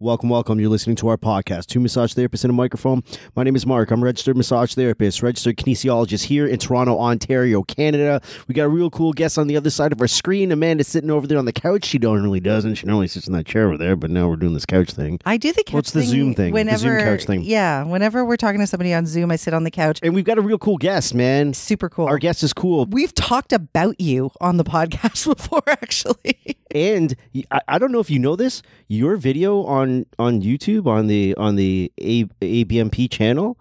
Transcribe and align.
Welcome, 0.00 0.28
welcome. 0.28 0.60
You're 0.60 0.70
listening 0.70 0.94
to 0.96 1.08
our 1.08 1.16
podcast, 1.16 1.66
Two 1.66 1.80
Massage 1.80 2.12
Therapists 2.14 2.44
in 2.44 2.50
a 2.50 2.52
Microphone. 2.52 3.02
My 3.34 3.42
name 3.42 3.56
is 3.56 3.66
Mark. 3.66 3.90
I'm 3.90 4.00
a 4.00 4.04
registered 4.04 4.36
massage 4.36 4.74
therapist, 4.74 5.24
registered 5.24 5.56
kinesiologist 5.56 6.26
here 6.26 6.46
in 6.46 6.60
Toronto, 6.60 6.96
Ontario, 7.00 7.64
Canada. 7.64 8.20
We 8.46 8.54
got 8.54 8.66
a 8.66 8.68
real 8.68 8.90
cool 8.90 9.12
guest 9.12 9.38
on 9.38 9.48
the 9.48 9.56
other 9.56 9.70
side 9.70 9.90
of 9.90 10.00
our 10.00 10.06
screen. 10.06 10.52
Amanda's 10.52 10.86
sitting 10.86 11.10
over 11.10 11.26
there 11.26 11.36
on 11.36 11.46
the 11.46 11.52
couch. 11.52 11.84
She 11.84 11.98
normally 11.98 12.38
doesn't. 12.38 12.76
She 12.76 12.86
normally 12.86 13.08
sits 13.08 13.26
in 13.26 13.32
that 13.32 13.46
chair 13.46 13.66
over 13.66 13.76
there, 13.76 13.96
but 13.96 14.08
now 14.12 14.28
we're 14.28 14.36
doing 14.36 14.54
this 14.54 14.66
couch 14.66 14.92
thing. 14.92 15.18
I 15.24 15.36
do 15.36 15.52
the 15.52 15.64
couch 15.64 15.74
What's 15.74 15.90
the 15.90 16.02
thing 16.02 16.08
Zoom 16.10 16.34
thing? 16.36 16.54
The 16.54 16.76
Zoom 16.76 17.00
couch 17.00 17.24
thing. 17.24 17.42
Yeah, 17.42 17.82
whenever 17.82 18.24
we're 18.24 18.36
talking 18.36 18.60
to 18.60 18.68
somebody 18.68 18.94
on 18.94 19.04
Zoom, 19.04 19.32
I 19.32 19.36
sit 19.36 19.52
on 19.52 19.64
the 19.64 19.70
couch. 19.72 19.98
And 20.04 20.14
we've 20.14 20.24
got 20.24 20.38
a 20.38 20.42
real 20.42 20.58
cool 20.58 20.76
guest, 20.76 21.12
man. 21.12 21.54
Super 21.54 21.88
cool. 21.88 22.06
Our 22.06 22.18
guest 22.18 22.44
is 22.44 22.52
cool. 22.52 22.86
We've 22.86 23.16
talked 23.16 23.52
about 23.52 24.00
you 24.00 24.30
on 24.40 24.58
the 24.58 24.64
podcast 24.78 25.26
before, 25.26 25.64
actually. 25.66 26.56
And 26.70 27.14
I, 27.50 27.60
I 27.68 27.78
don't 27.78 27.92
know 27.92 28.00
if 28.00 28.10
you 28.10 28.18
know 28.18 28.36
this, 28.36 28.62
your 28.88 29.16
video 29.16 29.64
on 29.64 30.06
on 30.18 30.40
YouTube 30.42 30.86
on 30.86 31.06
the 31.06 31.34
on 31.36 31.56
the 31.56 31.92
A, 32.00 32.24
ABMP 32.24 33.10
channel, 33.10 33.58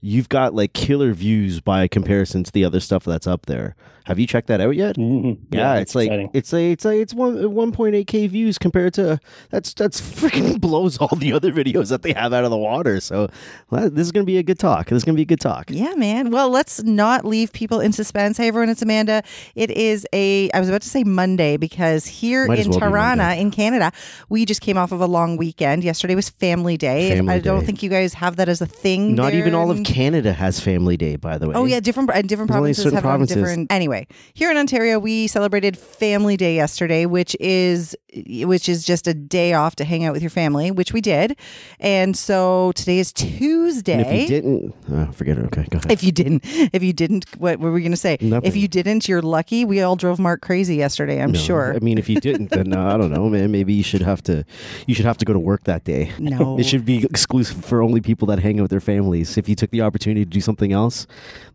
you've 0.00 0.28
got 0.28 0.54
like 0.54 0.72
killer 0.72 1.12
views 1.12 1.60
by 1.60 1.88
comparison 1.88 2.44
to 2.44 2.52
the 2.52 2.64
other 2.64 2.80
stuff 2.80 3.04
that's 3.04 3.26
up 3.26 3.46
there. 3.46 3.74
Have 4.06 4.18
you 4.18 4.26
checked 4.26 4.48
that 4.48 4.60
out 4.60 4.74
yet? 4.76 4.96
Mhm. 4.96 5.38
Yeah, 5.50 5.74
that's 5.74 5.82
it's 5.82 5.94
like 5.94 6.06
exciting. 6.06 6.30
it's 6.32 6.52
a 6.52 6.70
it's 6.72 6.84
a 6.84 7.00
it's 7.00 7.14
one 7.14 7.52
one 7.52 7.72
point 7.72 7.94
eight 7.94 8.06
k 8.06 8.26
views 8.26 8.56
compared 8.58 8.94
to 8.94 9.20
that's 9.50 9.74
that's 9.74 10.00
freaking 10.00 10.60
blows 10.66 10.96
all 10.98 11.14
the 11.16 11.32
other 11.32 11.52
videos 11.52 11.90
that 11.90 12.02
they 12.02 12.12
have 12.12 12.32
out 12.32 12.44
of 12.44 12.50
the 12.50 12.56
water. 12.56 13.00
So 13.00 13.28
well, 13.70 13.90
this 13.90 14.06
is 14.06 14.12
gonna 14.12 14.24
be 14.24 14.38
a 14.38 14.42
good 14.42 14.58
talk. 14.58 14.88
This 14.88 14.98
is 14.98 15.04
gonna 15.04 15.16
be 15.16 15.22
a 15.22 15.26
good 15.26 15.40
talk. 15.40 15.70
Yeah, 15.70 15.94
man. 15.96 16.30
Well, 16.30 16.50
let's 16.50 16.82
not 16.84 17.24
leave 17.24 17.52
people 17.52 17.80
in 17.80 17.92
suspense. 17.92 18.36
Hey, 18.38 18.48
everyone, 18.48 18.68
it's 18.68 18.82
Amanda. 18.82 19.22
It 19.54 19.70
is 19.70 20.06
a, 20.12 20.50
I 20.52 20.60
was 20.60 20.68
about 20.68 20.82
to 20.82 20.88
say 20.88 21.02
Monday 21.04 21.56
because 21.56 22.06
here 22.06 22.46
Might 22.46 22.60
in 22.60 22.70
well 22.70 22.80
be 23.16 23.40
in 23.40 23.50
Canada, 23.50 23.92
we 24.28 24.44
just 24.44 24.60
came 24.60 24.76
off 24.78 24.92
of 24.92 25.00
a 25.00 25.06
long 25.06 25.36
weekend. 25.36 25.84
Yesterday 25.84 26.14
was 26.14 26.30
Family 26.30 26.76
Day. 26.76 27.10
Family 27.10 27.34
I 27.34 27.38
don't 27.38 27.60
Day. 27.60 27.66
think 27.66 27.82
you 27.82 27.90
guys 27.90 28.14
have 28.14 28.36
that 28.36 28.48
as 28.48 28.60
a 28.60 28.66
thing. 28.66 29.14
Not 29.14 29.32
there 29.32 29.40
even 29.40 29.54
all 29.54 29.70
of 29.70 29.82
Canada 29.84 30.32
has 30.32 30.60
Family 30.60 30.96
Day, 30.96 31.16
by 31.16 31.38
the 31.38 31.48
way. 31.48 31.54
Oh 31.54 31.64
yeah, 31.64 31.80
different 31.80 32.10
and 32.12 32.28
different 32.28 32.50
provinces 32.50 32.84
have 32.84 32.94
it 32.94 33.00
provinces. 33.02 33.36
different. 33.36 33.72
Anyway, 33.72 33.95
here 34.34 34.50
in 34.50 34.56
Ontario, 34.56 34.98
we 34.98 35.26
celebrated 35.26 35.76
Family 35.76 36.36
Day 36.36 36.54
yesterday, 36.54 37.06
which 37.06 37.36
is 37.40 37.96
which 38.26 38.68
is 38.68 38.84
just 38.84 39.06
a 39.06 39.14
day 39.14 39.52
off 39.52 39.76
to 39.76 39.84
hang 39.84 40.04
out 40.04 40.12
with 40.12 40.22
your 40.22 40.30
family, 40.30 40.70
which 40.70 40.92
we 40.92 41.00
did. 41.00 41.36
And 41.80 42.16
so 42.16 42.72
today 42.74 42.98
is 42.98 43.12
Tuesday. 43.12 43.92
And 43.92 44.06
if 44.06 44.12
you 44.22 44.26
didn't, 44.26 44.74
oh, 44.90 45.12
forget 45.12 45.38
it. 45.38 45.44
Okay, 45.46 45.66
go 45.70 45.78
ahead. 45.78 45.92
If 45.92 46.02
you 46.02 46.12
didn't, 46.12 46.42
if 46.44 46.82
you 46.82 46.92
didn't, 46.92 47.26
what 47.38 47.58
were 47.58 47.72
we 47.72 47.80
going 47.80 47.90
to 47.92 47.96
say? 47.96 48.16
Nothing. 48.20 48.48
If 48.48 48.56
you 48.56 48.68
didn't, 48.68 49.08
you're 49.08 49.22
lucky. 49.22 49.64
We 49.64 49.82
all 49.82 49.96
drove 49.96 50.18
Mark 50.18 50.40
crazy 50.40 50.76
yesterday. 50.76 51.22
I'm 51.22 51.32
No, 51.32 51.38
sure. 51.38 51.74
I 51.74 51.78
mean, 51.80 51.98
if 51.98 52.08
you 52.08 52.20
didn't, 52.20 52.50
then 52.50 52.72
uh, 52.72 52.94
I 52.94 52.96
don't 52.96 53.12
know, 53.12 53.28
man. 53.28 53.50
Maybe 53.50 53.74
you 53.74 53.82
should 53.82 54.02
have 54.02 54.22
to. 54.24 54.44
You 54.86 54.94
should 54.94 55.04
have 55.06 55.18
to 55.18 55.24
go 55.24 55.32
to 55.32 55.38
work 55.38 55.64
that 55.64 55.84
day. 55.84 56.12
No. 56.18 56.56
It 56.66 56.66
should 56.66 56.84
be 56.86 57.04
exclusive 57.04 57.64
for 57.64 57.82
only 57.82 58.00
people 58.00 58.26
that 58.28 58.38
hang 58.38 58.58
out 58.58 58.62
with 58.62 58.70
their 58.70 58.80
families. 58.80 59.36
If 59.36 59.48
you 59.48 59.54
took 59.54 59.70
the 59.70 59.82
opportunity 59.82 60.24
to 60.24 60.30
do 60.30 60.40
something 60.40 60.72
else, 60.72 61.06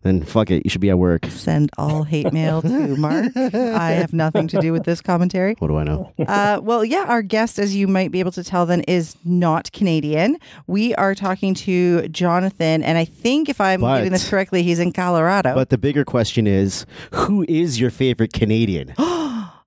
then 0.02 0.22
fuck 0.22 0.50
it. 0.50 0.64
You 0.64 0.70
should 0.70 0.80
be 0.80 0.90
at 0.90 0.98
work. 0.98 1.26
Send 1.26 1.70
all 1.76 2.04
hate 2.04 2.31
mail 2.32 2.62
to 2.62 2.96
Mark. 2.96 3.26
I 3.36 3.90
have 3.92 4.12
nothing 4.12 4.48
to 4.48 4.60
do 4.60 4.72
with 4.72 4.84
this 4.84 5.00
commentary. 5.00 5.54
What 5.58 5.68
do 5.68 5.76
I 5.76 5.84
know? 5.84 6.12
Uh, 6.18 6.60
well, 6.62 6.84
yeah, 6.84 7.04
our 7.08 7.22
guest, 7.22 7.58
as 7.58 7.74
you 7.76 7.86
might 7.88 8.10
be 8.10 8.20
able 8.20 8.32
to 8.32 8.44
tell, 8.44 8.66
then 8.66 8.82
is 8.82 9.16
not 9.24 9.70
Canadian. 9.72 10.38
We 10.66 10.94
are 10.96 11.14
talking 11.14 11.54
to 11.54 12.08
Jonathan, 12.08 12.82
and 12.82 12.98
I 12.98 13.04
think 13.04 13.48
if 13.48 13.60
I'm 13.60 13.80
But- 13.80 13.98
getting 13.98 14.12
this 14.12 14.28
correctly, 14.28 14.62
he's 14.62 14.78
in 14.78 14.92
Colorado. 14.92 15.54
But 15.54 15.70
the 15.70 15.78
bigger 15.78 16.04
question 16.04 16.46
is, 16.46 16.86
who 17.12 17.44
is 17.48 17.78
your 17.80 17.90
favorite 17.90 18.32
Canadian? 18.32 18.94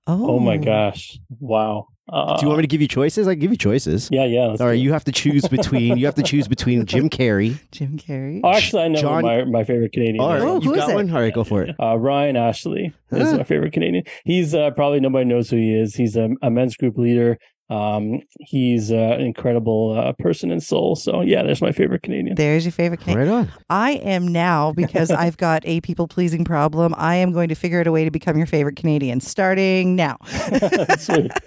Oh, 0.08 0.36
oh 0.36 0.38
my 0.38 0.56
gosh! 0.56 1.18
Wow. 1.40 1.88
Uh, 2.12 2.38
you 2.40 2.46
want 2.46 2.58
me 2.58 2.62
to 2.62 2.68
give 2.68 2.80
you 2.80 2.86
choices? 2.88 3.26
I 3.26 3.32
can 3.34 3.40
give 3.40 3.50
you 3.50 3.56
choices. 3.56 4.08
Yeah, 4.12 4.24
yeah. 4.26 4.40
All 4.60 4.66
right, 4.66 4.72
it. 4.76 4.80
you 4.80 4.92
have 4.92 5.02
to 5.04 5.12
choose 5.12 5.46
between. 5.48 5.96
You 5.98 6.06
have 6.06 6.14
to 6.14 6.22
choose 6.22 6.46
between 6.46 6.86
Jim 6.86 7.10
Carrey. 7.10 7.58
Jim 7.72 7.98
Carrey. 7.98 8.40
Oh, 8.44 8.50
actually, 8.52 8.84
I 8.84 8.88
know 8.88 9.00
John- 9.00 9.24
who 9.24 9.28
my 9.28 9.44
my 9.44 9.64
favorite 9.64 9.92
Canadian. 9.92 10.20
All 10.20 10.28
right, 10.32 10.40
oh, 10.42 10.60
you've 10.60 10.74
got 10.76 10.90
it? 10.90 10.94
one. 10.94 11.10
All 11.10 11.20
right, 11.20 11.34
go 11.34 11.42
for 11.44 11.62
it. 11.62 11.74
Uh, 11.80 11.96
Ryan 11.98 12.36
Ashley 12.36 12.92
is 13.10 13.30
Huh. 13.30 13.36
my 13.38 13.42
favorite 13.44 13.72
Canadian. 13.72 14.04
He's 14.24 14.54
uh, 14.54 14.70
probably 14.70 15.00
nobody 15.00 15.24
knows 15.24 15.50
who 15.50 15.56
he 15.56 15.74
is. 15.74 15.96
He's 15.96 16.14
a, 16.16 16.28
a 16.42 16.50
men's 16.50 16.76
group 16.76 16.96
leader. 16.96 17.38
Um, 17.68 18.20
he's 18.40 18.92
uh, 18.92 18.94
an 18.94 19.22
incredible 19.22 19.98
uh, 19.98 20.12
person 20.12 20.52
and 20.52 20.62
soul. 20.62 20.94
So 20.94 21.20
yeah, 21.20 21.42
there's 21.42 21.60
my 21.60 21.72
favorite 21.72 22.02
Canadian. 22.02 22.36
There's 22.36 22.64
your 22.64 22.72
favorite 22.72 23.00
Canadian. 23.00 23.28
Right 23.28 23.34
on. 23.38 23.52
I 23.68 23.92
am 23.92 24.28
now 24.28 24.72
because 24.72 25.10
I've 25.10 25.36
got 25.36 25.62
a 25.66 25.80
people 25.80 26.06
pleasing 26.06 26.44
problem. 26.44 26.94
I 26.96 27.16
am 27.16 27.32
going 27.32 27.48
to 27.48 27.54
figure 27.56 27.80
out 27.80 27.86
a 27.88 27.92
way 27.92 28.04
to 28.04 28.10
become 28.10 28.36
your 28.36 28.46
favorite 28.46 28.76
Canadian 28.76 29.20
starting 29.20 29.96
now. 29.96 30.16
Sweet. 30.98 31.32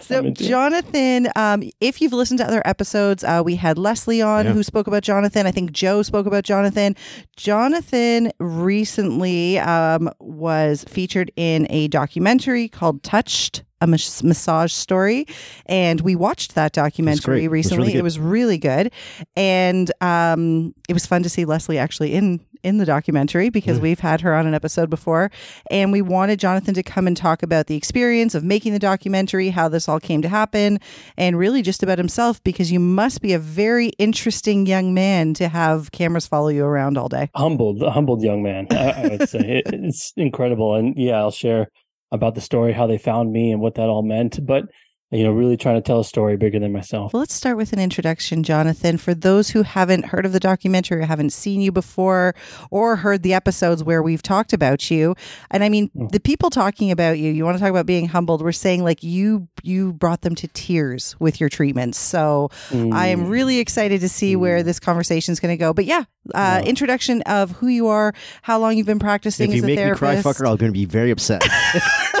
So, 0.00 0.18
I'm 0.18 0.26
into 0.26 0.42
it. 0.42 0.48
Jonathan, 0.48 1.28
um, 1.36 1.62
if 1.80 2.00
you've 2.00 2.12
listened 2.12 2.38
to 2.38 2.46
other 2.46 2.62
episodes, 2.64 3.22
uh, 3.22 3.40
we 3.44 3.54
had 3.54 3.78
Leslie 3.78 4.20
on 4.20 4.46
Yeah. 4.46 4.52
who 4.52 4.64
spoke 4.64 4.88
about 4.88 5.04
Jonathan. 5.04 5.46
I 5.46 5.52
think 5.52 5.70
Joe 5.70 6.02
spoke 6.02 6.26
about 6.26 6.42
Jonathan. 6.42 6.96
Jonathan 7.36 8.32
recently 8.40 9.58
um, 9.60 10.10
was 10.18 10.84
featured 10.84 11.30
in 11.36 11.66
a 11.70 11.86
documentary 11.88 12.68
called 12.68 13.02
Touched. 13.04 13.62
A 13.80 13.86
mas- 13.86 14.22
massage 14.22 14.72
story, 14.72 15.26
and 15.66 16.00
we 16.00 16.16
watched 16.16 16.54
that 16.54 16.72
documentary 16.72 17.40
great. 17.40 17.44
It 17.44 17.48
was 17.48 17.52
recently. 17.52 17.86
really 17.88 17.98
it 17.98 18.02
was 18.02 18.18
really 18.18 18.58
good, 18.58 18.92
and 19.36 19.90
um, 20.00 20.74
it 20.88 20.94
was 20.94 21.06
fun 21.06 21.22
to 21.22 21.28
see 21.28 21.44
Leslie 21.44 21.78
actually 21.78 22.14
in 22.14 22.40
in 22.62 22.78
the 22.78 22.84
documentary 22.84 23.50
because 23.50 23.78
we've 23.80 24.00
had 24.00 24.20
her 24.20 24.34
on 24.34 24.46
an 24.46 24.54
episode 24.54 24.90
before, 24.90 25.30
and 25.70 25.92
we 25.92 26.02
wanted 26.02 26.38
Jonathan 26.38 26.74
to 26.74 26.82
come 26.82 27.06
and 27.06 27.16
talk 27.16 27.42
about 27.42 27.66
the 27.66 27.76
experience 27.76 28.34
of 28.34 28.44
making 28.44 28.72
the 28.72 28.78
documentary, 28.78 29.50
how 29.50 29.68
this 29.68 29.88
all 29.88 30.00
came 30.00 30.22
to 30.22 30.28
happen, 30.28 30.78
and 31.16 31.38
really 31.38 31.62
just 31.62 31.82
about 31.82 31.98
himself 31.98 32.42
because 32.42 32.72
you 32.72 32.80
must 32.80 33.20
be 33.20 33.32
a 33.32 33.38
very 33.38 33.88
interesting 33.98 34.66
young 34.66 34.94
man 34.94 35.34
to 35.34 35.48
have 35.48 35.92
cameras 35.92 36.26
follow 36.26 36.48
you 36.48 36.64
around 36.64 36.98
all 36.98 37.08
day. 37.08 37.30
humbled, 37.34 37.82
humbled 37.82 38.22
young 38.22 38.42
man. 38.42 38.66
I, 38.70 38.90
I 38.90 39.08
would 39.08 39.28
say 39.28 39.38
it, 39.64 39.72
it's 39.72 40.12
incredible, 40.16 40.74
and 40.74 40.94
yeah, 40.96 41.18
I'll 41.18 41.30
share 41.30 41.68
about 42.10 42.34
the 42.34 42.40
story, 42.40 42.72
how 42.72 42.86
they 42.86 42.98
found 42.98 43.32
me, 43.32 43.52
and 43.52 43.60
what 43.60 43.74
that 43.74 43.88
all 43.88 44.02
meant. 44.02 44.44
But 44.44 44.64
you 45.10 45.24
know, 45.24 45.30
really 45.32 45.56
trying 45.56 45.76
to 45.76 45.80
tell 45.80 46.00
a 46.00 46.04
story 46.04 46.36
bigger 46.36 46.58
than 46.58 46.70
myself. 46.72 47.12
Well, 47.14 47.20
let's 47.20 47.32
start 47.34 47.56
with 47.56 47.72
an 47.72 47.78
introduction, 47.78 48.42
Jonathan. 48.42 48.98
For 48.98 49.14
those 49.14 49.50
who 49.50 49.62
haven't 49.62 50.06
heard 50.06 50.26
of 50.26 50.32
the 50.32 50.40
documentary 50.40 51.00
or 51.00 51.06
haven't 51.06 51.30
seen 51.32 51.60
you 51.62 51.72
before 51.72 52.34
or 52.70 52.96
heard 52.96 53.22
the 53.22 53.32
episodes 53.32 53.82
where 53.82 54.02
we've 54.02 54.20
talked 54.22 54.52
about 54.52 54.90
you, 54.90 55.14
and 55.50 55.64
I 55.64 55.68
mean 55.70 55.90
Mm. 55.96 56.10
the 56.12 56.20
people 56.20 56.50
talking 56.50 56.90
about 56.90 57.18
you, 57.18 57.30
you 57.32 57.44
want 57.44 57.56
to 57.56 57.60
talk 57.60 57.70
about 57.70 57.86
being 57.86 58.08
humbled, 58.08 58.42
we're 58.42 58.52
saying 58.52 58.84
like 58.84 59.02
you 59.02 59.48
you 59.62 59.92
brought 59.94 60.20
them 60.20 60.34
to 60.36 60.48
tears 60.48 61.16
with 61.18 61.40
your 61.40 61.48
treatments. 61.48 61.98
So 61.98 62.50
I 62.92 63.06
am 63.08 63.26
Mm. 63.26 63.30
really 63.30 63.58
excited 63.60 64.00
to 64.02 64.08
see 64.08 64.36
where 64.36 64.62
this 64.62 64.78
conversation 64.78 65.32
is 65.32 65.40
going 65.40 65.52
to 65.52 65.58
go. 65.58 65.72
But 65.72 65.86
yeah, 65.86 66.04
uh, 66.34 66.60
Wow. 66.60 66.60
introduction 66.64 67.22
of 67.22 67.52
who 67.52 67.66
you 67.68 67.88
are, 67.88 68.12
how 68.42 68.58
long 68.58 68.76
you've 68.76 68.86
been 68.86 68.98
practicing 68.98 69.48
If 69.50 69.56
you 69.56 69.60
as 69.60 69.64
a 69.64 69.66
make 69.68 69.78
me 69.78 69.90
cry, 69.96 70.16
fucker, 70.16 70.40
I'm 70.48 70.56
going 70.56 70.70
to 70.70 70.78
be 70.78 70.84
very 70.84 71.10
upset. 71.10 71.42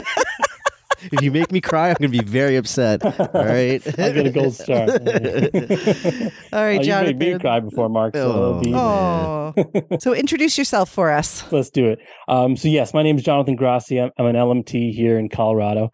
if 1.12 1.22
you 1.22 1.30
make 1.30 1.50
me 1.52 1.60
cry, 1.60 1.88
I'm 1.90 1.96
going 2.00 2.10
to 2.12 2.18
be 2.18 2.24
very 2.24 2.56
upset. 2.56 3.04
All 3.04 3.28
right. 3.44 3.80
I'll 3.98 4.12
get 4.12 4.26
a 4.26 4.30
gold 4.30 4.54
star. 4.54 4.82
All 4.82 4.88
right, 4.88 6.32
Oh, 6.52 6.62
right, 6.62 6.78
you 6.80 6.84
Jonathan. 6.84 7.18
made 7.18 7.32
me 7.34 7.38
cry 7.38 7.60
before, 7.60 7.88
Mark. 7.88 8.14
So 8.16 8.60
Oh, 8.66 9.54
so 10.00 10.14
introduce 10.14 10.56
yourself 10.58 10.90
for 10.90 11.10
us. 11.10 11.50
let's 11.52 11.70
do 11.70 11.86
it. 11.86 11.98
Um, 12.28 12.56
so 12.56 12.68
yes, 12.68 12.92
my 12.94 13.02
name 13.02 13.16
is 13.16 13.22
Jonathan 13.24 13.56
Grassi. 13.56 13.98
I'm, 14.00 14.10
I'm 14.18 14.26
an 14.26 14.36
LMT 14.36 14.92
here 14.94 15.18
in 15.18 15.28
Colorado. 15.28 15.90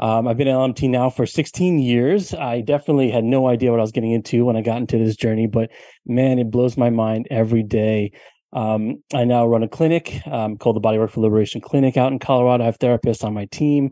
Um, 0.00 0.28
I've 0.28 0.36
been 0.36 0.46
an 0.48 0.54
LMT 0.54 0.88
now 0.90 1.10
for 1.10 1.26
16 1.26 1.80
years. 1.80 2.32
I 2.32 2.60
definitely 2.60 3.10
had 3.10 3.24
no 3.24 3.48
idea 3.48 3.70
what 3.72 3.80
I 3.80 3.82
was 3.82 3.90
getting 3.92 4.12
into 4.12 4.44
when 4.44 4.56
I 4.56 4.62
got 4.62 4.76
into 4.78 4.96
this 4.98 5.16
journey, 5.16 5.46
but 5.48 5.70
man, 6.06 6.38
it 6.38 6.50
blows 6.50 6.76
my 6.76 6.90
mind 6.90 7.26
every 7.30 7.64
day. 7.64 8.12
Um, 8.52 9.02
I 9.12 9.24
now 9.24 9.46
run 9.46 9.62
a 9.62 9.68
clinic 9.68 10.22
um, 10.26 10.56
called 10.56 10.76
the 10.76 10.80
Bodywork 10.80 11.10
for 11.10 11.20
Liberation 11.20 11.60
Clinic 11.60 11.96
out 11.96 12.12
in 12.12 12.18
Colorado. 12.18 12.62
I 12.62 12.66
have 12.66 12.78
therapists 12.78 13.24
on 13.24 13.34
my 13.34 13.44
team, 13.46 13.90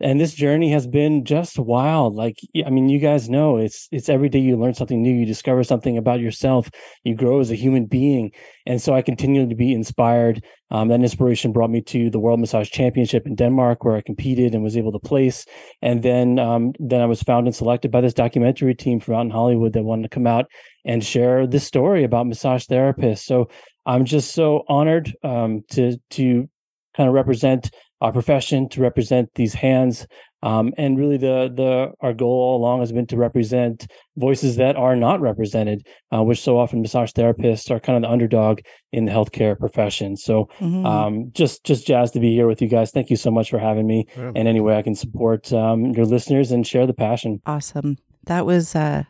and 0.00 0.20
this 0.20 0.34
journey 0.34 0.70
has 0.72 0.86
been 0.86 1.24
just 1.24 1.58
wild. 1.58 2.14
Like, 2.14 2.38
I 2.64 2.70
mean, 2.70 2.88
you 2.88 2.98
guys 2.98 3.28
know 3.28 3.56
it's 3.56 3.88
it's 3.90 4.08
every 4.08 4.28
day 4.28 4.38
you 4.38 4.56
learn 4.56 4.74
something 4.74 5.02
new, 5.02 5.12
you 5.12 5.26
discover 5.26 5.64
something 5.64 5.96
about 5.96 6.20
yourself, 6.20 6.70
you 7.04 7.14
grow 7.14 7.40
as 7.40 7.50
a 7.50 7.54
human 7.54 7.86
being, 7.86 8.32
and 8.66 8.80
so 8.80 8.94
I 8.94 9.02
continue 9.02 9.48
to 9.48 9.54
be 9.54 9.72
inspired. 9.72 10.44
Um, 10.70 10.88
that 10.88 11.00
inspiration 11.00 11.52
brought 11.52 11.70
me 11.70 11.80
to 11.82 12.10
the 12.10 12.18
World 12.18 12.40
Massage 12.40 12.70
Championship 12.70 13.24
in 13.24 13.36
Denmark, 13.36 13.84
where 13.84 13.96
I 13.96 14.00
competed 14.00 14.52
and 14.52 14.64
was 14.64 14.76
able 14.76 14.90
to 14.90 14.98
place. 14.98 15.46
And 15.80 16.02
then, 16.02 16.40
um, 16.40 16.72
then 16.80 17.00
I 17.00 17.06
was 17.06 17.22
found 17.22 17.46
and 17.46 17.54
selected 17.54 17.92
by 17.92 18.00
this 18.00 18.14
documentary 18.14 18.74
team 18.74 18.98
from 18.98 19.14
out 19.14 19.20
in 19.20 19.30
Hollywood 19.30 19.74
that 19.74 19.84
wanted 19.84 20.02
to 20.02 20.08
come 20.08 20.26
out 20.26 20.46
and 20.84 21.04
share 21.04 21.46
this 21.46 21.64
story 21.64 22.02
about 22.02 22.26
massage 22.26 22.64
therapists. 22.66 23.20
So 23.24 23.48
I'm 23.86 24.04
just 24.04 24.32
so 24.32 24.64
honored 24.68 25.14
um, 25.22 25.62
to 25.70 25.98
to 26.10 26.48
kind 26.96 27.08
of 27.08 27.14
represent 27.14 27.70
our 28.00 28.12
profession, 28.12 28.68
to 28.70 28.80
represent 28.80 29.30
these 29.36 29.54
hands, 29.54 30.06
um, 30.42 30.72
and 30.76 30.98
really 30.98 31.16
the 31.16 31.50
the 31.54 31.92
our 32.00 32.12
goal 32.12 32.30
all 32.42 32.56
along 32.58 32.80
has 32.80 32.92
been 32.92 33.06
to 33.06 33.16
represent 33.16 33.86
voices 34.16 34.56
that 34.56 34.76
are 34.76 34.94
not 34.94 35.20
represented, 35.20 35.86
uh, 36.14 36.22
which 36.22 36.40
so 36.40 36.58
often 36.58 36.82
massage 36.82 37.10
therapists 37.12 37.70
are 37.70 37.80
kind 37.80 37.96
of 37.96 38.02
the 38.02 38.10
underdog 38.12 38.60
in 38.92 39.06
the 39.06 39.12
healthcare 39.12 39.58
profession. 39.58 40.16
So 40.16 40.48
Mhm. 40.60 40.84
um, 40.86 41.30
just 41.32 41.64
just 41.64 41.86
jazzed 41.86 42.12
to 42.14 42.20
be 42.20 42.32
here 42.34 42.46
with 42.46 42.60
you 42.60 42.68
guys. 42.68 42.90
Thank 42.90 43.08
you 43.10 43.16
so 43.16 43.30
much 43.30 43.48
for 43.50 43.58
having 43.58 43.86
me. 43.86 44.04
Yeah. 44.16 44.32
And 44.36 44.46
any 44.46 44.60
way 44.60 44.76
I 44.76 44.82
can 44.82 44.94
support 44.94 45.52
um, 45.52 45.86
your 45.96 46.04
listeners 46.06 46.52
and 46.52 46.66
share 46.66 46.86
the 46.86 46.94
passion. 46.94 47.40
awesome. 47.46 47.96
That 48.26 48.44
was 48.44 48.74
uh 48.76 49.04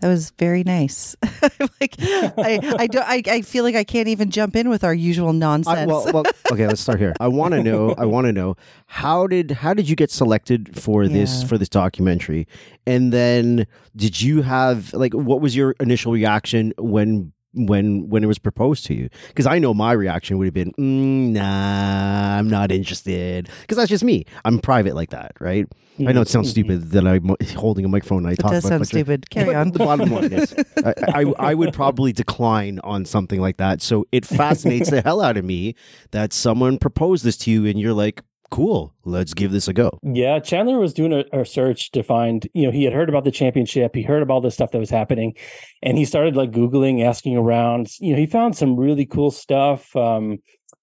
That 0.00 0.08
was 0.08 0.30
very 0.32 0.62
nice. 0.62 1.16
like 1.80 1.96
I, 1.98 2.60
I 2.78 2.86
don't. 2.86 3.06
I, 3.06 3.22
I 3.26 3.40
feel 3.40 3.64
like 3.64 3.74
I 3.74 3.84
can't 3.84 4.08
even 4.08 4.30
jump 4.30 4.54
in 4.54 4.68
with 4.68 4.84
our 4.84 4.92
usual 4.92 5.32
nonsense. 5.32 5.78
I, 5.78 5.86
well, 5.86 6.06
well, 6.12 6.24
okay, 6.52 6.66
let's 6.66 6.82
start 6.82 6.98
here. 6.98 7.14
I 7.18 7.28
want 7.28 7.54
to 7.54 7.62
know. 7.62 7.94
I 7.96 8.04
want 8.04 8.26
to 8.26 8.32
know 8.32 8.56
how 8.86 9.26
did 9.26 9.52
how 9.52 9.72
did 9.72 9.88
you 9.88 9.96
get 9.96 10.10
selected 10.10 10.78
for 10.78 11.08
this 11.08 11.42
for 11.42 11.56
this 11.56 11.70
documentary, 11.70 12.46
and 12.86 13.10
then 13.10 13.66
did 13.96 14.20
you 14.20 14.42
have 14.42 14.92
like 14.92 15.14
what 15.14 15.40
was 15.40 15.56
your 15.56 15.74
initial 15.80 16.12
reaction 16.12 16.74
when 16.76 17.32
when 17.56 18.08
when 18.08 18.22
it 18.22 18.26
was 18.26 18.38
proposed 18.38 18.86
to 18.86 18.94
you? 18.94 19.08
Because 19.28 19.46
I 19.46 19.58
know 19.58 19.74
my 19.74 19.92
reaction 19.92 20.38
would 20.38 20.46
have 20.46 20.54
been, 20.54 20.72
mm, 20.72 21.32
nah, 21.32 22.38
I'm 22.38 22.48
not 22.48 22.70
interested. 22.70 23.48
Because 23.62 23.76
that's 23.76 23.90
just 23.90 24.04
me. 24.04 24.24
I'm 24.44 24.58
private 24.58 24.94
like 24.94 25.10
that, 25.10 25.32
right? 25.40 25.66
I 25.98 26.12
know 26.12 26.20
it 26.20 26.28
sounds 26.28 26.50
stupid 26.50 26.90
that 26.90 27.06
I'm 27.06 27.34
holding 27.56 27.84
a 27.84 27.88
microphone 27.88 28.18
and 28.18 28.28
I 28.28 28.32
it 28.32 28.38
talk 28.38 28.50
does 28.50 28.64
about 28.64 28.68
sound 28.68 28.86
stupid. 28.86 29.30
Carry 29.30 29.54
on. 29.54 29.70
The 29.70 29.78
bottom 29.78 30.10
line 30.10 30.32
is, 30.32 30.54
I, 30.84 30.94
I, 31.08 31.34
I 31.38 31.54
would 31.54 31.72
probably 31.72 32.12
decline 32.12 32.80
on 32.84 33.06
something 33.06 33.40
like 33.40 33.56
that. 33.56 33.80
So 33.80 34.06
it 34.12 34.26
fascinates 34.26 34.90
the 34.90 35.00
hell 35.04 35.22
out 35.22 35.38
of 35.38 35.44
me 35.44 35.74
that 36.10 36.32
someone 36.34 36.78
proposed 36.78 37.24
this 37.24 37.36
to 37.38 37.50
you 37.50 37.64
and 37.64 37.80
you're 37.80 37.94
like, 37.94 38.22
cool, 38.50 38.94
let's 39.04 39.34
give 39.34 39.52
this 39.52 39.68
a 39.68 39.72
go. 39.72 39.98
Yeah, 40.02 40.38
Chandler 40.38 40.78
was 40.78 40.94
doing 40.94 41.12
a, 41.12 41.24
a 41.32 41.44
search 41.44 41.90
to 41.92 42.02
find, 42.02 42.48
you 42.54 42.66
know, 42.66 42.70
he 42.70 42.84
had 42.84 42.92
heard 42.92 43.08
about 43.08 43.24
the 43.24 43.30
championship, 43.30 43.94
he 43.94 44.02
heard 44.02 44.22
about 44.22 44.34
all 44.34 44.40
this 44.40 44.54
stuff 44.54 44.70
that 44.72 44.78
was 44.78 44.90
happening, 44.90 45.34
and 45.82 45.98
he 45.98 46.04
started 46.04 46.36
like 46.36 46.50
Googling, 46.50 47.04
asking 47.04 47.36
around. 47.36 47.88
You 47.98 48.12
know, 48.12 48.18
he 48.18 48.26
found 48.26 48.56
some 48.56 48.76
really 48.76 49.06
cool 49.06 49.30
stuff. 49.30 49.94
Um, 49.96 50.38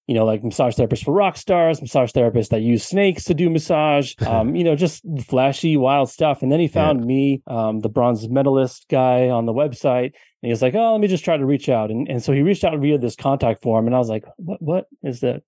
you 0.07 0.15
know, 0.15 0.25
like 0.25 0.43
massage 0.43 0.75
therapists 0.75 1.05
for 1.05 1.13
rock 1.13 1.37
stars, 1.37 1.81
massage 1.81 2.11
therapists 2.11 2.49
that 2.49 2.61
use 2.61 2.83
snakes 2.83 3.23
to 3.25 3.33
do 3.33 3.49
massage, 3.49 4.13
um, 4.27 4.55
you 4.55 4.63
know, 4.63 4.75
just 4.75 5.03
flashy, 5.27 5.77
wild 5.77 6.09
stuff. 6.09 6.41
And 6.41 6.51
then 6.51 6.59
he 6.59 6.67
found 6.67 7.05
me, 7.05 7.41
um, 7.47 7.79
the 7.79 7.89
bronze 7.89 8.27
medalist 8.27 8.85
guy 8.89 9.29
on 9.29 9.45
the 9.45 9.53
website. 9.53 10.11
And 10.43 10.49
he 10.49 10.49
was 10.49 10.61
like, 10.61 10.75
oh, 10.75 10.91
let 10.91 10.99
me 10.99 11.07
just 11.07 11.23
try 11.23 11.37
to 11.37 11.45
reach 11.45 11.69
out. 11.69 11.89
And, 11.89 12.09
and 12.09 12.21
so 12.21 12.33
he 12.33 12.41
reached 12.41 12.65
out 12.65 12.77
via 12.77 12.97
this 12.97 13.15
contact 13.15 13.61
form. 13.61 13.85
And 13.85 13.95
I 13.95 13.99
was 13.99 14.09
like, 14.09 14.25
what, 14.35 14.61
what 14.61 14.85
is 15.01 15.21
that 15.21 15.41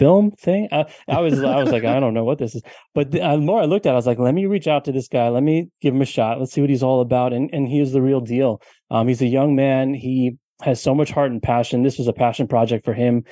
film 0.00 0.32
thing? 0.32 0.68
I, 0.72 0.86
I 1.06 1.20
was, 1.20 1.40
I 1.40 1.62
was 1.62 1.70
like, 1.70 1.84
I 1.84 2.00
don't 2.00 2.14
know 2.14 2.24
what 2.24 2.38
this 2.38 2.56
is. 2.56 2.62
But 2.94 3.12
the, 3.12 3.22
uh, 3.22 3.36
more 3.36 3.62
I 3.62 3.66
looked 3.66 3.86
at 3.86 3.90
it, 3.90 3.92
I 3.92 3.96
was 3.96 4.06
like, 4.06 4.18
let 4.18 4.34
me 4.34 4.46
reach 4.46 4.66
out 4.66 4.84
to 4.86 4.92
this 4.92 5.06
guy. 5.06 5.28
Let 5.28 5.44
me 5.44 5.68
give 5.80 5.94
him 5.94 6.02
a 6.02 6.06
shot. 6.06 6.40
Let's 6.40 6.52
see 6.52 6.60
what 6.60 6.70
he's 6.70 6.82
all 6.82 7.02
about. 7.02 7.32
And, 7.32 7.50
and 7.52 7.68
he 7.68 7.78
is 7.78 7.92
the 7.92 8.02
real 8.02 8.20
deal. 8.20 8.60
Um, 8.90 9.06
he's 9.06 9.22
a 9.22 9.26
young 9.26 9.54
man. 9.54 9.94
He 9.94 10.38
has 10.62 10.82
so 10.82 10.92
much 10.92 11.12
heart 11.12 11.30
and 11.30 11.42
passion. 11.42 11.84
This 11.84 11.98
was 11.98 12.08
a 12.08 12.12
passion 12.12 12.48
project 12.48 12.84
for 12.84 12.94
him. 12.94 13.24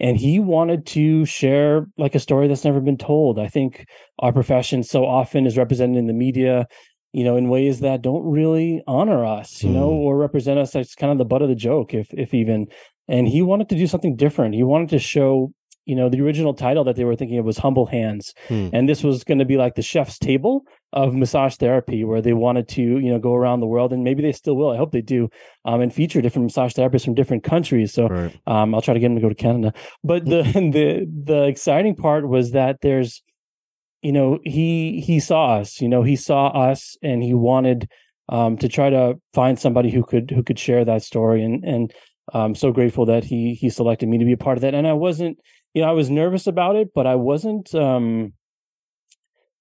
And 0.00 0.16
he 0.16 0.38
wanted 0.38 0.86
to 0.86 1.24
share 1.24 1.86
like 1.96 2.14
a 2.14 2.20
story 2.20 2.46
that's 2.46 2.64
never 2.64 2.80
been 2.80 2.96
told. 2.98 3.38
I 3.38 3.48
think 3.48 3.86
our 4.20 4.32
profession 4.32 4.82
so 4.82 5.04
often 5.04 5.46
is 5.46 5.56
represented 5.56 5.96
in 5.96 6.06
the 6.06 6.12
media, 6.12 6.66
you 7.12 7.24
know, 7.24 7.36
in 7.36 7.48
ways 7.48 7.80
that 7.80 8.02
don't 8.02 8.24
really 8.24 8.82
honor 8.86 9.24
us, 9.24 9.62
you 9.64 9.70
know, 9.70 9.90
Mm. 9.90 9.98
or 10.04 10.16
represent 10.16 10.58
us 10.58 10.76
as 10.76 10.94
kind 10.94 11.10
of 11.10 11.18
the 11.18 11.24
butt 11.24 11.42
of 11.42 11.48
the 11.48 11.54
joke, 11.54 11.94
if 11.94 12.12
if 12.14 12.32
even. 12.34 12.66
And 13.08 13.26
he 13.26 13.42
wanted 13.42 13.68
to 13.70 13.76
do 13.76 13.86
something 13.86 14.16
different. 14.16 14.54
He 14.54 14.62
wanted 14.62 14.90
to 14.90 14.98
show, 14.98 15.52
you 15.88 15.96
know, 15.96 16.10
the 16.10 16.20
original 16.20 16.52
title 16.52 16.84
that 16.84 16.96
they 16.96 17.04
were 17.04 17.16
thinking 17.16 17.38
of 17.38 17.46
was 17.46 17.58
Humble 17.58 17.86
Hands. 17.86 18.34
Hmm. 18.48 18.68
And 18.74 18.86
this 18.86 19.02
was 19.02 19.24
going 19.24 19.38
to 19.38 19.46
be 19.46 19.56
like 19.56 19.74
the 19.74 19.82
chef's 19.82 20.18
table 20.18 20.64
of 20.92 21.14
massage 21.14 21.56
therapy, 21.56 22.04
where 22.04 22.20
they 22.20 22.34
wanted 22.34 22.68
to, 22.68 22.82
you 22.82 23.10
know, 23.10 23.18
go 23.18 23.34
around 23.34 23.60
the 23.60 23.66
world, 23.66 23.92
and 23.94 24.04
maybe 24.04 24.22
they 24.22 24.32
still 24.32 24.54
will. 24.54 24.70
I 24.70 24.76
hope 24.76 24.92
they 24.92 25.00
do, 25.00 25.30
um, 25.64 25.80
and 25.80 25.92
feature 25.92 26.20
different 26.20 26.44
massage 26.44 26.74
therapists 26.74 27.06
from 27.06 27.14
different 27.14 27.42
countries. 27.42 27.94
So 27.94 28.06
Right. 28.08 28.38
um, 28.46 28.74
I'll 28.74 28.82
try 28.82 28.92
to 28.94 29.00
get 29.00 29.06
him 29.06 29.16
to 29.16 29.22
go 29.22 29.30
to 29.30 29.34
Canada. 29.34 29.72
But 30.04 30.26
the 30.26 30.42
the 30.76 31.06
the 31.24 31.44
exciting 31.44 31.96
part 31.96 32.28
was 32.28 32.50
that 32.52 32.82
there's, 32.82 33.22
you 34.02 34.12
know, 34.12 34.40
he 34.44 35.00
he 35.00 35.20
saw 35.20 35.56
us. 35.56 35.80
You 35.80 35.88
know, 35.88 36.02
he 36.02 36.16
saw 36.16 36.48
us, 36.48 36.98
and 37.02 37.22
he 37.22 37.32
wanted 37.32 37.88
um, 38.28 38.58
to 38.58 38.68
try 38.68 38.90
to 38.90 39.18
find 39.32 39.58
somebody 39.58 39.90
who 39.90 40.02
could 40.04 40.30
who 40.30 40.42
could 40.42 40.58
share 40.58 40.84
that 40.84 41.02
story. 41.02 41.42
And 41.42 41.64
and 41.64 41.92
I'm 42.32 42.54
so 42.54 42.72
grateful 42.72 43.06
that 43.06 43.24
he 43.24 43.54
he 43.54 43.70
selected 43.70 44.08
me 44.08 44.18
to 44.18 44.24
be 44.24 44.32
a 44.32 44.36
part 44.36 44.58
of 44.58 44.62
that. 44.62 44.74
And 44.74 44.86
I 44.86 44.92
wasn't, 44.92 45.38
you 45.78 45.84
know, 45.84 45.90
I 45.90 45.92
was 45.92 46.10
nervous 46.10 46.48
about 46.48 46.74
it, 46.74 46.88
but 46.92 47.06
I 47.06 47.14
wasn't. 47.14 47.72
Um, 47.72 48.32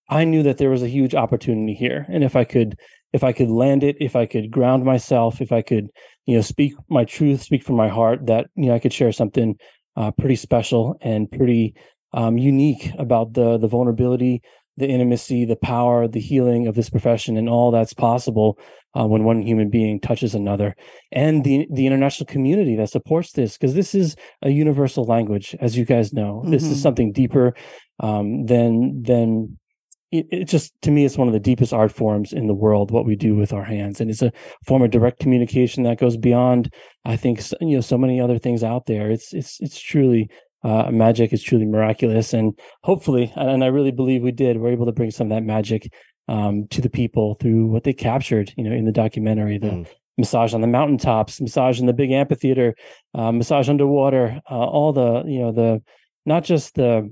I 0.09 0.23
knew 0.23 0.41
that 0.41 0.57
there 0.57 0.71
was 0.71 0.81
a 0.81 0.87
huge 0.87 1.13
opportunity 1.13 1.75
here, 1.75 2.07
and 2.09 2.23
if 2.23 2.35
I 2.35 2.43
could 2.43 2.75
if 3.13 3.23
I 3.23 3.33
could 3.33 3.51
land 3.51 3.83
it, 3.83 3.97
if 3.99 4.15
I 4.15 4.25
could 4.25 4.49
ground 4.49 4.83
myself, 4.83 5.41
if 5.41 5.51
I 5.51 5.61
could, 5.61 5.89
you 6.25 6.35
know, 6.35 6.41
speak 6.41 6.73
my 6.89 7.05
truth, 7.05 7.43
speak 7.43 7.63
from 7.63 7.75
my 7.75 7.87
heart, 7.87 8.25
that 8.25 8.47
you 8.55 8.65
know 8.65 8.73
I 8.73 8.79
could 8.79 8.93
share 8.93 9.11
something 9.11 9.57
uh, 9.95 10.09
pretty 10.09 10.37
special 10.37 10.97
and 11.01 11.31
pretty 11.31 11.75
um, 12.13 12.39
unique 12.39 12.89
about 12.97 13.33
the 13.33 13.59
the 13.59 13.67
vulnerability, 13.67 14.41
the 14.77 14.87
intimacy, 14.87 15.43
the 15.45 15.55
power, 15.55 16.07
the 16.07 16.19
healing 16.19 16.67
of 16.67 16.75
this 16.75 16.89
profession, 16.89 17.35
and 17.37 17.49
all 17.49 17.71
that's 17.71 17.93
possible 17.93 18.57
uh, 18.97 19.05
when 19.05 19.23
one 19.23 19.41
human 19.41 19.69
being 19.69 19.99
touches 19.99 20.33
another, 20.35 20.75
and 21.11 21.43
the 21.43 21.67
the 21.71 21.85
international 21.85 22.25
community 22.27 22.75
that 22.75 22.89
supports 22.89 23.31
this, 23.33 23.57
because 23.57 23.75
this 23.75 23.93
is 23.93 24.15
a 24.41 24.49
universal 24.49 25.03
language, 25.05 25.55
as 25.59 25.77
you 25.77 25.85
guys 25.85 26.13
know. 26.13 26.43
This 26.45 26.63
is 26.63 26.77
Mhm. 26.77 26.81
something 26.81 27.11
deeper 27.11 27.53
um, 27.99 28.45
than 28.45 29.01
than 29.03 29.57
it, 30.11 30.25
it 30.31 30.45
just 30.45 30.73
to 30.83 30.91
me 30.91 31.03
it's 31.03 31.17
one 31.17 31.27
of 31.27 31.33
the 31.33 31.39
deepest 31.39 31.73
art 31.73 31.91
forms 31.91 32.31
in 32.31 32.47
the 32.47 32.53
world 32.53 32.91
what 32.91 33.05
we 33.05 33.15
do 33.15 33.35
with 33.35 33.51
our 33.51 33.65
hands 33.65 33.99
and 33.99 34.09
it's 34.09 34.21
a 34.21 34.31
form 34.65 34.81
of 34.81 34.89
direct 34.89 35.19
communication 35.19 35.83
that 35.83 35.99
goes 35.99 36.15
beyond 36.15 36.73
i 37.03 37.17
think 37.17 37.41
you 37.59 37.75
know 37.75 37.81
so 37.81 37.97
many 37.97 38.21
other 38.21 38.39
things 38.39 38.63
out 38.63 38.85
there 38.85 39.11
it's 39.11 39.33
it's 39.33 39.59
it's 39.59 39.77
truly 39.77 40.29
uh, 40.63 40.89
magic 40.91 41.31
is 41.33 41.41
truly 41.43 41.65
miraculous 41.65 42.33
and 42.33 42.57
hopefully 42.83 43.31
and 43.35 43.63
i 43.63 43.67
really 43.67 43.91
believe 43.91 44.23
we 44.23 44.31
did 44.31 44.57
we're 44.57 44.71
able 44.71 44.85
to 44.85 44.91
bring 44.91 45.11
some 45.11 45.27
of 45.27 45.35
that 45.35 45.43
magic 45.43 45.91
um, 46.27 46.67
to 46.69 46.81
the 46.81 46.89
people 46.89 47.35
through 47.35 47.67
what 47.67 47.83
they 47.83 47.93
captured 47.93 48.53
you 48.57 48.63
know 48.63 48.71
in 48.75 48.85
the 48.85 48.91
documentary 48.91 49.57
the 49.57 49.67
Mm. 49.69 49.87
massage 50.17 50.53
on 50.53 50.61
the 50.61 50.67
mountaintops 50.67 51.39
massage 51.39 51.79
in 51.79 51.85
the 51.85 51.93
big 51.93 52.11
amphitheater 52.11 52.73
uh, 53.13 53.31
massage 53.31 53.69
underwater 53.69 54.41
uh, 54.49 54.55
all 54.55 54.91
the 54.93 55.23
you 55.27 55.39
know 55.39 55.51
the 55.51 55.81
not 56.25 56.43
just 56.43 56.73
the 56.75 57.07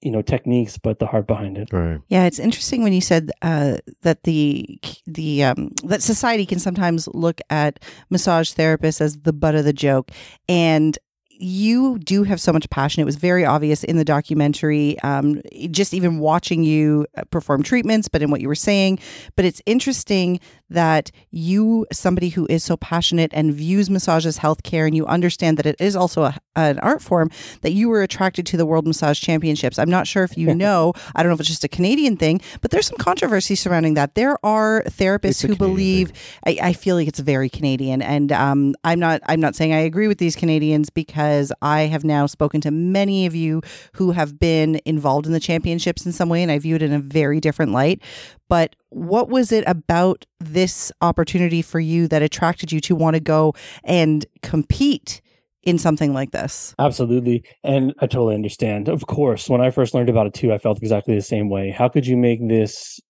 you 0.00 0.10
know 0.12 0.22
techniques 0.22 0.78
but 0.78 0.98
the 1.00 1.06
heart 1.06 1.26
behind 1.26 1.58
it 1.58 1.68
Right. 1.72 1.98
Yeah, 2.08 2.24
it's 2.24 2.38
interesting 2.38 2.82
when 2.82 2.92
you 2.92 3.00
said 3.00 3.30
uh, 3.42 3.78
that 4.02 4.22
the 4.22 4.78
the 5.06 5.44
um, 5.44 5.70
that 5.84 6.02
society 6.02 6.46
can 6.46 6.60
sometimes 6.60 7.08
look 7.08 7.40
at 7.50 7.80
massage 8.08 8.52
therapists 8.52 9.00
as 9.00 9.18
the 9.18 9.32
butt 9.32 9.54
of 9.56 9.64
the 9.64 9.72
joke, 9.72 10.10
and 10.48 10.96
you 11.38 11.98
do 12.00 12.24
have 12.24 12.40
so 12.40 12.52
much 12.52 12.68
passion. 12.70 13.00
It 13.00 13.04
was 13.04 13.16
very 13.16 13.44
obvious 13.44 13.84
in 13.84 13.96
the 13.96 14.04
documentary, 14.04 14.98
um, 15.00 15.40
just 15.70 15.94
even 15.94 16.18
watching 16.18 16.64
you 16.64 17.06
uh, 17.16 17.22
perform 17.30 17.62
treatments, 17.62 18.08
but 18.08 18.22
in 18.22 18.30
what 18.30 18.40
you 18.40 18.48
were 18.48 18.54
saying. 18.54 18.98
But 19.36 19.44
it's 19.44 19.62
interesting 19.64 20.40
that 20.70 21.10
you, 21.30 21.86
somebody 21.92 22.28
who 22.30 22.46
is 22.50 22.64
so 22.64 22.76
passionate 22.76 23.30
and 23.32 23.54
views 23.54 23.88
massage 23.88 24.26
as 24.26 24.38
healthcare, 24.38 24.86
and 24.86 24.96
you 24.96 25.06
understand 25.06 25.56
that 25.58 25.66
it 25.66 25.76
is 25.78 25.94
also 25.94 26.24
a, 26.24 26.36
an 26.56 26.78
art 26.80 27.02
form, 27.02 27.30
that 27.62 27.72
you 27.72 27.88
were 27.88 28.02
attracted 28.02 28.44
to 28.46 28.56
the 28.56 28.66
World 28.66 28.86
Massage 28.86 29.20
Championships. 29.20 29.78
I'm 29.78 29.88
not 29.88 30.06
sure 30.06 30.24
if 30.24 30.36
you 30.36 30.54
know, 30.54 30.92
I 31.14 31.22
don't 31.22 31.30
know 31.30 31.34
if 31.34 31.40
it's 31.40 31.48
just 31.48 31.64
a 31.64 31.68
Canadian 31.68 32.16
thing, 32.16 32.40
but 32.60 32.70
there's 32.70 32.88
some 32.88 32.98
controversy 32.98 33.54
surrounding 33.54 33.94
that. 33.94 34.14
There 34.14 34.44
are 34.44 34.82
therapists 34.88 35.40
who 35.40 35.54
Canadian 35.54 35.56
believe 35.56 36.12
I, 36.44 36.58
I 36.62 36.72
feel 36.72 36.96
like 36.96 37.08
it's 37.08 37.20
very 37.20 37.48
Canadian, 37.48 38.02
and 38.02 38.32
um, 38.32 38.74
I'm 38.84 38.98
not. 38.98 39.20
I'm 39.26 39.40
not 39.40 39.54
saying 39.54 39.72
I 39.72 39.78
agree 39.78 40.08
with 40.08 40.18
these 40.18 40.36
Canadians 40.36 40.90
because 40.90 41.27
I 41.62 41.82
have 41.82 42.04
now 42.04 42.26
spoken 42.26 42.60
to 42.62 42.70
many 42.70 43.26
of 43.26 43.34
you 43.34 43.62
who 43.94 44.12
have 44.12 44.38
been 44.38 44.80
involved 44.84 45.26
in 45.26 45.32
the 45.32 45.40
championships 45.40 46.06
in 46.06 46.12
some 46.12 46.28
way, 46.28 46.42
and 46.42 46.52
I 46.52 46.58
view 46.58 46.76
it 46.76 46.82
in 46.82 46.92
a 46.92 46.98
very 46.98 47.40
different 47.40 47.72
light. 47.72 48.02
But 48.48 48.76
what 48.90 49.28
was 49.28 49.52
it 49.52 49.64
about 49.66 50.24
this 50.40 50.90
opportunity 51.00 51.62
for 51.62 51.80
you 51.80 52.08
that 52.08 52.22
attracted 52.22 52.72
you 52.72 52.80
to 52.80 52.94
want 52.94 53.14
to 53.14 53.20
go 53.20 53.54
and 53.84 54.24
compete 54.42 55.20
in 55.62 55.76
something 55.78 56.14
like 56.14 56.30
this? 56.30 56.74
Absolutely. 56.78 57.44
And 57.62 57.92
I 57.98 58.06
totally 58.06 58.34
understand. 58.34 58.88
Of 58.88 59.06
course, 59.06 59.50
when 59.50 59.60
I 59.60 59.70
first 59.70 59.92
learned 59.92 60.08
about 60.08 60.26
it 60.26 60.34
too, 60.34 60.52
I 60.52 60.58
felt 60.58 60.78
exactly 60.78 61.14
the 61.14 61.20
same 61.20 61.50
way. 61.50 61.70
How 61.70 61.88
could 61.88 62.06
you 62.06 62.16
make 62.16 62.46
this 62.48 63.00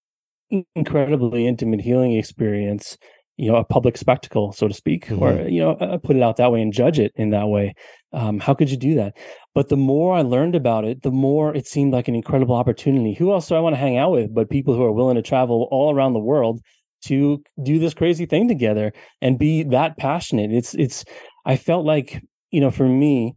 incredibly 0.74 1.46
intimate 1.46 1.82
healing 1.82 2.16
experience, 2.16 2.96
you 3.36 3.52
know, 3.52 3.58
a 3.58 3.64
public 3.64 3.96
spectacle, 3.96 4.50
so 4.52 4.66
to 4.66 4.74
speak, 4.74 5.08
or, 5.12 5.42
you 5.42 5.60
know, 5.60 5.72
uh, 5.72 5.98
put 5.98 6.16
it 6.16 6.22
out 6.22 6.38
that 6.38 6.50
way 6.50 6.60
and 6.60 6.72
judge 6.72 6.98
it 6.98 7.12
in 7.14 7.30
that 7.30 7.46
way? 7.46 7.74
Um, 8.12 8.40
how 8.40 8.54
could 8.54 8.70
you 8.70 8.76
do 8.76 8.94
that? 8.94 9.16
But 9.54 9.68
the 9.68 9.76
more 9.76 10.14
I 10.14 10.22
learned 10.22 10.54
about 10.54 10.84
it, 10.84 11.02
the 11.02 11.10
more 11.10 11.54
it 11.54 11.66
seemed 11.66 11.92
like 11.92 12.08
an 12.08 12.14
incredible 12.14 12.54
opportunity. 12.54 13.14
Who 13.14 13.32
else 13.32 13.48
do 13.48 13.54
I 13.54 13.60
want 13.60 13.74
to 13.74 13.80
hang 13.80 13.98
out 13.98 14.12
with 14.12 14.34
but 14.34 14.50
people 14.50 14.74
who 14.74 14.84
are 14.84 14.92
willing 14.92 15.16
to 15.16 15.22
travel 15.22 15.68
all 15.70 15.94
around 15.94 16.14
the 16.14 16.20
world 16.20 16.60
to 17.04 17.42
do 17.62 17.78
this 17.78 17.94
crazy 17.94 18.26
thing 18.26 18.48
together 18.48 18.92
and 19.20 19.38
be 19.38 19.62
that 19.64 19.98
passionate? 19.98 20.52
It's, 20.52 20.74
it's, 20.74 21.04
I 21.44 21.56
felt 21.56 21.84
like, 21.84 22.22
you 22.50 22.60
know, 22.60 22.70
for 22.70 22.88
me, 22.88 23.34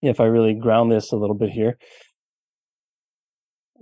if 0.00 0.20
I 0.20 0.24
really 0.24 0.54
ground 0.54 0.92
this 0.92 1.12
a 1.12 1.16
little 1.16 1.36
bit 1.36 1.50
here, 1.50 1.76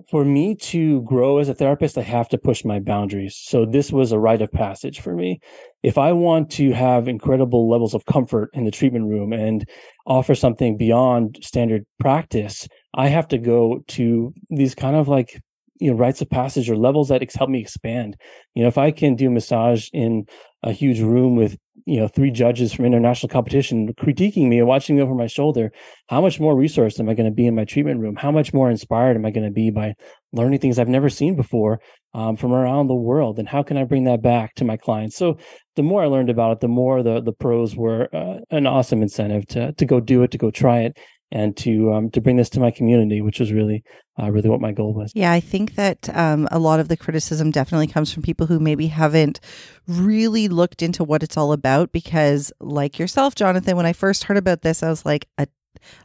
for 0.09 0.25
me 0.25 0.55
to 0.55 1.03
grow 1.03 1.39
as 1.39 1.49
a 1.49 1.55
therapist, 1.55 1.99
I 1.99 2.03
have 2.03 2.29
to 2.31 2.39
push 2.39 2.65
my 2.65 2.79
boundaries. 2.79 3.37
So 3.37 3.67
this 3.67 3.93
was 3.93 4.13
a 4.13 4.19
rite 4.19 4.43
of 4.43 4.53
passage 4.53 5.01
for 5.01 5.15
me. 5.15 5.41
If 5.83 5.99
I 5.99 6.13
want 6.13 6.51
to 6.53 6.73
have 6.73 7.09
incredible 7.09 7.69
levels 7.69 7.95
of 7.95 8.07
comfort 8.07 8.51
in 8.55 8.65
the 8.65 8.71
treatment 8.71 9.07
room 9.07 9.33
and 9.33 9.69
offer 10.07 10.35
something 10.35 10.77
beyond 10.77 11.39
standard 11.43 11.85
practice, 11.99 12.69
I 12.95 13.09
have 13.09 13.29
to 13.29 13.39
go 13.39 13.83
to 13.89 14.33
these 14.49 14.75
kind 14.75 14.97
of 14.97 15.09
like 15.09 15.41
you 15.81 15.91
know 15.91 15.97
rites 15.97 16.21
of 16.21 16.31
passage 16.31 16.71
or 16.71 16.77
levels 16.77 17.09
that 17.09 17.23
ex- 17.23 17.35
help 17.35 17.51
me 17.51 17.61
expand. 17.61 18.17
You 18.55 18.63
know, 18.63 18.69
if 18.69 18.79
I 18.79 18.91
can 18.91 19.17
do 19.17 19.31
massage 19.31 19.89
in 19.93 20.27
a 20.63 20.73
huge 20.73 21.01
room 21.01 21.37
with 21.37 21.57
you 21.91 21.99
know 21.99 22.07
three 22.07 22.31
judges 22.31 22.73
from 22.73 22.85
international 22.85 23.29
competition 23.29 23.93
critiquing 23.95 24.49
me 24.49 24.59
and 24.59 24.69
watching 24.69 24.95
me 24.97 25.03
over 25.03 25.15
my 25.15 25.27
shoulder 25.27 25.73
how 26.09 26.21
much 26.21 26.39
more 26.39 26.57
resource 26.57 27.01
am 27.01 27.09
i 27.09 27.15
going 27.15 27.29
to 27.29 27.35
be 27.35 27.47
in 27.47 27.55
my 27.55 27.65
treatment 27.65 28.01
room? 28.01 28.17
How 28.17 28.31
much 28.31 28.53
more 28.53 28.71
inspired 28.71 29.17
am 29.17 29.27
i 29.27 29.31
going 29.31 29.47
to 29.47 29.53
be 29.53 29.71
by 29.71 29.95
learning 30.33 30.61
things 30.61 30.79
i've 30.79 30.89
never 30.89 31.11
seen 31.11 31.35
before 31.35 31.81
um, 32.15 32.37
from 32.37 32.53
around 32.53 32.87
the 32.87 32.95
world? 32.95 33.39
And 33.39 33.49
how 33.49 33.63
can 33.63 33.77
i 33.77 33.85
bring 33.85 34.05
that 34.05 34.23
back 34.23 34.55
to 34.57 34.65
my 34.65 34.77
clients? 34.77 35.17
So 35.17 35.39
the 35.77 35.83
more 35.83 36.03
i 36.03 36.07
learned 36.07 36.31
about 36.31 36.53
it 36.53 36.61
the 36.61 36.69
more 36.69 37.03
the 37.03 37.21
the 37.21 37.33
pros 37.33 37.75
were 37.75 38.09
uh, 38.15 38.39
an 38.51 38.67
awesome 38.67 39.03
incentive 39.03 39.47
to 39.49 39.73
to 39.73 39.85
go 39.85 39.99
do 39.99 40.23
it 40.23 40.31
to 40.31 40.39
go 40.39 40.51
try 40.51 40.81
it 40.81 40.97
and 41.33 41.57
to 41.59 41.93
um, 41.93 42.11
to 42.11 42.21
bring 42.21 42.37
this 42.37 42.51
to 42.51 42.61
my 42.61 42.71
community, 42.71 43.21
which 43.21 43.41
was 43.41 43.53
really 43.53 43.85
uh, 44.21 44.31
really 44.31 44.49
what 44.49 44.61
my 44.61 44.73
goal 44.73 44.93
was. 44.93 45.13
Yeah, 45.15 45.33
I 45.33 45.41
think 45.41 45.77
that 45.77 46.15
um, 46.17 46.49
a 46.51 46.59
lot 46.59 46.81
of 46.81 46.89
the 46.89 46.97
criticism 46.97 47.51
definitely 47.51 47.87
comes 47.87 48.13
from 48.13 48.23
people 48.23 48.47
who 48.47 48.59
maybe 48.59 48.89
haven't 48.89 49.41
really 49.87 50.49
looked 50.49 50.83
into 50.83 51.05
what 51.05 51.23
it's 51.23 51.37
all 51.37 51.53
about. 51.53 51.93
Because, 51.93 52.53
like 52.61 52.99
yourself, 52.99 53.35
Jonathan, 53.35 53.77
when 53.77 53.87
I 53.87 53.93
first 53.93 54.25
heard 54.25 54.37
about 54.37 54.63
this, 54.63 54.83
I 54.83 54.91
was 54.91 55.07
like, 55.07 55.29
a 55.39 55.47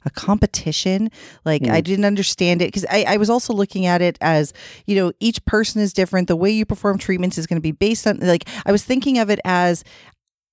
a 0.06 0.10
competition. 0.10 1.10
Like 1.44 1.64
mm. 1.64 1.72
I 1.72 1.82
didn't 1.82 2.06
understand 2.06 2.62
it 2.62 2.68
because 2.68 2.86
I, 2.90 3.06
I, 3.08 3.18
was 3.18 3.30
also 3.30 3.52
looking 3.52 3.88
at 3.88 4.02
it 4.02 4.18
as, 4.22 4.54
you 4.86 4.96
know, 4.96 5.12
each 5.20 5.44
person 5.46 5.82
is 5.82 5.92
different. 5.92 6.28
The 6.28 6.36
way 6.36 6.52
you 6.52 6.66
perform 6.66 6.98
treatments 6.98 7.38
is 7.38 7.48
going 7.48 7.58
to 7.58 7.62
be 7.62 7.72
based 7.72 8.08
on 8.08 8.20
like 8.20 8.48
I 8.66 8.72
was 8.72 8.86
thinking 8.86 9.18
of 9.18 9.30
it 9.30 9.40
as, 9.44 9.84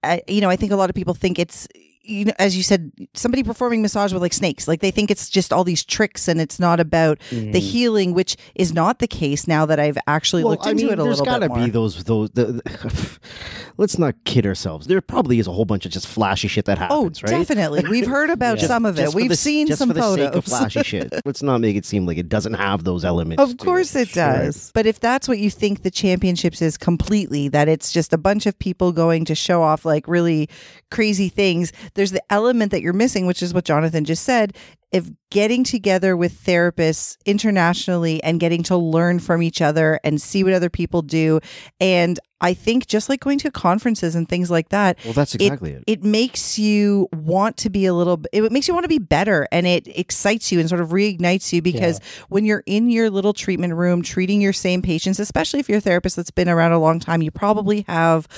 uh, 0.02 0.18
you 0.26 0.40
know, 0.40 0.50
I 0.50 0.56
think 0.56 0.72
a 0.72 0.76
lot 0.76 0.90
of 0.90 0.96
people 0.96 1.14
think 1.14 1.38
it's 1.38 1.68
you 2.04 2.26
know, 2.26 2.32
as 2.38 2.56
you 2.56 2.62
said, 2.62 2.90
somebody 3.14 3.42
performing 3.42 3.82
massage 3.82 4.12
with 4.12 4.22
like 4.22 4.32
snakes, 4.32 4.66
like 4.66 4.80
they 4.80 4.90
think 4.90 5.10
it's 5.10 5.28
just 5.28 5.52
all 5.52 5.64
these 5.64 5.84
tricks 5.84 6.28
and 6.28 6.40
it's 6.40 6.58
not 6.58 6.80
about 6.80 7.18
mm. 7.30 7.52
the 7.52 7.60
healing, 7.60 8.12
which 8.12 8.36
is 8.54 8.72
not 8.72 8.98
the 8.98 9.06
case 9.06 9.46
now 9.46 9.64
that 9.66 9.78
I've 9.78 9.98
actually 10.06 10.42
well, 10.42 10.52
looked 10.52 10.66
into 10.66 10.84
mean, 10.84 10.92
it 10.92 10.98
a 10.98 11.04
little 11.04 11.24
bit 11.24 11.30
There's 11.30 11.48
got 11.48 11.54
to 11.54 11.64
be 11.64 11.70
those 11.70 12.02
those. 12.04 12.30
The, 12.30 12.44
the, 12.46 13.18
let's 13.76 13.98
not 13.98 14.14
kid 14.24 14.46
ourselves. 14.46 14.86
There 14.86 15.00
probably 15.00 15.38
is 15.38 15.46
a 15.46 15.52
whole 15.52 15.64
bunch 15.64 15.86
of 15.86 15.92
just 15.92 16.06
flashy 16.06 16.48
shit 16.48 16.64
that 16.64 16.78
oh, 16.78 16.80
happens. 16.80 17.22
Oh, 17.22 17.26
right? 17.26 17.38
definitely. 17.38 17.84
We've 17.88 18.06
heard 18.06 18.30
about 18.42 18.60
yeah. 18.60 18.66
some 18.66 18.84
of 18.84 18.98
it. 18.98 19.14
We've 19.14 19.28
the, 19.28 19.36
seen 19.36 19.68
some 19.68 19.88
for 19.88 19.94
the 19.94 20.00
photos. 20.00 20.26
sake 20.26 20.34
of 20.36 20.44
flashy 20.44 20.82
shit. 20.82 21.12
Let's 21.24 21.42
not 21.42 21.60
make 21.60 21.76
it 21.76 21.84
seem 21.84 22.06
like 22.06 22.18
it 22.18 22.28
doesn't 22.28 22.54
have 22.54 22.84
those 22.84 23.04
elements. 23.04 23.42
Of 23.42 23.58
course 23.58 23.94
it, 23.94 24.10
it 24.10 24.14
does. 24.14 24.66
Sure. 24.66 24.70
But 24.74 24.86
if 24.86 25.00
that's 25.00 25.28
what 25.28 25.38
you 25.38 25.50
think 25.50 25.82
the 25.82 25.90
championships 25.90 26.62
is 26.62 26.76
completely, 26.76 27.48
that 27.48 27.68
it's 27.68 27.92
just 27.92 28.12
a 28.12 28.18
bunch 28.18 28.46
of 28.46 28.58
people 28.58 28.92
going 28.92 29.24
to 29.26 29.34
show 29.34 29.62
off 29.62 29.84
like 29.84 30.08
really 30.08 30.48
crazy 30.90 31.28
things, 31.28 31.72
there's 31.94 32.12
the 32.12 32.22
element 32.30 32.70
that 32.72 32.82
you're 32.82 32.92
missing, 32.92 33.26
which 33.26 33.42
is 33.42 33.54
what 33.54 33.64
Jonathan 33.64 34.04
just 34.04 34.24
said, 34.24 34.56
if 34.92 35.08
getting 35.30 35.64
together 35.64 36.16
with 36.16 36.44
therapists 36.44 37.16
internationally 37.24 38.22
and 38.22 38.38
getting 38.38 38.62
to 38.62 38.76
learn 38.76 39.18
from 39.18 39.42
each 39.42 39.62
other 39.62 39.98
and 40.04 40.20
see 40.20 40.44
what 40.44 40.52
other 40.52 40.68
people 40.68 41.00
do. 41.00 41.40
And 41.80 42.20
I 42.42 42.52
think 42.52 42.86
just 42.88 43.08
like 43.08 43.20
going 43.20 43.38
to 43.38 43.50
conferences 43.50 44.14
and 44.14 44.28
things 44.28 44.50
like 44.50 44.68
that. 44.68 44.98
Well, 45.04 45.14
that's 45.14 45.34
exactly 45.34 45.72
it. 45.72 45.84
It, 45.86 46.00
it 46.00 46.04
makes 46.04 46.58
you 46.58 47.08
want 47.12 47.56
to 47.58 47.70
be 47.70 47.86
a 47.86 47.94
little, 47.94 48.20
it 48.32 48.52
makes 48.52 48.68
you 48.68 48.74
want 48.74 48.84
to 48.84 48.88
be 48.88 48.98
better 48.98 49.48
and 49.50 49.66
it 49.66 49.86
excites 49.86 50.52
you 50.52 50.60
and 50.60 50.68
sort 50.68 50.82
of 50.82 50.90
reignites 50.90 51.52
you 51.52 51.62
because 51.62 51.98
yeah. 51.98 52.24
when 52.28 52.44
you're 52.44 52.64
in 52.66 52.90
your 52.90 53.08
little 53.08 53.32
treatment 53.32 53.74
room 53.74 54.02
treating 54.02 54.42
your 54.42 54.52
same 54.52 54.82
patients, 54.82 55.18
especially 55.18 55.60
if 55.60 55.68
you're 55.70 55.78
a 55.78 55.82
therapist 55.82 56.16
that's 56.16 56.30
been 56.30 56.50
around 56.50 56.72
a 56.72 56.78
long 56.78 57.00
time, 57.00 57.22
you 57.22 57.30
probably 57.30 57.84
have 57.88 58.28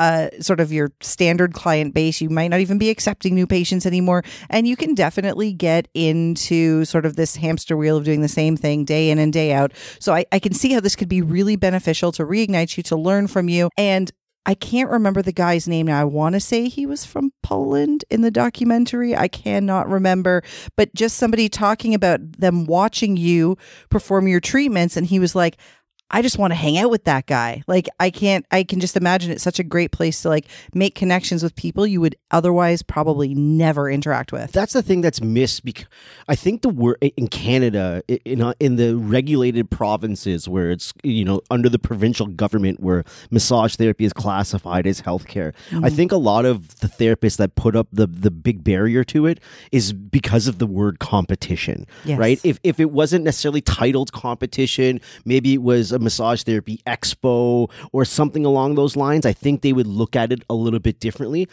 uh, 0.00 0.30
sort 0.40 0.60
of 0.60 0.72
your 0.72 0.90
standard 1.00 1.52
client 1.52 1.94
base. 1.94 2.20
You 2.20 2.30
might 2.30 2.48
not 2.48 2.60
even 2.60 2.78
be 2.78 2.90
accepting 2.90 3.34
new 3.34 3.46
patients 3.46 3.84
anymore. 3.84 4.24
And 4.48 4.66
you 4.66 4.74
can 4.74 4.94
definitely 4.94 5.52
get 5.52 5.88
into 5.94 6.84
sort 6.86 7.04
of 7.04 7.16
this 7.16 7.36
hamster 7.36 7.76
wheel 7.76 7.98
of 7.98 8.04
doing 8.04 8.22
the 8.22 8.28
same 8.28 8.56
thing 8.56 8.86
day 8.86 9.10
in 9.10 9.18
and 9.18 9.32
day 9.32 9.52
out. 9.52 9.72
So 10.00 10.14
I, 10.14 10.24
I 10.32 10.38
can 10.38 10.54
see 10.54 10.72
how 10.72 10.80
this 10.80 10.96
could 10.96 11.10
be 11.10 11.20
really 11.20 11.54
beneficial 11.54 12.12
to 12.12 12.24
reignite 12.24 12.76
you, 12.78 12.82
to 12.84 12.96
learn 12.96 13.26
from 13.26 13.50
you. 13.50 13.68
And 13.76 14.10
I 14.46 14.54
can't 14.54 14.90
remember 14.90 15.20
the 15.20 15.32
guy's 15.32 15.68
name 15.68 15.86
now. 15.86 16.00
I 16.00 16.04
want 16.04 16.32
to 16.32 16.40
say 16.40 16.68
he 16.68 16.86
was 16.86 17.04
from 17.04 17.32
Poland 17.42 18.06
in 18.08 18.22
the 18.22 18.30
documentary. 18.30 19.14
I 19.14 19.28
cannot 19.28 19.86
remember, 19.88 20.42
but 20.76 20.94
just 20.94 21.18
somebody 21.18 21.50
talking 21.50 21.94
about 21.94 22.20
them 22.38 22.64
watching 22.64 23.18
you 23.18 23.58
perform 23.90 24.28
your 24.28 24.40
treatments. 24.40 24.96
And 24.96 25.06
he 25.06 25.18
was 25.18 25.34
like, 25.34 25.58
I 26.10 26.22
just 26.22 26.38
want 26.38 26.50
to 26.50 26.56
hang 26.56 26.76
out 26.76 26.90
with 26.90 27.04
that 27.04 27.26
guy. 27.26 27.62
Like 27.66 27.88
I 28.00 28.10
can't 28.10 28.44
I 28.50 28.64
can 28.64 28.80
just 28.80 28.96
imagine 28.96 29.30
it's 29.30 29.42
such 29.42 29.58
a 29.58 29.64
great 29.64 29.92
place 29.92 30.22
to 30.22 30.28
like 30.28 30.46
make 30.74 30.94
connections 30.94 31.42
with 31.42 31.54
people 31.54 31.86
you 31.86 32.00
would 32.00 32.16
otherwise 32.30 32.82
probably 32.82 33.34
never 33.34 33.88
interact 33.88 34.32
with. 34.32 34.50
That's 34.52 34.72
the 34.72 34.82
thing 34.82 35.00
that's 35.02 35.20
missed 35.20 35.64
because 35.64 35.86
I 36.28 36.34
think 36.34 36.62
the 36.62 36.68
word 36.68 36.96
in 37.16 37.28
Canada 37.28 38.02
in 38.24 38.42
uh, 38.42 38.54
in 38.58 38.76
the 38.76 38.96
regulated 38.96 39.70
provinces 39.70 40.48
where 40.48 40.70
it's 40.70 40.92
you 41.04 41.24
know 41.24 41.42
under 41.50 41.68
the 41.68 41.78
provincial 41.78 42.26
government 42.26 42.80
where 42.80 43.04
massage 43.30 43.76
therapy 43.76 44.04
is 44.04 44.12
classified 44.12 44.86
as 44.86 45.02
healthcare. 45.02 45.52
Mm-hmm. 45.70 45.84
I 45.84 45.90
think 45.90 46.10
a 46.10 46.16
lot 46.16 46.44
of 46.44 46.80
the 46.80 46.88
therapists 46.88 47.36
that 47.36 47.54
put 47.54 47.76
up 47.76 47.86
the 47.92 48.06
the 48.06 48.30
big 48.32 48.64
barrier 48.64 49.04
to 49.04 49.26
it 49.26 49.38
is 49.70 49.92
because 49.92 50.48
of 50.48 50.58
the 50.58 50.66
word 50.66 50.98
competition. 50.98 51.86
Yes. 52.04 52.18
Right? 52.18 52.40
If 52.42 52.58
if 52.64 52.80
it 52.80 52.90
wasn't 52.90 53.24
necessarily 53.24 53.60
titled 53.60 54.12
competition, 54.12 55.00
maybe 55.24 55.54
it 55.54 55.62
was 55.62 55.92
a 55.92 55.99
massage 56.00 56.42
therapy 56.42 56.80
expo 56.86 57.70
or 57.92 58.04
something 58.04 58.44
along 58.44 58.74
those 58.74 58.96
lines, 58.96 59.26
I 59.26 59.32
think 59.32 59.62
they 59.62 59.72
would 59.72 59.86
look 59.86 60.16
at 60.16 60.32
it 60.32 60.42
a 60.50 60.54
little 60.54 60.80
bit 60.80 61.00
differently. 61.00 61.48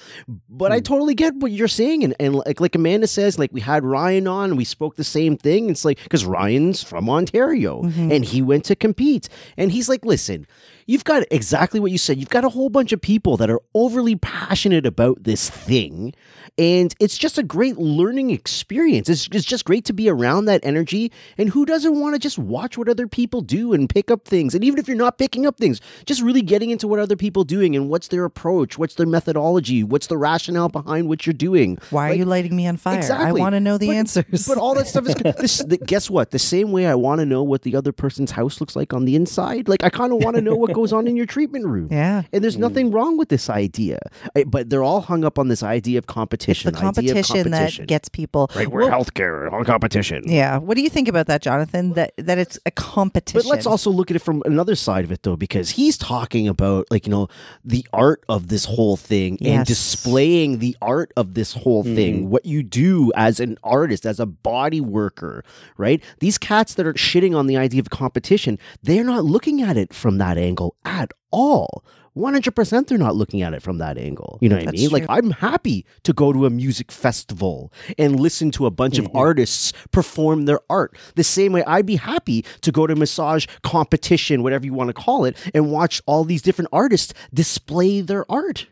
But 0.49 0.71
mm. 0.71 0.75
I 0.75 0.77
hmm. 0.77 0.83
totally 0.83 1.15
get 1.15 1.35
what 1.35 1.51
you're 1.51 1.67
saying, 1.67 2.03
and, 2.03 2.15
and 2.19 2.35
like 2.35 2.59
like 2.59 2.75
Amanda 2.75 3.07
says, 3.07 3.37
like 3.37 3.51
we 3.51 3.61
had 3.61 3.83
Ryan 3.83 4.27
on, 4.27 4.49
and 4.51 4.57
we 4.57 4.65
spoke 4.65 4.95
the 4.95 5.03
same 5.03 5.37
thing. 5.37 5.69
It's 5.69 5.85
like 5.85 6.01
because 6.03 6.25
Ryan's 6.25 6.83
from 6.83 7.09
Ontario 7.09 7.83
mm-hmm. 7.83 8.11
and 8.11 8.25
he 8.25 8.41
went 8.41 8.65
to 8.65 8.75
compete, 8.75 9.29
and 9.57 9.71
he's 9.71 9.89
like, 9.89 10.05
listen 10.05 10.47
you've 10.87 11.03
got 11.03 11.23
exactly 11.29 11.79
what 11.79 11.91
you 11.91 11.97
said. 11.97 12.17
You've 12.17 12.29
got 12.29 12.43
a 12.43 12.49
whole 12.49 12.69
bunch 12.69 12.91
of 12.91 13.01
people 13.01 13.37
that 13.37 13.49
are 13.49 13.61
overly 13.75 14.15
passionate 14.15 14.85
about 14.85 15.23
this 15.23 15.49
thing. 15.49 16.13
And 16.57 16.95
it's 16.99 17.17
just 17.17 17.37
a 17.37 17.43
great 17.43 17.77
learning 17.77 18.31
experience. 18.31 19.09
It's, 19.09 19.29
it's 19.31 19.45
just 19.45 19.65
great 19.65 19.85
to 19.85 19.93
be 19.93 20.09
around 20.09 20.45
that 20.45 20.61
energy. 20.63 21.11
And 21.37 21.49
who 21.49 21.65
doesn't 21.65 21.99
want 21.99 22.15
to 22.15 22.19
just 22.19 22.39
watch 22.39 22.77
what 22.77 22.89
other 22.89 23.07
people 23.07 23.41
do 23.41 23.73
and 23.73 23.87
pick 23.87 24.09
up 24.09 24.25
things? 24.25 24.55
And 24.55 24.63
even 24.63 24.79
if 24.79 24.87
you're 24.87 24.97
not 24.97 25.19
picking 25.19 25.45
up 25.45 25.57
things, 25.57 25.81
just 26.05 26.21
really 26.21 26.41
getting 26.41 26.71
into 26.71 26.87
what 26.87 26.99
other 26.99 27.15
people 27.15 27.43
are 27.43 27.45
doing 27.45 27.75
and 27.75 27.89
what's 27.89 28.07
their 28.07 28.25
approach, 28.25 28.77
what's 28.79 28.95
their 28.95 29.05
methodology, 29.05 29.83
what's 29.83 30.07
the 30.07 30.17
rationale 30.17 30.69
behind 30.69 31.07
what 31.09 31.27
you're 31.27 31.33
doing. 31.33 31.77
Why 31.91 32.07
like, 32.07 32.15
are 32.15 32.17
you 32.19 32.25
lighting 32.25 32.55
me 32.55 32.65
on 32.65 32.77
fire? 32.77 32.97
Exactly. 32.97 33.27
I 33.27 33.43
want 33.43 33.53
to 33.53 33.59
know 33.59 33.77
the 33.77 33.87
but, 33.87 33.95
answers. 33.95 34.47
But 34.47 34.57
all 34.57 34.73
that 34.75 34.87
stuff 34.87 35.07
is 35.07 35.15
this, 35.37 35.59
the, 35.59 35.77
guess 35.77 36.09
what? 36.09 36.31
The 36.31 36.39
same 36.39 36.71
way 36.71 36.87
I 36.87 36.95
want 36.95 37.19
to 37.19 37.25
know 37.25 37.43
what 37.43 37.61
the 37.63 37.75
other 37.75 37.91
person's 37.91 38.31
house 38.31 38.59
looks 38.59 38.75
like 38.75 38.93
on 38.93 39.05
the 39.05 39.15
inside. 39.15 39.67
Like 39.67 39.83
I 39.83 39.89
kind 39.89 40.11
of 40.11 40.23
want 40.23 40.37
to 40.37 40.41
know 40.41 40.55
what 40.55 40.73
goes 40.77 40.93
on 40.93 41.07
in 41.07 41.17
your 41.17 41.25
treatment 41.25 41.65
room. 41.65 41.87
Yeah. 41.89 42.21
And 42.31 42.43
there's 42.43 42.57
nothing 42.57 42.91
wrong 42.91 43.17
with 43.17 43.29
this 43.29 43.49
idea. 43.49 43.97
But 44.45 44.69
they're 44.69 44.83
all 44.83 45.01
hung 45.01 45.25
up 45.25 45.39
on 45.39 45.47
this 45.47 45.63
idea 45.63 45.97
of 45.97 46.05
competition. 46.05 46.69
It's 46.69 46.77
the 46.77 46.81
competition, 46.81 47.23
competition. 47.23 47.85
that 47.85 47.87
gets 47.87 48.09
people. 48.09 48.51
Right. 48.55 48.67
We're 48.67 48.81
well, 48.81 49.03
healthcare 49.03 49.51
on 49.51 49.65
competition. 49.65 50.21
Yeah. 50.27 50.57
What 50.57 50.77
do 50.77 50.83
you 50.83 50.89
think 50.89 51.07
about 51.07 51.25
that, 51.27 51.41
Jonathan? 51.41 51.93
That 51.93 52.13
that 52.17 52.37
it's 52.37 52.59
a 52.67 52.71
competition. 52.71 53.41
But 53.41 53.49
let's 53.49 53.65
also 53.65 53.89
look 53.89 54.11
at 54.11 54.15
it 54.15 54.21
from 54.21 54.43
another 54.45 54.75
side 54.75 55.03
of 55.03 55.11
it 55.11 55.23
though, 55.23 55.35
because 55.35 55.71
he's 55.71 55.97
talking 55.97 56.47
about 56.47 56.85
like, 56.91 57.07
you 57.07 57.11
know, 57.11 57.27
the 57.65 57.83
art 57.91 58.23
of 58.29 58.49
this 58.49 58.65
whole 58.65 58.97
thing 58.97 59.39
yes. 59.41 59.57
and 59.57 59.65
displaying 59.65 60.59
the 60.59 60.77
art 60.79 61.11
of 61.17 61.33
this 61.33 61.53
whole 61.53 61.83
mm. 61.83 61.95
thing, 61.95 62.29
what 62.29 62.45
you 62.45 62.61
do 62.61 63.11
as 63.15 63.39
an 63.39 63.57
artist, 63.63 64.05
as 64.05 64.19
a 64.19 64.27
body 64.27 64.81
worker, 64.81 65.43
right? 65.77 66.03
These 66.19 66.37
cats 66.37 66.75
that 66.75 66.85
are 66.85 66.93
shitting 66.93 67.35
on 67.35 67.47
the 67.47 67.57
idea 67.57 67.79
of 67.79 67.89
competition, 67.89 68.59
they're 68.83 69.03
not 69.03 69.25
looking 69.25 69.63
at 69.63 69.75
it 69.75 69.91
from 69.91 70.19
that 70.19 70.37
angle 70.37 70.66
at 70.85 71.11
all. 71.31 71.83
100% 72.17 72.87
they're 72.87 72.97
not 72.97 73.15
looking 73.15 73.41
at 73.41 73.53
it 73.53 73.61
from 73.61 73.77
that 73.77 73.97
angle. 73.97 74.39
You 74.41 74.49
know 74.49 74.55
what 74.55 74.65
That's 74.65 74.77
I 74.77 74.81
mean? 74.81 74.89
True. 74.89 74.99
Like, 74.99 75.09
I'm 75.09 75.31
happy 75.31 75.85
to 76.03 76.13
go 76.13 76.33
to 76.33 76.45
a 76.45 76.49
music 76.49 76.91
festival 76.91 77.71
and 77.97 78.19
listen 78.19 78.51
to 78.51 78.65
a 78.65 78.71
bunch 78.71 78.95
mm-hmm. 78.95 79.05
of 79.05 79.15
artists 79.15 79.71
perform 79.91 80.45
their 80.45 80.59
art. 80.69 80.97
The 81.15 81.23
same 81.23 81.53
way 81.53 81.63
I'd 81.65 81.85
be 81.85 81.97
happy 81.97 82.43
to 82.61 82.71
go 82.71 82.87
to 82.87 82.95
massage 82.95 83.45
competition, 83.61 84.43
whatever 84.43 84.65
you 84.65 84.73
want 84.73 84.89
to 84.89 84.93
call 84.93 85.25
it, 85.25 85.37
and 85.53 85.71
watch 85.71 86.01
all 86.05 86.23
these 86.23 86.41
different 86.41 86.69
artists 86.73 87.13
display 87.33 88.01
their 88.01 88.29
art. 88.31 88.67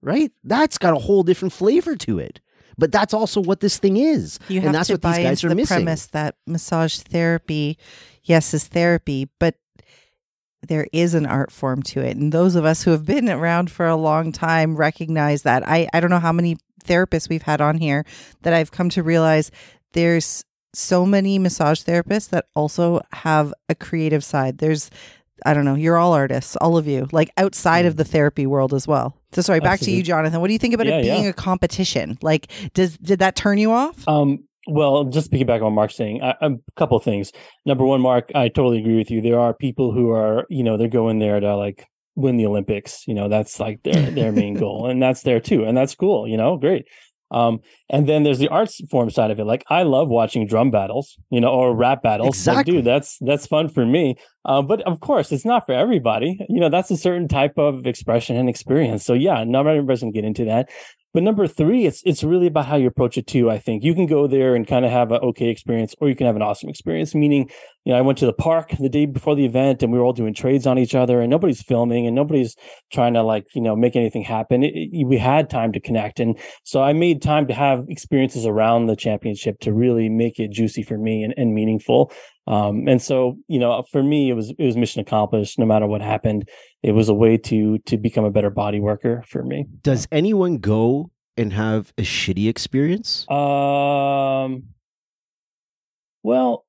Right? 0.00 0.30
That's 0.44 0.78
got 0.78 0.94
a 0.94 1.00
whole 1.00 1.24
different 1.24 1.52
flavor 1.52 1.96
to 1.96 2.20
it. 2.20 2.40
But 2.78 2.92
that's 2.92 3.12
also 3.12 3.40
what 3.40 3.58
this 3.58 3.78
thing 3.78 3.96
is. 3.96 4.38
You 4.48 4.60
and 4.60 4.72
that's 4.72 4.88
what 4.88 5.02
these 5.02 5.18
guys 5.18 5.42
are 5.42 5.48
the 5.48 5.56
missing. 5.56 5.78
premise 5.78 6.06
that 6.06 6.36
massage 6.46 6.98
therapy, 6.98 7.76
yes, 8.22 8.54
is 8.54 8.68
therapy, 8.68 9.28
but 9.40 9.56
there 10.66 10.86
is 10.92 11.14
an 11.14 11.26
art 11.26 11.52
form 11.52 11.82
to 11.84 12.00
it. 12.00 12.16
And 12.16 12.32
those 12.32 12.54
of 12.54 12.64
us 12.64 12.82
who 12.82 12.90
have 12.90 13.04
been 13.04 13.28
around 13.28 13.70
for 13.70 13.86
a 13.86 13.96
long 13.96 14.32
time 14.32 14.76
recognize 14.76 15.42
that. 15.42 15.66
I, 15.66 15.88
I 15.92 16.00
don't 16.00 16.10
know 16.10 16.18
how 16.18 16.32
many 16.32 16.56
therapists 16.84 17.28
we've 17.28 17.42
had 17.42 17.60
on 17.60 17.78
here 17.78 18.04
that 18.42 18.54
I've 18.54 18.72
come 18.72 18.88
to 18.90 19.02
realize 19.02 19.50
there's 19.92 20.44
so 20.74 21.06
many 21.06 21.38
massage 21.38 21.82
therapists 21.82 22.30
that 22.30 22.46
also 22.54 23.00
have 23.12 23.54
a 23.68 23.74
creative 23.74 24.24
side. 24.24 24.58
There's 24.58 24.90
I 25.46 25.54
don't 25.54 25.64
know, 25.64 25.76
you're 25.76 25.96
all 25.96 26.14
artists, 26.14 26.56
all 26.56 26.76
of 26.76 26.88
you, 26.88 27.06
like 27.12 27.30
outside 27.36 27.86
of 27.86 27.96
the 27.96 28.02
mm. 28.02 28.08
therapy 28.08 28.44
world 28.44 28.74
as 28.74 28.88
well. 28.88 29.16
So 29.32 29.42
sorry, 29.42 29.60
back 29.60 29.74
Absolutely. 29.74 29.92
to 29.92 29.96
you, 29.98 30.02
Jonathan. 30.02 30.40
What 30.40 30.48
do 30.48 30.52
you 30.52 30.58
think 30.58 30.74
about 30.74 30.86
yeah, 30.86 30.98
it 30.98 31.02
being 31.02 31.24
yeah. 31.24 31.30
a 31.30 31.32
competition? 31.32 32.18
Like, 32.22 32.50
does 32.74 32.98
did 32.98 33.20
that 33.20 33.36
turn 33.36 33.58
you 33.58 33.70
off? 33.70 34.06
Um, 34.08 34.47
well, 34.68 35.04
just 35.04 35.32
piggyback 35.32 35.62
on 35.62 35.72
Mark 35.72 35.90
saying 35.90 36.22
I, 36.22 36.34
a 36.40 36.50
couple 36.76 36.96
of 36.96 37.02
things. 37.02 37.32
Number 37.64 37.84
one, 37.84 38.00
Mark, 38.00 38.30
I 38.34 38.48
totally 38.48 38.78
agree 38.78 38.96
with 38.96 39.10
you. 39.10 39.20
There 39.20 39.40
are 39.40 39.54
people 39.54 39.92
who 39.92 40.10
are, 40.10 40.46
you 40.50 40.62
know, 40.62 40.76
they're 40.76 40.88
going 40.88 41.18
there 41.18 41.40
to 41.40 41.56
like 41.56 41.86
win 42.16 42.36
the 42.36 42.46
Olympics. 42.46 43.04
You 43.08 43.14
know, 43.14 43.28
that's 43.28 43.58
like 43.58 43.82
their 43.82 44.10
their 44.10 44.32
main 44.32 44.54
goal, 44.58 44.88
and 44.88 45.02
that's 45.02 45.22
there 45.22 45.40
too, 45.40 45.64
and 45.64 45.76
that's 45.76 45.94
cool. 45.94 46.28
You 46.28 46.36
know, 46.36 46.56
great. 46.56 46.86
Um, 47.30 47.60
and 47.90 48.08
then 48.08 48.22
there's 48.22 48.38
the 48.38 48.48
arts 48.48 48.80
form 48.90 49.10
side 49.10 49.30
of 49.30 49.38
it. 49.38 49.44
Like 49.44 49.64
I 49.68 49.82
love 49.82 50.08
watching 50.08 50.46
drum 50.46 50.70
battles, 50.70 51.18
you 51.30 51.40
know, 51.40 51.48
or 51.48 51.76
rap 51.76 52.02
battles. 52.02 52.36
Exactly. 52.36 52.56
Like, 52.56 52.66
dude, 52.66 52.84
that's 52.86 53.18
that's 53.20 53.46
fun 53.46 53.68
for 53.68 53.84
me. 53.84 54.16
Uh, 54.44 54.62
but 54.62 54.80
of 54.82 55.00
course, 55.00 55.30
it's 55.30 55.44
not 55.44 55.66
for 55.66 55.72
everybody. 55.72 56.38
You 56.48 56.60
know, 56.60 56.70
that's 56.70 56.90
a 56.90 56.96
certain 56.96 57.28
type 57.28 57.58
of 57.58 57.86
expression 57.86 58.36
and 58.36 58.48
experience. 58.48 59.04
So 59.04 59.12
yeah, 59.12 59.44
not 59.44 59.66
everybody 59.66 59.98
can 59.98 60.10
get 60.10 60.24
into 60.24 60.46
that. 60.46 60.70
But 61.14 61.22
number 61.22 61.46
three, 61.46 61.86
it's 61.86 62.02
it's 62.04 62.22
really 62.22 62.48
about 62.48 62.66
how 62.66 62.76
you 62.76 62.86
approach 62.86 63.16
it 63.16 63.26
too. 63.26 63.50
I 63.50 63.58
think 63.58 63.82
you 63.82 63.94
can 63.94 64.06
go 64.06 64.26
there 64.26 64.54
and 64.54 64.66
kind 64.66 64.84
of 64.84 64.90
have 64.90 65.10
an 65.10 65.20
okay 65.22 65.48
experience, 65.48 65.94
or 66.00 66.08
you 66.08 66.14
can 66.14 66.26
have 66.26 66.36
an 66.36 66.42
awesome 66.42 66.68
experience. 66.68 67.14
Meaning, 67.14 67.50
you 67.84 67.92
know, 67.92 67.98
I 67.98 68.02
went 68.02 68.18
to 68.18 68.26
the 68.26 68.32
park 68.34 68.72
the 68.78 68.90
day 68.90 69.06
before 69.06 69.34
the 69.34 69.46
event, 69.46 69.82
and 69.82 69.90
we 69.90 69.98
were 69.98 70.04
all 70.04 70.12
doing 70.12 70.34
trades 70.34 70.66
on 70.66 70.78
each 70.78 70.94
other, 70.94 71.20
and 71.20 71.30
nobody's 71.30 71.62
filming, 71.62 72.06
and 72.06 72.14
nobody's 72.14 72.56
trying 72.92 73.14
to 73.14 73.22
like 73.22 73.46
you 73.54 73.62
know 73.62 73.74
make 73.74 73.96
anything 73.96 74.22
happen. 74.22 74.62
It, 74.62 74.74
it, 74.74 75.06
we 75.06 75.16
had 75.16 75.48
time 75.48 75.72
to 75.72 75.80
connect, 75.80 76.20
and 76.20 76.38
so 76.64 76.82
I 76.82 76.92
made 76.92 77.22
time 77.22 77.46
to 77.46 77.54
have 77.54 77.86
experiences 77.88 78.44
around 78.44 78.86
the 78.86 78.96
championship 78.96 79.60
to 79.60 79.72
really 79.72 80.10
make 80.10 80.38
it 80.38 80.50
juicy 80.50 80.82
for 80.82 80.98
me 80.98 81.22
and, 81.22 81.32
and 81.38 81.54
meaningful. 81.54 82.12
Um, 82.48 82.88
and 82.88 83.00
so, 83.00 83.36
you 83.46 83.58
know, 83.58 83.84
for 83.92 84.02
me, 84.02 84.30
it 84.30 84.34
was 84.34 84.50
it 84.58 84.64
was 84.64 84.76
mission 84.76 85.02
accomplished. 85.02 85.58
No 85.58 85.66
matter 85.66 85.86
what 85.86 86.00
happened, 86.00 86.48
it 86.82 86.92
was 86.92 87.08
a 87.08 87.14
way 87.14 87.36
to 87.36 87.78
to 87.86 87.96
become 87.96 88.24
a 88.24 88.30
better 88.30 88.50
body 88.50 88.80
worker 88.80 89.22
for 89.26 89.42
me. 89.42 89.66
Does 89.82 90.06
anyone 90.12 90.58
go 90.58 91.10
and 91.36 91.52
have 91.52 91.92
a 91.98 92.02
shitty 92.02 92.48
experience? 92.48 93.28
Um, 93.30 94.64
well, 96.22 96.64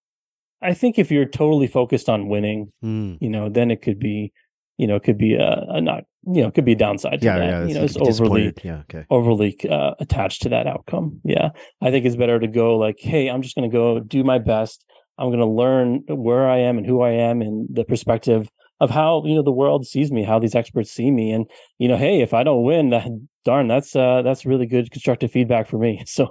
I 0.62 0.74
think 0.74 1.00
if 1.00 1.12
you're 1.12 1.26
totally 1.26 1.68
focused 1.68 2.10
on 2.10 2.28
winning, 2.30 2.72
Hmm. 2.82 3.16
you 3.20 3.30
know, 3.30 3.50
then 3.50 3.72
it 3.72 3.82
could 3.82 4.00
be, 4.00 4.32
you 4.78 4.88
know, 4.88 4.96
it 4.96 5.04
could 5.04 5.18
be 5.18 5.36
a, 5.36 5.66
a 5.70 5.82
not, 5.82 6.04
you 6.26 6.42
know, 6.42 6.48
it 6.50 6.54
could 6.54 6.66
be 6.66 6.74
a 6.74 6.76
downside 6.76 7.22
to 7.22 7.26
Yeah, 7.26 7.40
that. 7.40 7.50
yeah. 7.50 7.66
you 7.66 7.74
know, 7.76 7.84
it's 7.84 7.96
it's 7.96 8.20
overly. 8.20 8.54
Yeah, 8.64 8.82
okay. 8.82 9.06
overly 9.10 9.58
uh, 9.70 9.94
attached 10.00 10.42
to 10.44 10.50
that 10.50 10.68
outcome. 10.68 11.22
Yeah, 11.24 11.50
I 11.82 11.92
think 11.92 12.06
it's 12.06 12.16
better 12.16 12.40
to 12.40 12.48
go 12.48 12.78
like, 12.78 12.98
hey, 13.00 13.30
I'm 13.30 13.42
just 13.42 13.56
going 13.56 13.70
to 13.70 13.74
go 13.76 14.00
do 14.00 14.24
my 14.24 14.38
best. 14.40 14.86
I'm 15.18 15.28
going 15.30 15.40
to 15.40 15.46
learn 15.46 16.04
where 16.08 16.48
I 16.50 16.60
am 16.60 16.78
and 16.78 16.86
who 16.86 17.02
I 17.02 17.12
am 17.12 17.42
and 17.42 17.68
the 17.74 17.84
perspective 17.84 18.50
of 18.80 18.90
how 18.90 19.24
you 19.26 19.36
know 19.36 19.42
the 19.42 19.52
world 19.52 19.86
sees 19.86 20.12
me, 20.12 20.24
how 20.24 20.40
these 20.40 20.56
experts 20.56 20.92
see 20.92 21.12
me, 21.12 21.32
and 21.32 21.46
you 21.78 21.88
know, 21.88 21.98
hey, 21.98 22.22
if 22.22 22.34
I 22.34 22.44
don't 22.44 22.64
win, 22.64 22.90
that, 22.92 23.08
darn, 23.44 23.68
that's 23.68 23.96
uh, 23.96 24.22
that's 24.22 24.46
really 24.46 24.66
good 24.66 24.92
constructive 24.92 25.32
feedback 25.32 25.68
for 25.68 25.78
me. 25.78 26.04
So 26.10 26.28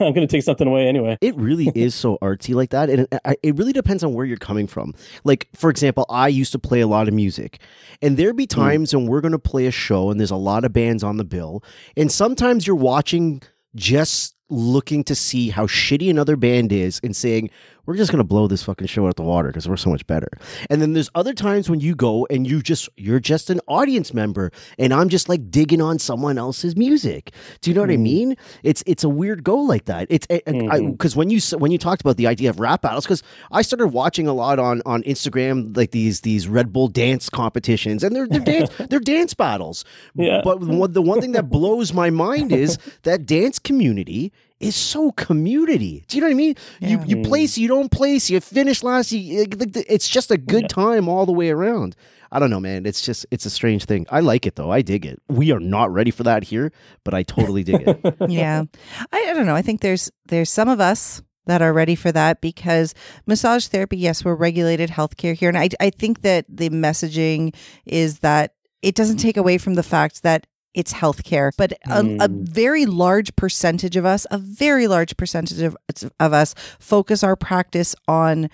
I'm 0.00 0.14
going 0.14 0.26
to 0.26 0.26
take 0.26 0.42
something 0.42 0.66
away 0.66 0.88
anyway. 0.88 1.18
It 1.20 1.36
really 1.36 1.70
is 1.74 1.94
so 1.94 2.18
artsy 2.22 2.54
like 2.54 2.70
that, 2.70 2.88
and 2.88 3.06
it, 3.10 3.38
it 3.42 3.56
really 3.56 3.72
depends 3.72 4.02
on 4.02 4.14
where 4.14 4.24
you're 4.24 4.36
coming 4.36 4.66
from. 4.66 4.94
Like, 5.24 5.48
for 5.54 5.70
example, 5.70 6.06
I 6.08 6.28
used 6.28 6.52
to 6.52 6.58
play 6.58 6.80
a 6.80 6.86
lot 6.86 7.08
of 7.08 7.14
music, 7.14 7.60
and 8.00 8.16
there'd 8.16 8.36
be 8.36 8.46
times 8.46 8.94
when 8.94 9.06
we're 9.06 9.20
going 9.20 9.32
to 9.32 9.38
play 9.38 9.66
a 9.66 9.70
show, 9.70 10.10
and 10.10 10.18
there's 10.18 10.30
a 10.30 10.36
lot 10.36 10.64
of 10.64 10.72
bands 10.72 11.02
on 11.02 11.18
the 11.18 11.24
bill, 11.24 11.62
and 11.96 12.10
sometimes 12.10 12.66
you're 12.66 12.76
watching 12.76 13.42
just 13.74 14.34
looking 14.50 15.04
to 15.04 15.14
see 15.14 15.50
how 15.50 15.66
shitty 15.66 16.08
another 16.08 16.36
band 16.36 16.72
is 16.72 17.00
and 17.02 17.14
saying 17.14 17.50
we're 17.88 17.96
just 17.96 18.12
to 18.12 18.22
blow 18.22 18.46
this 18.46 18.62
fucking 18.62 18.86
show 18.86 19.06
out 19.06 19.16
the 19.16 19.22
water 19.22 19.48
because 19.48 19.66
we're 19.66 19.78
so 19.78 19.88
much 19.88 20.06
better. 20.06 20.28
And 20.68 20.82
then 20.82 20.92
there's 20.92 21.08
other 21.14 21.32
times 21.32 21.70
when 21.70 21.80
you 21.80 21.94
go 21.94 22.26
and 22.28 22.46
you 22.46 22.60
just 22.60 22.86
you're 22.98 23.18
just 23.18 23.48
an 23.48 23.62
audience 23.66 24.12
member 24.12 24.52
and 24.78 24.92
i'm 24.92 25.08
just 25.08 25.26
like 25.30 25.50
digging 25.50 25.80
on 25.80 25.98
someone 25.98 26.36
else's 26.36 26.76
music. 26.76 27.32
Do 27.62 27.70
you 27.70 27.74
know 27.74 27.80
what 27.80 27.90
i 27.90 27.96
Mhm. 27.96 28.00
mean? 28.00 28.36
It's 28.62 28.84
it's 28.86 29.04
a 29.04 29.08
weird 29.08 29.42
go 29.42 29.56
like 29.56 29.86
that. 29.86 30.06
It's 30.10 30.26
eh, 30.28 30.40
eh, 30.46 30.52
because 30.52 31.12
mm-hmm. 31.12 31.18
when 31.18 31.30
you 31.30 31.40
when 31.56 31.72
you 31.72 31.78
talked 31.78 32.02
about 32.02 32.18
the 32.18 32.26
idea 32.26 32.50
of 32.50 32.60
rap 32.60 32.82
battles 32.82 33.06
because 33.06 33.22
i 33.52 33.62
started 33.62 33.88
watching 33.88 34.26
a 34.26 34.34
lot 34.34 34.58
on 34.58 34.82
on 34.84 35.02
instagram 35.04 35.74
like 35.74 35.92
these 35.92 36.20
these 36.20 36.46
red 36.46 36.72
bull 36.74 36.88
dance 36.88 37.30
competitions 37.30 38.04
and 38.04 38.14
they're 38.14 38.28
they're 38.28 38.40
dance 38.52 38.70
they're 38.90 39.00
dance 39.00 39.32
battles. 39.32 39.86
Yeah. 40.14 40.42
but 40.44 40.60
the 40.92 41.00
one 41.00 41.22
thing 41.22 41.32
that 41.32 41.48
blows 41.48 41.94
my 41.94 42.10
mind 42.10 42.52
is 42.52 42.76
that 43.04 43.24
dance 43.24 43.58
community 43.58 44.30
is 44.60 44.74
so 44.76 45.12
community. 45.12 46.04
Do 46.08 46.16
you 46.16 46.20
know 46.20 46.26
what 46.28 46.32
I 46.32 46.34
mean? 46.34 46.54
You 46.80 46.98
Yeah. 46.98 47.04
you 47.06 47.16
Mm. 47.16 47.26
place, 47.26 47.56
you 47.58 47.68
don't 47.68 47.90
place, 47.90 48.28
you 48.30 48.40
finish 48.40 48.82
last. 48.82 49.12
You, 49.12 49.46
it's 49.88 50.08
just 50.08 50.30
a 50.30 50.36
good 50.38 50.62
Yeah. 50.62 50.68
time 50.68 51.08
all 51.08 51.26
the 51.26 51.32
way 51.32 51.50
around. 51.50 51.94
I 52.30 52.38
don't 52.38 52.50
know, 52.50 52.60
man. 52.60 52.84
It's 52.84 53.00
just 53.00 53.24
it's 53.30 53.46
a 53.46 53.50
strange 53.50 53.84
thing. 53.86 54.04
I 54.10 54.20
like 54.20 54.46
it 54.46 54.56
though. 54.56 54.70
I 54.70 54.82
dig 54.82 55.06
it. 55.06 55.22
We 55.28 55.50
are 55.52 55.60
not 55.60 55.92
ready 55.92 56.10
for 56.10 56.24
that 56.24 56.44
here, 56.44 56.72
but 57.04 57.14
I 57.14 57.22
totally 57.22 57.62
dig 57.62 57.82
it. 57.86 58.16
yeah 58.28 58.64
I, 59.12 59.26
I 59.30 59.32
don't 59.32 59.46
know 59.46 59.54
i 59.56 59.62
think 59.62 59.80
there's 59.80 60.10
there's 60.26 60.50
some 60.50 60.68
of 60.68 60.80
us 60.80 61.22
that 61.46 61.62
are 61.62 61.72
ready 61.72 61.94
for 61.94 62.12
that 62.12 62.40
because 62.42 62.94
massage 63.26 63.66
therapy 63.68 63.96
yes 63.96 64.24
we're 64.24 64.34
regulated 64.34 64.90
healthcare 64.90 65.34
here 65.34 65.48
and 65.48 65.56
i, 65.58 65.68
I 65.80 65.88
think 65.90 66.20
that 66.22 66.44
the 66.48 66.68
messaging 66.68 67.54
is 67.86 68.18
that 68.18 68.52
it 68.82 68.94
doesn't 68.94 69.16
take 69.18 69.36
away 69.38 69.56
from 69.58 69.74
the 69.74 69.82
fact 69.82 70.22
that 70.22 70.46
it's 70.78 70.92
healthcare 70.94 71.50
but 71.58 71.72
a, 71.86 71.98
a 72.00 72.28
Mm. 72.28 72.48
very 72.48 72.86
large 72.86 73.34
percentage 73.36 73.96
of 73.96 74.04
us 74.06 74.26
a 74.30 74.38
very 74.38 74.86
large 74.86 75.16
percentage 75.16 75.60
of, 75.60 75.76
of 76.20 76.32
us 76.32 76.54
focus 76.78 77.22
our 77.24 77.36
practice 77.36 77.94
on 78.06 78.48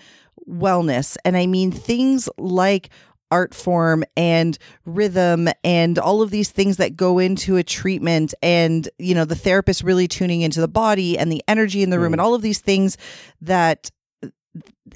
wellness 0.49 1.17
and 1.25 1.37
i 1.37 1.47
mean 1.47 1.71
things 1.71 2.29
like 2.39 2.89
art 3.31 3.55
form 3.55 4.05
and 4.17 4.59
rhythm 4.85 5.49
and 5.65 5.99
all 5.99 6.23
of 6.23 6.31
these 6.31 6.51
things 6.51 6.77
that 6.77 6.95
go 6.97 7.19
into 7.19 7.57
a 7.57 7.63
treatment 7.65 8.33
and 8.43 8.89
you 8.99 9.15
know 9.15 9.25
the 9.25 9.35
therapist 9.47 9.83
really 9.83 10.07
tuning 10.07 10.41
into 10.43 10.61
the 10.61 10.69
body 10.69 11.19
and 11.19 11.33
the 11.33 11.43
energy 11.49 11.83
in 11.83 11.91
the 11.91 11.99
room 11.99 12.11
Mm. 12.11 12.15
and 12.15 12.21
all 12.21 12.35
of 12.35 12.43
these 12.43 12.61
things 12.61 12.97
that 13.41 13.91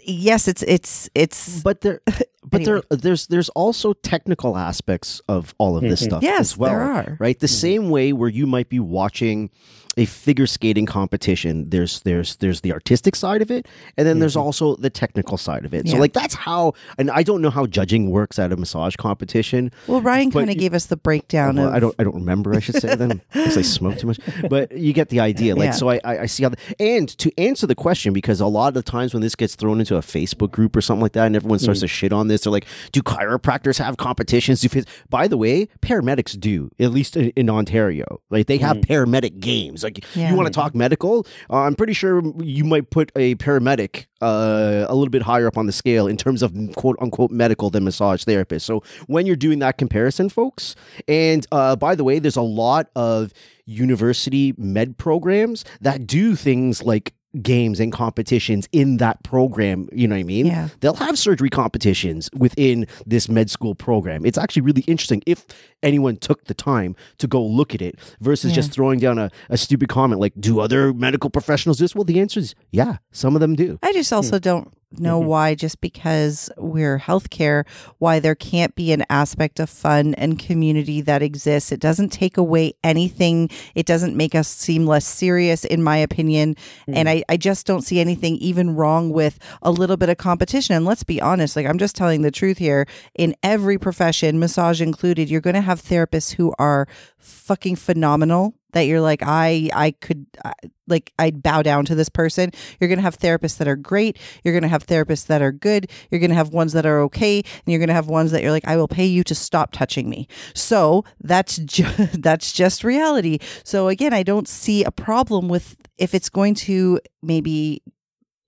yes 0.04 0.46
it's 0.48 0.62
it's 0.62 1.08
it's 1.14 1.62
But 1.62 1.80
there, 1.80 2.00
but 2.48 2.60
Anyway. 2.62 2.80
there, 2.90 2.98
there's 2.98 3.26
there's 3.26 3.48
also 3.50 3.92
technical 3.92 4.56
aspects 4.56 5.20
of 5.28 5.54
all 5.58 5.76
of 5.76 5.82
this 5.82 6.02
Mhm. 6.02 6.04
stuff 6.06 6.22
yes 6.22 6.40
as 6.40 6.56
well. 6.58 6.70
there 6.70 6.80
are 6.82 7.16
right? 7.20 7.38
The 7.38 7.46
Mhm. 7.46 7.50
same 7.66 7.90
way 7.90 8.12
where 8.12 8.28
you 8.28 8.46
might 8.46 8.68
be 8.68 8.80
watching 8.80 9.50
a 9.96 10.04
figure 10.04 10.46
skating 10.46 10.86
competition, 10.86 11.70
there's 11.70 12.00
there's 12.02 12.36
there's 12.36 12.60
the 12.60 12.72
artistic 12.72 13.16
side 13.16 13.42
of 13.42 13.50
it, 13.50 13.66
and 13.96 14.06
then 14.06 14.20
there's 14.20 14.36
Mhm. 14.36 14.42
also 14.42 14.76
the 14.76 14.90
technical 14.90 15.36
side 15.36 15.64
of 15.64 15.74
it. 15.74 15.88
So 15.88 15.96
like 15.96 16.12
that's 16.12 16.34
how, 16.36 16.74
and 16.98 17.10
I 17.10 17.24
don't 17.24 17.42
know 17.42 17.50
how 17.50 17.66
judging 17.66 18.08
works 18.10 18.38
at 18.38 18.52
a 18.52 18.56
massage 18.56 18.94
competition. 18.94 19.72
well 19.88 20.00
ryan 20.00 20.30
kind 20.30 20.50
of 20.50 20.56
gave 20.56 20.72
us 20.72 20.86
the 20.86 20.96
breakdown 20.96 21.56
Well, 21.56 21.66
of 21.68 21.74
I 21.74 21.80
don't 21.80 21.94
I 21.98 22.04
don't 22.04 22.14
remember. 22.14 22.54
I 22.54 22.60
should 22.60 22.76
say 22.76 22.94
then 22.94 23.20
because 23.32 23.56
I 23.58 23.62
smoke 23.62 23.98
too 23.98 24.06
much. 24.06 24.20
But 24.48 24.70
you 24.70 24.92
get 24.92 25.08
the 25.08 25.18
idea. 25.18 25.56
Like 25.56 25.64
Yeah. 25.66 25.70
so, 25.72 25.88
I 25.90 25.98
I 26.04 26.18
I 26.20 26.26
see 26.26 26.44
how. 26.44 26.50
The, 26.50 26.58
and 26.78 27.08
to 27.18 27.32
answer 27.36 27.66
the 27.66 27.74
question, 27.74 28.12
because 28.12 28.40
a 28.40 28.46
lot 28.46 28.68
of 28.68 28.74
the 28.74 28.82
times 28.88 29.12
when 29.14 29.20
this 29.22 29.34
gets 29.34 29.56
thrown 29.56 29.80
into 29.80 29.96
a 29.96 30.00
Facebook 30.00 30.52
group 30.52 30.76
or 30.76 30.80
something 30.80 31.02
like 31.02 31.12
that, 31.14 31.26
and 31.26 31.34
everyone 31.34 31.58
starts 31.58 31.80
Mm. 31.80 31.82
to 31.82 31.88
shit 31.88 32.12
on 32.12 32.28
this, 32.28 32.37
they're 32.42 32.52
like, 32.52 32.66
"Do 32.92 33.02
chiropractors 33.02 33.78
have 33.78 33.96
competitions?" 33.96 34.60
Do 34.60 34.68
phys-" 34.68 34.86
By 35.10 35.28
the 35.28 35.36
way, 35.36 35.68
paramedics 35.80 36.38
do, 36.38 36.70
at 36.78 36.90
least 36.92 37.16
in, 37.16 37.30
in 37.36 37.50
Ontario. 37.50 38.20
Like 38.30 38.46
they 38.46 38.58
have 38.58 38.78
Mm. 38.78 38.86
paramedic 38.86 39.40
games. 39.40 39.82
Like 39.82 40.04
Yeah. 40.14 40.30
you 40.30 40.36
want 40.36 40.46
to 40.46 40.52
talk 40.52 40.74
medical, 40.74 41.26
uh, 41.50 41.58
I'm 41.58 41.74
pretty 41.74 41.92
sure 41.94 42.22
you 42.42 42.64
might 42.64 42.90
put 42.90 43.10
a 43.16 43.34
paramedic 43.36 44.06
uh, 44.20 44.84
a 44.88 44.94
little 44.96 45.10
bit 45.10 45.22
higher 45.22 45.46
up 45.46 45.56
on 45.56 45.66
the 45.66 45.72
scale 45.72 46.08
in 46.08 46.16
terms 46.16 46.42
of 46.42 46.52
quote 46.74 46.96
unquote 47.00 47.30
medical 47.30 47.70
than 47.70 47.84
massage 47.84 48.24
therapist. 48.24 48.66
So 48.66 48.82
when 49.06 49.26
you're 49.26 49.36
doing 49.36 49.60
that 49.60 49.78
comparison, 49.78 50.28
folks, 50.28 50.74
and 51.06 51.46
uh, 51.52 51.76
by 51.76 51.94
the 51.94 52.02
way, 52.02 52.18
there's 52.18 52.36
a 52.36 52.42
lot 52.42 52.88
of 52.96 53.32
university 53.64 54.54
med 54.58 54.98
programs 54.98 55.64
that 55.80 56.06
do 56.06 56.34
things 56.34 56.82
like 56.82 57.14
games 57.42 57.80
and 57.80 57.92
competitions 57.92 58.68
in 58.72 58.98
that 58.98 59.22
program. 59.22 59.88
You 59.92 60.08
know 60.08 60.14
what 60.16 60.20
I 60.20 60.24
mean? 60.24 60.46
yeah 60.46 60.68
They'll 60.80 60.94
have 60.94 61.18
surgery 61.18 61.50
competitions 61.50 62.30
within 62.36 62.86
this 63.06 63.28
med 63.28 63.50
school 63.50 63.74
program. 63.74 64.24
It's 64.24 64.38
actually 64.38 64.62
really 64.62 64.82
interesting 64.82 65.22
if 65.26 65.46
anyone 65.82 66.16
took 66.16 66.44
the 66.44 66.54
time 66.54 66.96
to 67.18 67.26
go 67.26 67.42
look 67.44 67.74
at 67.74 67.82
it 67.82 67.98
versus 68.20 68.50
Yeah. 68.50 68.56
just 68.56 68.72
throwing 68.72 68.98
down 68.98 69.18
a, 69.18 69.30
a 69.48 69.56
stupid 69.56 69.88
comment 69.88 70.20
like, 70.20 70.34
do 70.38 70.60
other 70.60 70.92
medical 70.92 71.30
professionals 71.30 71.78
do 71.78 71.84
this? 71.84 71.94
Well, 71.94 72.04
the 72.04 72.20
answer 72.20 72.40
is 72.40 72.54
yeah, 72.70 72.98
some 73.12 73.34
of 73.34 73.40
them 73.40 73.54
do. 73.54 73.78
I 73.82 73.92
just 73.92 74.12
also 74.12 74.36
hmm. 74.36 74.42
don't 74.42 74.72
know 74.98 75.20
Mhm. 75.20 75.26
why, 75.26 75.54
just 75.54 75.80
because 75.80 76.50
we're 76.56 76.98
healthcare, 76.98 77.64
why 77.98 78.18
there 78.20 78.34
can't 78.34 78.74
be 78.74 78.92
an 78.92 79.04
aspect 79.10 79.60
of 79.60 79.68
fun 79.68 80.14
and 80.14 80.38
community 80.38 81.00
that 81.02 81.22
exists. 81.22 81.70
It 81.70 81.80
doesn't 81.80 82.08
take 82.10 82.36
away 82.38 82.72
anything. 82.82 83.50
It 83.74 83.84
doesn't 83.86 84.16
make 84.16 84.34
us 84.34 84.48
seem 84.48 84.86
less 84.86 85.04
serious, 85.06 85.64
in 85.64 85.82
my 85.82 85.98
opinion. 85.98 86.56
And 86.86 87.08
I, 87.08 87.22
I 87.28 87.36
just 87.36 87.66
don't 87.66 87.82
see 87.82 88.00
anything 88.00 88.36
even 88.36 88.74
wrong 88.74 89.10
with 89.10 89.38
a 89.62 89.70
little 89.70 89.96
bit 89.96 90.08
of 90.08 90.16
competition. 90.16 90.74
And 90.76 90.84
let's 90.86 91.04
be 91.04 91.20
honest, 91.20 91.54
like 91.54 91.66
I'm 91.66 91.78
just 91.78 91.94
telling 91.96 92.22
the 92.22 92.30
truth 92.30 92.58
here. 92.58 92.86
In 93.14 93.34
every 93.42 93.78
profession, 93.78 94.38
massage 94.38 94.80
included, 94.80 95.28
you're 95.28 95.40
going 95.40 95.54
to 95.54 95.60
have 95.60 95.82
therapists 95.82 96.34
who 96.34 96.54
are 96.58 96.86
fucking 97.18 97.76
phenomenal 97.76 98.54
that 98.72 98.82
you're 98.82 99.00
like 99.00 99.22
I 99.24 99.70
I 99.72 99.92
could 99.92 100.26
uh, 100.44 100.52
like 100.86 101.12
I'd 101.18 101.42
bow 101.42 101.62
down 101.62 101.84
to 101.86 101.94
this 101.94 102.08
person. 102.08 102.50
You're 102.80 102.88
going 102.88 102.98
to 102.98 103.02
have 103.02 103.18
therapists 103.18 103.58
that 103.58 103.68
are 103.68 103.76
great. 103.76 104.18
You're 104.42 104.52
going 104.54 104.62
to 104.62 104.68
have 104.68 104.86
therapists 104.86 105.26
that 105.26 105.42
are 105.42 105.52
good. 105.52 105.90
You're 106.10 106.20
going 106.20 106.30
to 106.30 106.36
have 106.36 106.50
ones 106.50 106.72
that 106.72 106.86
are 106.86 107.00
okay, 107.02 107.38
and 107.38 107.62
you're 107.66 107.78
going 107.78 107.88
to 107.88 107.94
have 107.94 108.08
ones 108.08 108.30
that 108.32 108.42
you're 108.42 108.52
like 108.52 108.66
I 108.66 108.76
will 108.76 108.88
pay 108.88 109.06
you 109.06 109.24
to 109.24 109.34
stop 109.34 109.72
touching 109.72 110.08
me. 110.08 110.28
So 110.54 111.04
that's 111.20 111.56
ju- 111.56 111.84
that's 112.14 112.52
just 112.52 112.84
reality. 112.84 113.38
So 113.64 113.88
again, 113.88 114.12
I 114.12 114.22
don't 114.22 114.48
see 114.48 114.84
a 114.84 114.90
problem 114.90 115.48
with 115.48 115.76
if 115.96 116.14
it's 116.14 116.28
going 116.28 116.54
to 116.54 117.00
maybe 117.22 117.82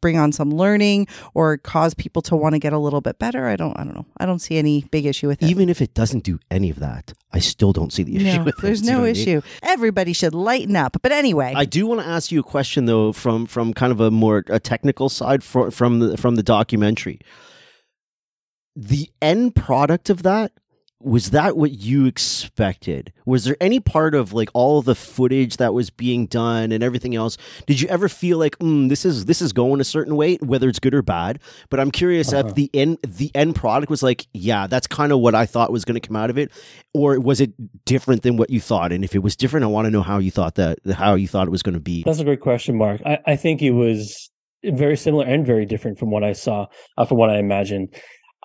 bring 0.01 0.19
on 0.19 0.33
some 0.33 0.51
learning 0.51 1.07
or 1.35 1.57
cause 1.59 1.95
people 1.95 2.23
to 2.23 2.37
want 2.37 2.55
to 2.55 2.59
get 2.59 2.73
a 2.73 2.79
little 2.79 3.01
bit 3.01 3.19
better. 3.19 3.47
I 3.47 3.57
don't 3.57 3.79
I 3.79 3.85
don't 3.85 3.95
know. 3.95 4.07
I 4.19 4.27
don't 4.27 4.39
see 4.39 4.57
any 4.59 4.85
big 4.91 5.07
issue 5.07 5.29
with 5.29 5.43
it. 5.43 5.49
Even 5.51 5.69
if 5.69 5.81
it 5.81 5.95
doesn't 5.95 6.25
do 6.25 6.39
any 6.51 6.71
of 6.71 6.79
that, 6.81 7.13
I 7.33 7.39
still 7.39 7.73
don't 7.73 7.93
see 7.93 8.03
the 8.03 8.17
issue 8.17 8.39
no, 8.39 8.45
with 8.45 8.59
it. 8.59 8.63
there's 8.63 8.83
you 8.83 8.89
know 8.89 8.93
no 8.95 9.01
what 9.01 9.11
I 9.11 9.13
mean? 9.13 9.23
issue. 9.23 9.43
Everybody 9.63 10.13
should 10.13 10.35
lighten 10.35 10.77
up. 10.77 10.97
But 11.03 11.13
anyway, 11.13 11.53
I 11.57 11.65
do 11.65 11.87
want 11.87 12.01
to 12.01 12.07
ask 12.07 12.33
you 12.33 12.41
a 12.41 12.45
question 12.45 12.87
though, 12.87 13.13
from 13.13 13.47
from 13.47 13.75
kind 13.75 13.93
of 13.93 14.01
a 14.01 14.11
more 14.11 14.45
a 14.49 14.61
technical 14.61 15.09
side 15.09 15.43
for, 15.45 15.71
from 15.71 15.99
the 16.01 16.17
from 16.17 16.37
the 16.37 16.43
documentary. 16.43 17.21
The 18.77 19.11
end 19.21 19.55
product 19.55 20.11
of 20.11 20.23
that 20.23 20.53
was 21.03 21.31
that 21.31 21.57
what 21.57 21.73
you 21.73 22.05
expected? 22.07 23.13
Was 23.25 23.45
there 23.45 23.57
any 23.61 23.81
part 23.81 24.15
of 24.15 24.33
like 24.33 24.51
all 24.53 24.83
the 24.83 24.95
footage 24.95 25.57
that 25.57 25.73
was 25.73 25.89
being 25.91 26.27
done 26.27 26.73
and 26.73 26.83
everything 26.83 27.15
else? 27.15 27.39
Did 27.67 27.81
you 27.81 27.89
ever 27.89 28.09
feel 28.09 28.39
like 28.39 28.59
mm, 28.59 28.89
this 28.89 29.05
is 29.05 29.25
this 29.25 29.41
is 29.41 29.53
going 29.53 29.81
a 29.81 29.85
certain 29.85 30.15
way, 30.17 30.37
whether 30.37 30.69
it's 30.69 30.79
good 30.79 30.95
or 30.95 31.03
bad? 31.03 31.39
But 31.71 31.81
I'm 31.81 31.91
curious 31.91 32.33
Uh-huh. 32.33 32.49
if 32.49 32.55
the 32.55 32.71
end 32.75 32.99
the 33.03 33.31
end 33.35 33.55
product 33.55 33.91
was 33.91 34.03
like, 34.03 34.27
yeah, 34.35 34.67
that's 34.67 34.87
kind 34.87 35.11
of 35.13 35.21
what 35.21 35.35
I 35.35 35.47
thought 35.47 35.73
was 35.73 35.85
going 35.85 35.99
to 36.01 36.07
come 36.07 36.17
out 36.17 36.29
of 36.31 36.37
it, 36.39 36.51
or 36.93 37.19
was 37.19 37.41
it 37.41 37.53
different 37.85 38.23
than 38.23 38.37
what 38.37 38.51
you 38.51 38.61
thought? 38.61 38.93
And 38.93 39.03
if 39.05 39.15
it 39.15 39.21
was 39.21 39.37
different, 39.37 39.65
I 39.65 39.69
want 39.69 39.87
to 39.87 39.91
know 39.91 40.03
how 40.03 40.19
you 40.19 40.31
thought 40.31 40.57
that 40.57 40.79
how 40.93 41.15
you 41.15 41.29
thought 41.29 41.47
it 41.47 41.51
was 41.51 41.63
going 41.63 41.75
to 41.75 41.81
be. 41.81 42.03
That's 42.03 42.19
a 42.21 42.25
great 42.25 42.41
question, 42.41 42.77
Mark. 42.77 43.01
I, 43.07 43.19
I 43.27 43.37
think 43.37 43.63
it 43.63 43.73
was 43.73 44.31
very 44.65 44.97
similar 44.99 45.25
and 45.25 45.47
very 45.47 45.65
different 45.65 45.99
from 45.99 46.11
what 46.11 46.23
I 46.23 46.35
saw, 46.35 46.67
uh, 46.99 47.07
from 47.07 47.17
what 47.17 47.31
I 47.31 47.39
imagined. 47.39 47.95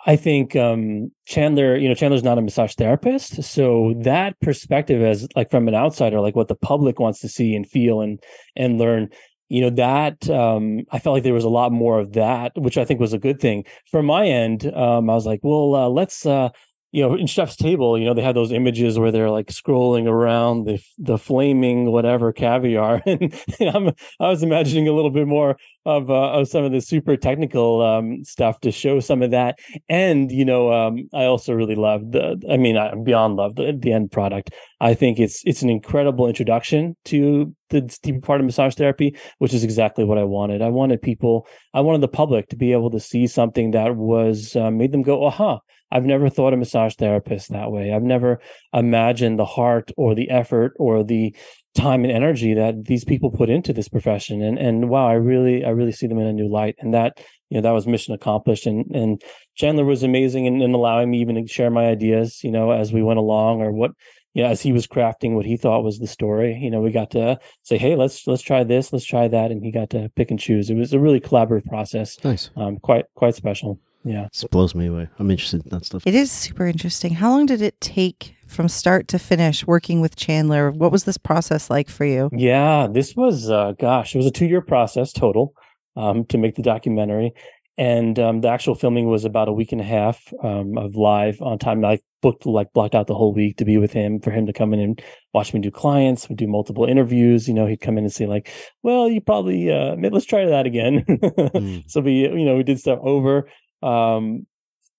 I 0.05 0.15
think 0.15 0.55
um, 0.55 1.11
Chandler, 1.25 1.75
you 1.77 1.89
know, 1.89 1.95
Chandler's 1.95 2.23
not 2.23 2.37
a 2.37 2.41
massage 2.41 2.75
therapist, 2.75 3.41
so 3.43 3.95
that 4.01 4.39
perspective, 4.39 5.01
as 5.01 5.27
like 5.35 5.49
from 5.49 5.67
an 5.67 5.73
outsider, 5.73 6.21
like 6.21 6.35
what 6.35 6.47
the 6.47 6.55
public 6.55 6.99
wants 6.99 7.19
to 7.21 7.29
see 7.29 7.55
and 7.55 7.67
feel 7.67 8.01
and 8.01 8.21
and 8.55 8.77
learn, 8.77 9.09
you 9.49 9.61
know, 9.61 9.71
that 9.71 10.29
um, 10.29 10.81
I 10.91 10.99
felt 10.99 11.15
like 11.15 11.23
there 11.23 11.33
was 11.33 11.43
a 11.43 11.49
lot 11.49 11.71
more 11.71 11.99
of 11.99 12.13
that, 12.13 12.51
which 12.55 12.77
I 12.77 12.85
think 12.85 12.99
was 12.99 13.13
a 13.13 13.19
good 13.19 13.39
thing. 13.39 13.65
From 13.89 14.05
my 14.05 14.27
end, 14.27 14.65
um, 14.75 15.09
I 15.09 15.15
was 15.15 15.25
like, 15.25 15.39
well, 15.41 15.73
uh, 15.73 15.89
let's 15.89 16.23
uh, 16.23 16.49
you 16.91 17.01
know, 17.01 17.15
in 17.15 17.27
Chef's 17.27 17.55
Table, 17.57 17.97
you 17.97 18.05
know, 18.05 18.13
they 18.13 18.21
have 18.21 18.35
those 18.35 18.51
images 18.51 18.97
where 18.97 19.11
they're 19.11 19.29
like 19.29 19.47
scrolling 19.47 20.07
around 20.07 20.65
the 20.65 20.81
the 20.97 21.17
flaming 21.17 21.91
whatever 21.91 22.31
caviar, 22.31 23.01
and, 23.05 23.33
I'm 23.59 23.89
I 24.19 24.29
was 24.29 24.43
imagining 24.43 24.87
a 24.87 24.93
little 24.93 25.11
bit 25.11 25.27
more 25.27 25.57
of 25.85 26.09
uh, 26.09 26.31
of 26.31 26.47
some 26.47 26.63
of 26.63 26.71
the 26.71 26.81
super 26.81 27.17
technical 27.17 27.81
um, 27.81 28.23
stuff 28.23 28.61
to 28.61 28.71
show 28.71 28.99
some 28.99 29.21
of 29.21 29.31
that, 29.31 29.59
and 29.89 30.31
you 30.31 30.45
know, 30.45 30.71
um, 30.71 31.09
I 31.13 31.25
also 31.25 31.53
really 31.53 31.75
loved 31.75 32.13
the. 32.13 32.41
I 32.49 32.57
mean, 32.57 32.77
I 32.77 32.95
beyond 32.95 33.35
love 33.35 33.55
the, 33.55 33.77
the 33.77 33.91
end 33.91 34.11
product. 34.11 34.51
I 34.79 34.93
think 34.93 35.19
it's 35.19 35.41
it's 35.45 35.61
an 35.61 35.69
incredible 35.69 36.27
introduction 36.27 36.95
to 37.05 37.53
the 37.69 37.81
deeper 38.03 38.21
part 38.21 38.39
of 38.39 38.45
massage 38.45 38.75
therapy, 38.75 39.15
which 39.39 39.53
is 39.53 39.63
exactly 39.63 40.03
what 40.03 40.17
I 40.17 40.23
wanted. 40.23 40.61
I 40.61 40.69
wanted 40.69 41.01
people, 41.01 41.47
I 41.73 41.81
wanted 41.81 42.01
the 42.01 42.07
public 42.07 42.49
to 42.49 42.55
be 42.55 42.71
able 42.71 42.91
to 42.91 42.99
see 42.99 43.27
something 43.27 43.71
that 43.71 43.95
was 43.95 44.55
uh, 44.55 44.71
made 44.71 44.91
them 44.91 45.01
go, 45.01 45.25
aha. 45.25 45.59
I've 45.91 46.05
never 46.05 46.29
thought 46.29 46.53
a 46.53 46.57
massage 46.57 46.95
therapist 46.95 47.51
that 47.51 47.71
way. 47.71 47.93
I've 47.93 48.03
never 48.03 48.39
imagined 48.73 49.39
the 49.39 49.45
heart 49.45 49.91
or 49.97 50.15
the 50.15 50.29
effort 50.29 50.73
or 50.77 51.03
the 51.03 51.35
time 51.75 52.03
and 52.03 52.11
energy 52.11 52.53
that 52.53 52.85
these 52.85 53.03
people 53.03 53.29
put 53.29 53.49
into 53.49 53.73
this 53.73 53.89
profession. 53.89 54.41
And 54.41 54.57
and 54.57 54.89
wow, 54.89 55.07
I 55.07 55.13
really 55.13 55.63
I 55.63 55.69
really 55.69 55.91
see 55.91 56.07
them 56.07 56.19
in 56.19 56.25
a 56.25 56.33
new 56.33 56.49
light. 56.49 56.75
And 56.79 56.93
that 56.93 57.19
you 57.49 57.57
know 57.57 57.61
that 57.61 57.71
was 57.71 57.85
mission 57.85 58.13
accomplished. 58.13 58.65
And 58.65 58.85
and 58.95 59.21
Chandler 59.55 59.85
was 59.85 60.03
amazing 60.03 60.45
in, 60.45 60.61
in 60.61 60.73
allowing 60.73 61.11
me 61.11 61.21
even 61.21 61.35
to 61.35 61.47
share 61.47 61.69
my 61.69 61.85
ideas. 61.85 62.43
You 62.43 62.51
know 62.51 62.71
as 62.71 62.91
we 62.91 63.03
went 63.03 63.19
along 63.19 63.61
or 63.61 63.71
what 63.71 63.91
you 64.33 64.43
know 64.43 64.49
as 64.49 64.61
he 64.61 64.71
was 64.71 64.87
crafting 64.87 65.33
what 65.33 65.45
he 65.45 65.57
thought 65.57 65.83
was 65.83 65.99
the 65.99 66.07
story. 66.07 66.55
You 66.55 66.71
know 66.71 66.81
we 66.81 66.91
got 66.91 67.11
to 67.11 67.37
say 67.63 67.77
hey 67.77 67.95
let's 67.95 68.25
let's 68.25 68.41
try 68.41 68.63
this 68.63 68.91
let's 68.91 69.05
try 69.05 69.27
that 69.27 69.51
and 69.51 69.63
he 69.63 69.71
got 69.71 69.91
to 69.91 70.09
pick 70.15 70.31
and 70.31 70.39
choose. 70.39 70.69
It 70.69 70.75
was 70.75 70.93
a 70.93 70.99
really 70.99 71.19
collaborative 71.19 71.65
process. 71.65 72.17
Nice. 72.23 72.49
Um, 72.55 72.77
quite 72.77 73.05
quite 73.15 73.35
special. 73.35 73.79
Yeah. 74.05 74.27
It 74.31 74.51
blows 74.51 74.75
me 74.75 74.85
away. 74.87 75.09
I'm 75.19 75.31
interested 75.31 75.63
in 75.65 75.69
that 75.71 75.83
stuff. 75.85 76.03
it 76.05 76.13
is 76.15 76.31
super 76.31 76.65
interesting. 76.67 77.15
How 77.15 77.31
long 77.31 77.47
did 77.47 77.61
it 77.61 77.81
take 77.81 78.35
from 78.47 78.69
start 78.69 79.07
to 79.09 79.19
finish 79.19 79.65
working 79.65 79.99
with 79.99 80.15
Chandler? 80.15 80.71
What 80.71 80.91
was 80.91 81.03
this 81.05 81.17
process 81.17 81.69
like 81.69 81.89
for 81.89 82.05
you? 82.05 82.29
Yeah, 82.31 82.87
this 82.89 83.15
was 83.15 83.49
uh 83.49 83.73
gosh, 83.79 84.13
it 84.15 84.19
was 84.19 84.27
a 84.27 84.31
2-year 84.31 84.61
process 84.61 85.11
total 85.11 85.53
um 85.97 86.23
to 86.25 86.37
make 86.37 86.55
the 86.55 86.61
documentary 86.61 87.31
and 87.77 88.17
um 88.19 88.41
the 88.41 88.47
actual 88.47 88.75
filming 88.75 89.07
was 89.09 89.25
about 89.25 89.49
a 89.49 89.53
week 89.53 89.71
and 89.71 89.81
a 89.81 89.85
half 89.85 90.31
um 90.43 90.77
of 90.77 90.95
live 90.95 91.41
on 91.41 91.57
time. 91.57 91.83
I 91.83 91.99
booked 92.21 92.45
like 92.45 92.71
blocked 92.73 92.95
out 92.95 93.07
the 93.07 93.15
whole 93.15 93.33
week 93.33 93.57
to 93.57 93.65
be 93.65 93.77
with 93.77 93.91
him 93.93 94.19
for 94.19 94.31
him 94.31 94.45
to 94.45 94.53
come 94.53 94.73
in 94.73 94.79
and 94.79 95.01
watch 95.33 95.53
me 95.53 95.59
do 95.59 95.71
clients, 95.71 96.29
we 96.29 96.35
do 96.35 96.47
multiple 96.47 96.85
interviews, 96.85 97.47
you 97.47 97.53
know, 97.53 97.65
he'd 97.65 97.81
come 97.81 97.97
in 97.97 98.03
and 98.03 98.13
say 98.13 98.25
like, 98.27 98.49
"Well, 98.83 99.09
you 99.09 99.19
probably 99.21 99.71
uh 99.71 99.95
let's 99.95 100.25
try 100.27 100.45
that 100.45 100.67
again." 100.67 101.03
Mm. 101.55 101.83
so 101.89 102.01
we 102.01 102.13
you 102.27 102.45
know, 102.45 102.55
we 102.55 102.63
did 102.63 102.79
stuff 102.79 102.99
over 103.01 103.47
um 103.85 104.45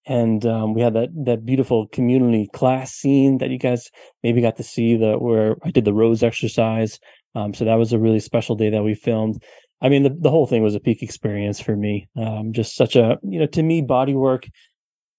and 0.09 0.47
um, 0.47 0.73
we 0.73 0.83
had 0.83 0.95
that 0.95 1.09
that 1.25 1.45
beautiful 1.45 1.89
community 1.89 2.49
class 2.53 2.93
scene 2.93 3.39
that 3.39 3.51
you 3.51 3.59
guys 3.59 3.91
maybe 4.23 4.41
got 4.41 4.57
to 4.57 4.63
see 4.63 4.97
the 4.97 5.15
where 5.15 5.57
I 5.65 5.73
did 5.73 5.85
the 5.85 5.95
rose 5.95 6.23
exercise. 6.23 7.01
Um, 7.35 7.53
so 7.53 7.65
that 7.65 7.75
was 7.75 7.93
a 7.93 7.99
really 7.99 8.21
special 8.21 8.55
day 8.55 8.71
that 8.71 8.85
we 8.85 8.95
filmed. 8.95 9.43
I 9.83 9.89
mean, 9.89 10.05
the, 10.05 10.17
the 10.17 10.31
whole 10.31 10.47
thing 10.47 10.63
was 10.63 10.77
a 10.77 10.81
peak 10.81 11.03
experience 11.03 11.61
for 11.61 11.77
me. 11.77 12.09
Um, 12.17 12.53
just 12.53 12.77
such 12.77 12.95
a 12.95 13.19
you 13.25 13.41
know, 13.41 13.47
to 13.47 13.63
me, 13.65 13.83
body 13.83 14.15
work 14.15 14.47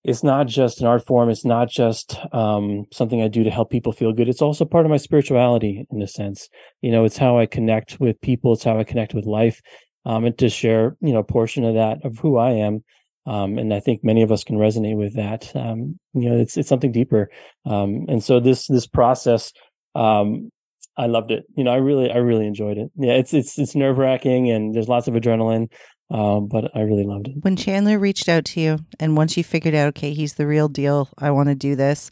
it's 0.07 0.23
not 0.23 0.47
just 0.47 0.79
an 0.79 0.87
art 0.87 1.05
form. 1.05 1.29
It's 1.29 1.43
not 1.43 1.69
just 1.69 2.17
um, 2.31 2.85
something 2.93 3.21
I 3.21 3.27
do 3.27 3.43
to 3.43 3.51
help 3.51 3.69
people 3.69 3.91
feel 3.91 4.13
good. 4.13 4.29
It's 4.29 4.41
also 4.41 4.63
part 4.63 4.85
of 4.85 4.89
my 4.89 4.97
spirituality 4.97 5.85
in 5.91 6.01
a 6.01 6.07
sense. 6.07 6.47
You 6.81 6.91
know, 6.91 7.03
it's 7.03 7.17
how 7.17 7.37
I 7.37 7.45
connect 7.45 7.99
with 7.99 8.19
people. 8.21 8.53
It's 8.53 8.63
how 8.63 8.79
I 8.79 8.85
connect 8.85 9.13
with 9.13 9.25
life, 9.25 9.61
um, 10.05 10.23
and 10.23 10.37
to 10.37 10.49
share 10.49 10.95
you 11.01 11.11
know 11.11 11.19
a 11.19 11.25
portion 11.25 11.65
of 11.65 11.75
that 11.75 12.05
of 12.05 12.19
who 12.19 12.37
I 12.37 12.51
am. 12.51 12.85
Um, 13.27 13.57
and 13.57 13.73
I 13.73 13.81
think 13.81 14.03
many 14.03 14.21
of 14.21 14.31
us 14.31 14.43
can 14.43 14.57
resonate 14.57 14.95
with 14.95 15.15
that. 15.15 15.53
Um, 15.53 15.99
you 16.13 16.29
know, 16.29 16.37
it's 16.37 16.55
it's 16.55 16.69
something 16.69 16.93
deeper. 16.93 17.29
Um, 17.65 18.05
and 18.07 18.23
so 18.23 18.39
this 18.39 18.67
this 18.67 18.87
process, 18.87 19.51
um, 19.95 20.49
I 20.97 21.07
loved 21.07 21.31
it. 21.31 21.43
You 21.55 21.65
know, 21.65 21.71
I 21.71 21.77
really 21.77 22.09
I 22.09 22.17
really 22.17 22.47
enjoyed 22.47 22.77
it. 22.77 22.89
Yeah, 22.95 23.13
it's 23.13 23.33
it's 23.33 23.59
it's 23.59 23.75
nerve 23.75 23.97
wracking 23.97 24.49
and 24.49 24.73
there's 24.73 24.87
lots 24.87 25.09
of 25.09 25.13
adrenaline, 25.13 25.67
um, 26.09 26.47
but 26.47 26.71
I 26.73 26.81
really 26.81 27.03
loved 27.05 27.27
it. 27.27 27.35
When 27.41 27.57
Chandler 27.57 27.99
reached 27.99 28.29
out 28.29 28.45
to 28.45 28.61
you, 28.61 28.79
and 28.97 29.17
once 29.17 29.35
you 29.35 29.43
figured 29.43 29.75
out, 29.75 29.89
okay, 29.89 30.13
he's 30.13 30.35
the 30.35 30.47
real 30.47 30.69
deal, 30.69 31.09
I 31.17 31.31
want 31.31 31.49
to 31.49 31.55
do 31.55 31.75
this. 31.75 32.09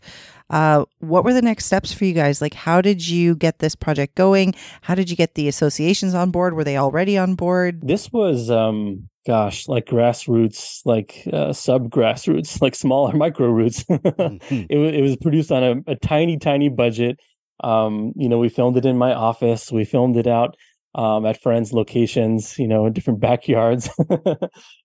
Uh, 0.50 0.86
what 1.00 1.24
were 1.24 1.34
the 1.34 1.42
next 1.42 1.66
steps 1.66 1.92
for 1.92 2.06
you 2.06 2.14
guys? 2.14 2.42
Like, 2.42 2.54
how 2.54 2.82
did 2.82 3.08
you 3.08 3.36
get 3.36 3.60
this 3.60 3.74
project 3.74 4.14
going? 4.16 4.54
How 4.82 4.94
did 4.94 5.10
you 5.10 5.16
get 5.16 5.34
the 5.34 5.48
associations 5.48 6.14
on 6.14 6.30
board? 6.30 6.54
Were 6.54 6.64
they 6.64 6.78
already 6.78 7.18
on 7.18 7.36
board? 7.36 7.88
This 7.88 8.12
was 8.12 8.52
um 8.52 9.10
gosh, 9.26 9.68
like 9.68 9.86
grassroots, 9.86 10.82
like 10.86 11.28
uh, 11.34 11.54
sub 11.54 11.90
grassroots, 11.90 12.62
like 12.62 12.76
smaller 12.76 13.14
micro 13.18 13.48
roots. 13.48 13.84
Mhm. 13.86 14.68
it 14.70 14.78
was 14.78 14.94
it 14.94 15.02
was 15.02 15.16
produced 15.18 15.52
on 15.52 15.64
a, 15.64 15.92
a 15.92 15.96
tiny 15.96 16.38
tiny 16.38 16.70
budget. 16.70 17.20
Um, 17.64 18.14
you 18.16 18.30
know, 18.30 18.38
we 18.38 18.50
filmed 18.50 18.78
it 18.78 18.86
in 18.86 18.98
my 18.98 19.14
office. 19.14 19.72
We 19.72 19.86
filmed 19.86 20.18
it 20.18 20.28
out 20.28 20.56
um, 20.94 21.26
at 21.26 21.42
friends' 21.42 21.74
locations. 21.74 22.58
You 22.60 22.68
know, 22.68 22.86
in 22.86 22.94
different 22.94 23.20
backyards. 23.30 23.90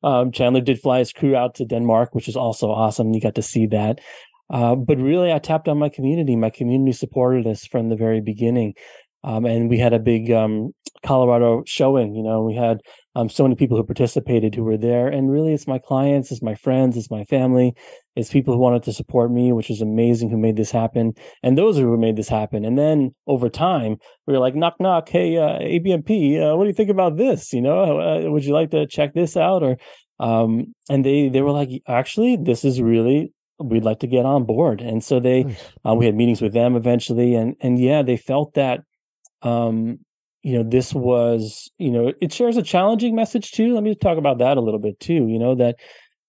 um, 0.03 0.33
Chandler 0.33 0.61
did 0.61 0.81
fly 0.81 1.01
his 1.01 1.13
crew 1.13 1.37
out 1.37 1.55
to 1.57 1.65
Denmark, 1.65 2.15
which 2.15 2.29
is 2.29 2.37
also 2.37 2.71
awesome. 2.71 3.13
You 3.13 3.21
got 3.21 3.35
to 3.37 3.43
see 3.43 3.67
that. 3.67 4.01
Uh, 4.53 4.75
but 4.75 4.99
really, 4.99 5.33
I 5.33 5.39
tapped 5.39 5.69
on 5.69 5.79
my 5.79 5.89
community. 5.89 6.35
My 6.35 6.51
community 6.51 6.93
supported 6.93 7.47
us 7.47 7.67
from 7.67 7.89
the 7.89 7.95
very 7.97 8.21
beginning. 8.21 8.75
Um, 9.23 9.45
and 9.45 9.69
we 9.69 9.79
had 9.79 9.93
a 9.93 9.99
big 9.99 10.31
um, 10.31 10.73
Colorado 11.05 11.63
showing. 11.67 12.15
You 12.15 12.23
know, 12.23 12.43
we 12.43 12.55
had 12.55 12.79
um, 13.17 13.29
so 13.29 13.43
many 13.43 13.55
people 13.55 13.77
who 13.77 13.85
participated 13.85 14.55
who 14.55 14.65
were 14.65 14.77
there. 14.77 15.09
And 15.09 15.31
really, 15.31 15.53
it's 15.53 15.67
my 15.67 15.79
clients, 15.79 16.31
it's 16.31 16.43
my 16.43 16.55
friends, 16.55 16.97
it's 16.97 17.11
my 17.11 17.25
family, 17.25 17.75
it's 18.15 18.31
people 18.31 18.55
who 18.55 18.61
wanted 18.61 18.83
to 18.85 18.93
support 18.93 19.31
me, 19.33 19.53
which 19.53 19.69
was 19.69 19.81
amazing, 19.81 20.31
who 20.31 20.39
made 20.39 20.57
this 20.57 20.71
happen. 20.71 21.13
And 21.43 21.59
those 21.59 21.79
are 21.79 21.83
who 21.83 21.99
made 21.99 22.17
this 22.17 22.29
happen. 22.29 22.65
And 22.65 22.79
then 22.79 23.15
over 23.27 23.49
time, 23.49 23.97
we 24.27 24.33
were 24.33 24.39
like, 24.39 24.55
knock, 24.55 24.77
knock. 24.79 25.09
Hey, 25.09 25.37
uh, 25.37 25.59
ABMP, 25.59 26.41
uh, 26.41 26.57
what 26.57 26.65
do 26.65 26.69
you 26.69 26.75
think 26.75 26.91
about 26.91 27.17
this? 27.17 27.53
You 27.53 27.63
know, 27.63 28.01
uh, 28.01 28.31
would 28.31 28.45
you 28.45 28.55
like 28.55 28.71
to 28.71 28.87
check 28.87 29.13
this 29.15 29.37
out? 29.37 29.63
Or, 29.63 29.77
um, 30.21 30.75
and 30.89 31.05
they, 31.05 31.29
they 31.29 31.41
were 31.43 31.53
like, 31.53 31.71
actually, 31.89 32.37
this 32.37 32.65
is 32.65 32.81
really, 32.81 33.33
we'd 33.59 33.85
like 33.85 34.01
to 34.01 34.07
get 34.07 34.25
on 34.25 34.45
board. 34.45 34.81
And 34.81 35.03
so 35.03 35.19
they, 35.19 35.45
Nice. 35.45 35.73
uh, 35.87 35.95
we 35.95 36.07
had 36.07 36.15
meetings 36.15 36.41
with 36.41 36.53
them 36.53 36.77
eventually. 36.77 37.35
And, 37.35 37.57
and 37.61 37.79
yeah, 37.79 38.03
they 38.03 38.17
felt 38.17 38.55
that, 38.55 38.81
um, 39.43 39.99
you 40.43 40.55
know, 40.57 40.63
this 40.63 40.95
was, 40.95 41.71
you 41.79 41.91
know, 41.91 42.13
it 42.21 42.33
shares 42.33 42.57
a 42.57 42.63
challenging 42.63 43.15
message 43.15 43.53
too. 43.53 43.75
Let 43.75 43.83
me 43.83 43.95
talk 43.95 44.17
about 44.19 44.39
that 44.39 44.57
a 44.57 44.61
little 44.61 44.81
bit 44.81 44.99
too. 45.01 45.27
You 45.29 45.39
know, 45.39 45.55
that 45.57 45.77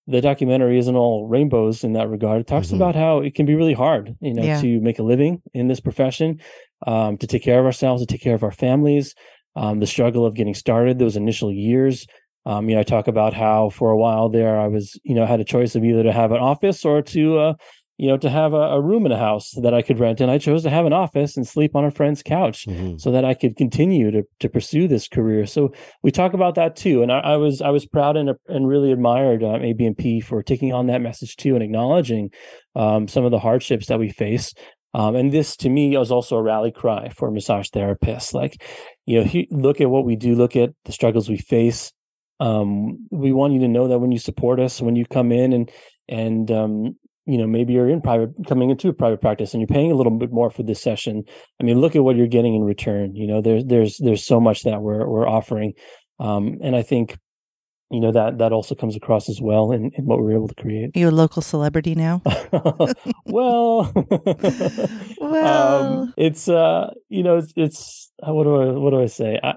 the 0.08 0.20
documentary 0.20 0.78
isn't 0.80 0.96
all 0.96 1.28
rainbows 1.28 1.84
in 1.84 1.94
that 1.94 2.10
regard. 2.10 2.42
It 2.42 2.48
talks 2.48 2.70
Mhm. 2.72 2.76
about 2.76 2.96
how 2.96 3.20
it 3.20 3.36
can 3.36 3.46
be 3.46 3.56
really 3.56 3.74
hard, 3.74 4.16
you 4.20 4.34
know, 4.34 4.44
Yeah. 4.44 4.60
to 4.60 4.82
make 4.82 5.00
a 5.00 5.04
living 5.04 5.42
in 5.54 5.68
this 5.68 5.80
profession. 5.80 6.40
um, 6.88 7.16
to 7.16 7.28
take 7.28 7.44
care 7.44 7.60
of 7.60 7.66
ourselves, 7.68 8.02
to 8.02 8.08
take 8.08 8.24
care 8.24 8.34
of 8.34 8.42
our 8.44 8.52
families. 8.52 9.14
Um, 9.56 9.80
the 9.82 9.86
struggle 9.86 10.26
of 10.26 10.34
getting 10.34 10.56
started, 10.56 10.98
those 10.98 11.16
initial 11.16 11.52
years. 11.54 12.08
Um, 12.48 12.68
you 12.68 12.74
know, 12.74 12.82
I 12.82 12.84
talk 12.84 13.08
about 13.08 13.36
how 13.36 13.70
for 13.70 13.92
a 13.92 13.98
while 13.98 14.30
there, 14.30 14.60
I 14.60 14.66
was, 14.68 15.00
you 15.04 15.14
know, 15.14 15.28
had 15.28 15.40
a 15.40 15.44
choice 15.44 15.76
of 15.76 15.84
either 15.86 16.02
to 16.02 16.12
have 16.12 16.32
an 16.32 16.40
office 16.40 16.84
or 16.84 17.04
to, 17.04 17.38
uh, 17.38 17.54
you 18.02 18.08
know, 18.08 18.18
to 18.18 18.32
have 18.32 18.54
a, 18.54 18.56
a, 18.56 18.82
room 18.82 19.06
in 19.06 19.12
a 19.12 19.18
house 19.18 19.52
that 19.62 19.76
I 19.76 19.84
could 19.84 20.00
rent. 20.00 20.22
And 20.22 20.32
I 20.32 20.40
chose 20.40 20.64
to 20.64 20.72
have 20.72 20.88
an 20.88 20.92
office 20.92 21.38
and 21.38 21.48
sleep 21.48 21.76
on 21.76 21.86
a 21.86 21.92
friend's 21.92 22.24
couch 22.24 22.66
mm-hmm. 22.66 22.98
so 22.98 23.12
that 23.12 23.24
I 23.24 23.36
could 23.36 23.56
continue 23.56 24.10
to 24.10 24.24
to 24.40 24.50
pursue 24.50 24.88
this 24.88 25.08
career. 25.08 25.46
So 25.46 25.72
we 26.02 26.10
talk 26.10 26.34
about 26.34 26.56
that 26.56 26.76
too. 26.76 27.04
And 27.04 27.12
I, 27.12 27.20
I 27.20 27.38
was 27.38 27.62
I 27.62 27.70
was 27.70 27.86
proud 27.86 28.18
and 28.18 28.32
and 28.48 28.68
really 28.68 28.92
admired 28.92 29.44
um, 29.44 29.62
ABMP 29.62 30.24
for 30.24 30.42
taking 30.42 30.74
on 30.74 30.88
that 30.88 31.00
message 31.00 31.36
too 31.36 31.54
and 31.54 31.64
acknowledging 31.64 32.32
um, 32.76 33.08
some 33.08 33.24
of 33.24 33.30
the 33.30 33.38
hardships 33.38 33.86
that 33.86 34.00
we 34.00 34.10
face. 34.10 34.56
Um, 34.96 35.16
and 35.16 35.32
this 35.32 35.56
to 35.58 35.70
me 35.70 35.96
was 35.96 36.12
also 36.12 36.38
a 36.38 36.42
rally 36.42 36.72
cry 36.72 37.10
for 37.10 37.30
massage 37.30 37.70
therapists. 37.70 38.34
Like, 38.34 38.64
you 39.06 39.20
know, 39.20 39.26
he, 39.26 39.48
look 39.52 39.80
at 39.80 39.92
what 39.92 40.06
we 40.06 40.16
do, 40.16 40.34
look 40.34 40.56
at 40.56 40.72
the 40.86 40.92
struggles 40.92 41.30
we 41.30 41.38
face. 41.38 41.94
Um, 42.40 43.08
we 43.12 43.32
want 43.32 43.54
you 43.54 43.60
to 43.60 43.68
know 43.68 43.88
that 43.90 44.00
when 44.00 44.12
you 44.12 44.18
support 44.18 44.60
us, 44.60 44.82
when 44.82 44.96
you 44.96 45.06
come 45.06 45.32
in 45.32 45.54
and 45.54 45.72
and 46.10 46.52
um, 46.52 46.96
you 47.26 47.38
know 47.38 47.48
maybe 47.48 47.74
you're 47.74 47.90
in 47.90 48.02
private 48.02 48.32
coming 48.48 48.70
into 48.70 48.90
a 48.90 48.94
private 48.94 49.22
practice 49.22 49.54
and 49.54 49.62
you're 49.62 49.68
paying 49.68 49.92
a 49.92 49.96
little 49.96 50.18
bit 50.18 50.32
more 50.32 50.50
for 50.50 50.64
this 50.64 50.82
session. 50.82 51.24
I 51.60 51.64
mean, 51.64 51.80
look 51.80 51.96
at 51.96 52.04
what 52.04 52.16
you're 52.16 52.28
getting 52.28 52.56
in 52.56 52.64
return. 52.64 53.16
You 53.16 53.28
know, 53.28 53.42
there's 53.42 53.66
there's 53.66 53.98
there's 53.98 54.26
so 54.26 54.40
much 54.40 54.64
that 54.64 54.82
we're 54.82 55.08
we're 55.08 55.28
offering, 55.28 55.74
um, 56.20 56.58
and 56.62 56.76
I 56.76 56.82
think 56.82 57.18
you 57.92 58.00
know 58.00 58.12
that 58.12 58.40
that 58.40 58.52
also 58.52 58.74
comes 58.74 58.96
across 58.96 59.30
as 59.30 59.40
well 59.42 59.72
in, 59.72 59.92
in 59.96 60.06
what 60.06 60.24
we 60.24 60.34
are 60.34 60.38
able 60.38 60.48
to 60.48 60.56
create. 60.56 60.96
Are 60.96 61.00
you 61.00 61.10
a 61.10 61.12
local 61.12 61.42
celebrity 61.42 61.94
now? 61.94 62.22
well, 63.26 63.92
well, 65.20 65.44
um, 65.46 66.14
it's 66.18 66.48
uh, 66.48 66.92
you 67.10 67.22
know, 67.22 67.38
it's, 67.38 67.54
it's 67.56 68.12
what 68.24 68.46
do 68.46 68.56
I 68.56 68.66
what 68.72 68.92
do 68.92 69.02
I 69.02 69.08
say? 69.08 69.40
I, 69.44 69.54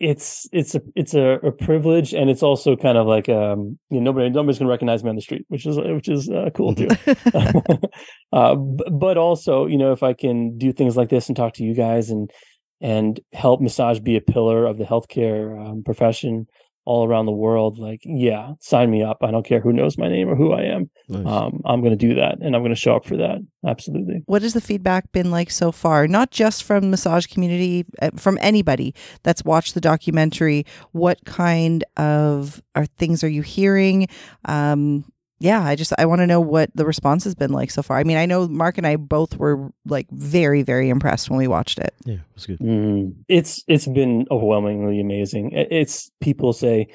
it's 0.00 0.48
it's 0.52 0.74
a 0.74 0.82
it's 0.94 1.14
a, 1.14 1.38
a, 1.42 1.50
privilege, 1.50 2.14
and 2.14 2.30
it's 2.30 2.42
also 2.42 2.76
kind 2.76 2.96
of 2.96 3.06
like 3.06 3.28
um, 3.28 3.78
you 3.90 4.00
know, 4.00 4.12
nobody 4.12 4.30
nobody's 4.30 4.58
gonna 4.58 4.70
recognize 4.70 5.02
me 5.02 5.10
on 5.10 5.16
the 5.16 5.22
street, 5.22 5.44
which 5.48 5.66
is 5.66 5.78
which 5.78 6.08
is 6.08 6.30
uh, 6.30 6.50
cool 6.54 6.74
too. 6.74 6.88
uh, 8.32 8.54
but 8.54 9.16
also, 9.16 9.66
you 9.66 9.76
know, 9.76 9.92
if 9.92 10.02
I 10.02 10.12
can 10.12 10.56
do 10.56 10.72
things 10.72 10.96
like 10.96 11.08
this 11.08 11.28
and 11.28 11.36
talk 11.36 11.54
to 11.54 11.64
you 11.64 11.74
guys 11.74 12.10
and 12.10 12.30
and 12.80 13.18
help 13.32 13.60
massage 13.60 13.98
be 13.98 14.16
a 14.16 14.20
pillar 14.20 14.66
of 14.66 14.78
the 14.78 14.84
healthcare 14.84 15.68
um, 15.68 15.82
profession 15.82 16.46
all 16.88 17.06
around 17.06 17.26
the 17.26 17.32
world 17.32 17.78
like 17.78 18.00
yeah 18.04 18.52
sign 18.60 18.90
me 18.90 19.02
up. 19.02 19.18
I 19.20 19.30
don't 19.30 19.44
care 19.44 19.60
who 19.60 19.72
knows 19.72 19.98
my 19.98 20.08
name 20.08 20.28
or 20.28 20.36
who 20.36 20.52
i 20.52 20.62
am. 20.62 20.90
Nice. 21.08 21.26
um, 21.26 21.60
i'm 21.64 21.80
going 21.80 21.96
to 21.98 22.06
do 22.08 22.14
that 22.14 22.38
and 22.40 22.54
i'm 22.56 22.62
going 22.62 22.74
to 22.74 22.80
show 22.80 22.96
up 22.96 23.04
for 23.04 23.16
that. 23.18 23.38
Absolutely. 23.66 24.22
What 24.26 24.42
has 24.42 24.54
the 24.54 24.60
feedback 24.60 25.12
been 25.12 25.30
like 25.30 25.50
so 25.50 25.70
far? 25.70 26.08
Not 26.08 26.30
just 26.30 26.64
from 26.64 26.90
massage 26.90 27.26
community 27.26 27.84
uh, 28.00 28.10
from 28.16 28.38
anybody 28.40 28.94
that's 29.22 29.44
watched 29.44 29.74
the 29.74 29.80
documentary. 29.80 30.64
What 30.92 31.24
kind 31.24 31.84
of 31.96 32.62
are 32.74 32.86
things 32.86 33.22
are 33.22 33.28
you 33.28 33.42
hearing? 33.42 34.08
Um, 34.46 35.04
yeah, 35.40 35.62
I 35.62 35.76
just 35.76 35.92
I 35.98 36.06
want 36.06 36.20
to 36.20 36.26
know 36.26 36.40
what 36.40 36.70
the 36.74 36.84
response 36.84 37.24
has 37.24 37.34
been 37.34 37.52
like 37.52 37.70
so 37.70 37.82
far. 37.82 37.98
I 37.98 38.04
mean, 38.04 38.16
I 38.16 38.26
know 38.26 38.48
Mark 38.48 38.76
and 38.76 38.86
I 38.86 38.96
both 38.96 39.36
were 39.36 39.70
like 39.86 40.08
very 40.10 40.62
very 40.62 40.88
impressed 40.88 41.30
when 41.30 41.38
we 41.38 41.46
watched 41.46 41.78
it. 41.78 41.94
Yeah, 42.04 42.14
it 42.14 42.20
was 42.34 42.46
good. 42.46 42.58
Mm, 42.58 43.14
it's 43.28 43.62
it's 43.68 43.86
been 43.86 44.26
overwhelmingly 44.30 45.00
amazing. 45.00 45.52
It's 45.52 46.10
people 46.20 46.52
say 46.52 46.88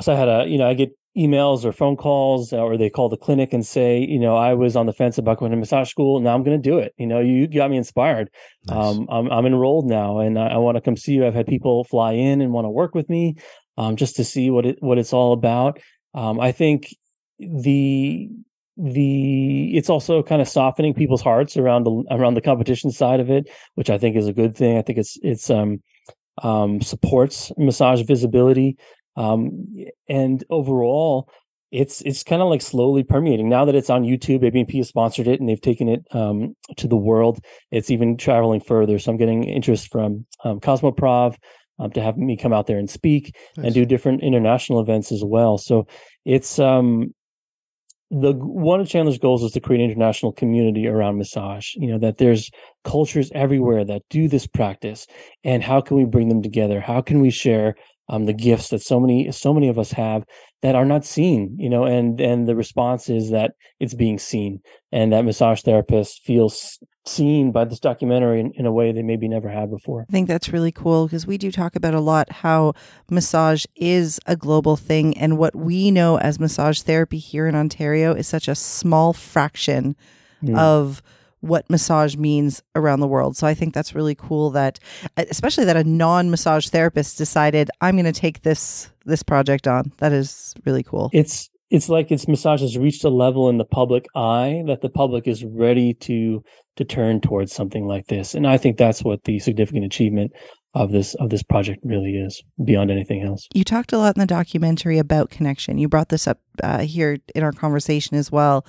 so 0.00 0.12
I 0.12 0.16
had 0.16 0.28
a 0.28 0.44
you 0.46 0.58
know 0.58 0.68
I 0.68 0.74
get 0.74 0.90
emails 1.16 1.64
or 1.64 1.72
phone 1.72 1.96
calls 1.96 2.52
or 2.52 2.76
they 2.76 2.90
call 2.90 3.08
the 3.08 3.16
clinic 3.16 3.52
and 3.52 3.64
say 3.64 3.98
you 3.98 4.18
know 4.18 4.36
I 4.36 4.54
was 4.54 4.76
on 4.76 4.86
the 4.86 4.92
fence 4.92 5.16
about 5.16 5.38
going 5.38 5.52
to 5.52 5.56
massage 5.56 5.88
school 5.88 6.18
now 6.20 6.34
I'm 6.34 6.44
going 6.44 6.60
to 6.60 6.70
do 6.70 6.78
it. 6.78 6.94
You 6.96 7.06
know 7.08 7.20
you 7.20 7.48
got 7.48 7.70
me 7.70 7.76
inspired. 7.76 8.30
Nice. 8.66 8.96
Um, 8.96 9.06
I'm 9.10 9.30
I'm 9.32 9.46
enrolled 9.46 9.86
now 9.86 10.20
and 10.20 10.38
I, 10.38 10.48
I 10.48 10.56
want 10.58 10.76
to 10.76 10.80
come 10.80 10.96
see 10.96 11.14
you. 11.14 11.26
I've 11.26 11.34
had 11.34 11.46
people 11.46 11.82
fly 11.84 12.12
in 12.12 12.40
and 12.40 12.52
want 12.52 12.66
to 12.66 12.70
work 12.70 12.94
with 12.94 13.08
me 13.08 13.34
um, 13.76 13.96
just 13.96 14.14
to 14.16 14.24
see 14.24 14.50
what 14.50 14.64
it 14.64 14.76
what 14.80 14.98
it's 14.98 15.12
all 15.12 15.32
about. 15.32 15.80
Um, 16.14 16.38
I 16.38 16.52
think 16.52 16.86
the 17.38 18.30
the 18.76 19.76
it's 19.76 19.88
also 19.88 20.22
kind 20.22 20.42
of 20.42 20.48
softening 20.48 20.94
people's 20.94 21.22
hearts 21.22 21.56
around 21.56 21.84
the 21.84 22.04
around 22.10 22.34
the 22.34 22.40
competition 22.40 22.90
side 22.90 23.20
of 23.20 23.30
it, 23.30 23.48
which 23.74 23.90
I 23.90 23.98
think 23.98 24.16
is 24.16 24.26
a 24.26 24.32
good 24.32 24.56
thing. 24.56 24.78
I 24.78 24.82
think 24.82 24.98
it's 24.98 25.18
it's 25.22 25.50
um 25.50 25.82
um 26.42 26.80
supports 26.80 27.52
massage 27.56 28.02
visibility 28.02 28.76
um 29.16 29.68
and 30.08 30.42
overall 30.50 31.30
it's 31.74 32.00
it's 32.02 32.22
kind 32.22 32.40
of 32.40 32.48
like 32.48 32.62
slowly 32.62 33.02
permeating 33.02 33.48
now 33.48 33.64
that 33.64 33.74
it's 33.74 33.90
on 33.90 34.04
YouTube. 34.04 34.42
ABMP 34.42 34.76
has 34.76 34.88
sponsored 34.88 35.26
it 35.26 35.40
and 35.40 35.48
they've 35.48 35.60
taken 35.60 35.88
it 35.88 36.06
um, 36.12 36.54
to 36.76 36.86
the 36.86 36.96
world. 36.96 37.40
It's 37.72 37.90
even 37.90 38.16
traveling 38.16 38.60
further. 38.60 38.96
So 39.00 39.10
I'm 39.10 39.18
getting 39.18 39.42
interest 39.42 39.90
from 39.90 40.24
um, 40.44 40.60
Cosmoprof 40.60 41.36
um, 41.80 41.90
to 41.90 42.00
have 42.00 42.16
me 42.16 42.36
come 42.36 42.52
out 42.52 42.68
there 42.68 42.78
and 42.78 42.88
speak 42.88 43.34
nice. 43.56 43.66
and 43.66 43.74
do 43.74 43.84
different 43.84 44.22
international 44.22 44.80
events 44.80 45.10
as 45.10 45.24
well. 45.24 45.58
So 45.58 45.88
it's 46.24 46.60
um 46.60 47.12
the 48.20 48.32
one 48.32 48.80
of 48.80 48.88
Chandler's 48.88 49.18
goals 49.18 49.42
is 49.42 49.52
to 49.52 49.60
create 49.60 49.80
an 49.80 49.90
international 49.90 50.32
community 50.32 50.86
around 50.86 51.18
massage. 51.18 51.74
You 51.74 51.88
know 51.88 51.98
that 51.98 52.18
there's 52.18 52.50
cultures 52.84 53.30
everywhere 53.34 53.84
that 53.84 54.02
do 54.08 54.28
this 54.28 54.46
practice, 54.46 55.06
and 55.42 55.62
how 55.62 55.80
can 55.80 55.96
we 55.96 56.04
bring 56.04 56.28
them 56.28 56.42
together? 56.42 56.80
How 56.80 57.00
can 57.00 57.20
we 57.20 57.30
share 57.30 57.74
um, 58.08 58.26
the 58.26 58.32
gifts 58.32 58.68
that 58.68 58.82
so 58.82 59.00
many 59.00 59.32
so 59.32 59.52
many 59.52 59.68
of 59.68 59.78
us 59.78 59.92
have 59.92 60.24
that 60.62 60.76
are 60.76 60.84
not 60.84 61.04
seen? 61.04 61.56
You 61.58 61.68
know, 61.68 61.84
and 61.84 62.20
and 62.20 62.46
the 62.46 62.54
response 62.54 63.08
is 63.08 63.30
that 63.30 63.52
it's 63.80 63.94
being 63.94 64.18
seen, 64.18 64.60
and 64.92 65.12
that 65.12 65.24
massage 65.24 65.62
therapists 65.62 66.20
feel 66.24 66.50
seen 67.06 67.52
by 67.52 67.64
this 67.64 67.80
documentary 67.80 68.40
in, 68.40 68.52
in, 68.52 68.66
a 68.66 68.72
way 68.72 68.90
they 68.92 69.02
maybe 69.02 69.28
never 69.28 69.48
have 69.48 69.70
before. 69.70 70.06
I 70.08 70.12
think 70.12 70.26
that's 70.26 70.48
really 70.48 70.72
cool 70.72 71.06
because 71.06 71.26
we 71.26 71.36
do 71.36 71.52
talk 71.52 71.76
about 71.76 71.94
a 71.94 72.00
lot 72.00 72.30
how 72.30 72.72
massage 73.10 73.66
is 73.76 74.18
a 74.26 74.36
global 74.36 74.76
thing 74.76 75.16
and 75.18 75.36
what 75.36 75.54
we 75.54 75.90
know 75.90 76.18
as 76.18 76.40
massage 76.40 76.80
therapy 76.80 77.18
here 77.18 77.46
in 77.46 77.54
Ontario 77.54 78.14
is 78.14 78.26
such 78.26 78.48
a 78.48 78.54
small 78.54 79.12
fraction 79.12 79.96
mm. 80.42 80.58
of 80.58 81.02
what 81.40 81.68
massage 81.68 82.16
means 82.16 82.62
around 82.74 83.00
the 83.00 83.06
world. 83.06 83.36
So 83.36 83.46
I 83.46 83.52
think 83.52 83.74
that's 83.74 83.94
really 83.94 84.14
cool 84.14 84.50
that 84.50 84.78
especially 85.16 85.66
that 85.66 85.76
a 85.76 85.84
non-massage 85.84 86.68
therapist 86.68 87.18
decided 87.18 87.70
I'm 87.82 87.96
going 87.96 88.10
to 88.10 88.18
take 88.18 88.42
this 88.42 88.90
this 89.04 89.22
project 89.22 89.68
on. 89.68 89.92
That 89.98 90.12
is 90.12 90.54
really 90.64 90.82
cool. 90.82 91.10
It's 91.12 91.50
it's 91.70 91.88
like 91.88 92.10
its 92.10 92.28
massage 92.28 92.60
has 92.60 92.76
reached 92.76 93.04
a 93.04 93.08
level 93.08 93.48
in 93.48 93.58
the 93.58 93.64
public 93.64 94.06
eye 94.14 94.62
that 94.66 94.80
the 94.80 94.90
public 94.90 95.26
is 95.26 95.44
ready 95.44 95.94
to 95.94 96.42
to 96.76 96.84
turn 96.84 97.20
towards 97.20 97.52
something 97.52 97.86
like 97.86 98.06
this. 98.06 98.34
And 98.34 98.46
I 98.46 98.58
think 98.58 98.76
that's 98.76 99.02
what 99.02 99.24
the 99.24 99.38
significant 99.38 99.84
achievement 99.84 100.32
of 100.74 100.90
this 100.90 101.14
of 101.14 101.30
this 101.30 101.42
project 101.42 101.80
really 101.84 102.16
is 102.16 102.42
beyond 102.64 102.90
anything 102.90 103.22
else. 103.22 103.48
You 103.54 103.64
talked 103.64 103.92
a 103.92 103.98
lot 103.98 104.16
in 104.16 104.20
the 104.20 104.26
documentary 104.26 104.98
about 104.98 105.30
connection. 105.30 105.78
You 105.78 105.88
brought 105.88 106.08
this 106.08 106.26
up 106.26 106.40
uh, 106.62 106.80
here 106.80 107.18
in 107.34 107.42
our 107.42 107.52
conversation 107.52 108.16
as 108.16 108.30
well. 108.30 108.66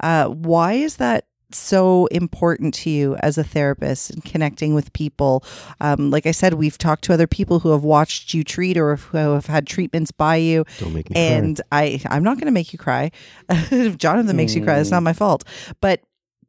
Uh, 0.00 0.28
why 0.28 0.74
is 0.74 0.96
that 0.96 1.24
so 1.54 2.06
important 2.06 2.74
to 2.74 2.90
you 2.90 3.16
as 3.16 3.38
a 3.38 3.44
therapist 3.44 4.10
and 4.10 4.24
connecting 4.24 4.74
with 4.74 4.92
people? 4.92 5.44
Um, 5.80 6.10
like 6.10 6.26
I 6.26 6.30
said, 6.30 6.54
we've 6.54 6.78
talked 6.78 7.04
to 7.04 7.12
other 7.12 7.26
people 7.26 7.60
who 7.60 7.70
have 7.70 7.84
watched 7.84 8.34
you 8.34 8.44
treat 8.44 8.76
or 8.76 8.96
who 8.96 9.16
have 9.16 9.46
had 9.46 9.66
treatments 9.66 10.10
by 10.10 10.36
you. 10.36 10.64
Don't 10.78 10.94
make 10.94 11.10
me 11.10 11.16
and 11.16 11.60
cry. 11.70 11.78
I, 11.80 12.02
I'm 12.10 12.22
not 12.22 12.36
going 12.36 12.46
to 12.46 12.52
make 12.52 12.72
you 12.72 12.78
cry. 12.78 13.10
if 13.48 13.98
Jonathan 13.98 14.36
makes 14.36 14.52
mm. 14.52 14.56
you 14.56 14.64
cry, 14.64 14.76
that's 14.76 14.90
not 14.90 15.02
my 15.02 15.12
fault. 15.12 15.44
But 15.80 16.02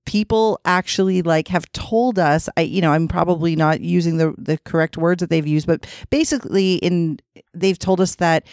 people 0.06 0.60
actually 0.66 1.22
like 1.22 1.48
have 1.48 1.72
told 1.74 2.18
us 2.18 2.50
i 2.58 2.62
you 2.62 2.82
know 2.82 2.92
i'm 2.92 3.08
probably 3.08 3.56
not 3.56 3.82
using 3.82 4.18
the 4.18 4.34
the 4.38 4.58
correct 4.66 4.98
words 4.98 5.20
that 5.20 5.30
they've 5.30 5.46
used 5.46 5.68
but 5.68 5.86
basically 6.10 6.76
in 6.78 7.20
they've 7.54 7.78
told 7.78 8.02
us 8.02 8.16
that 8.16 8.44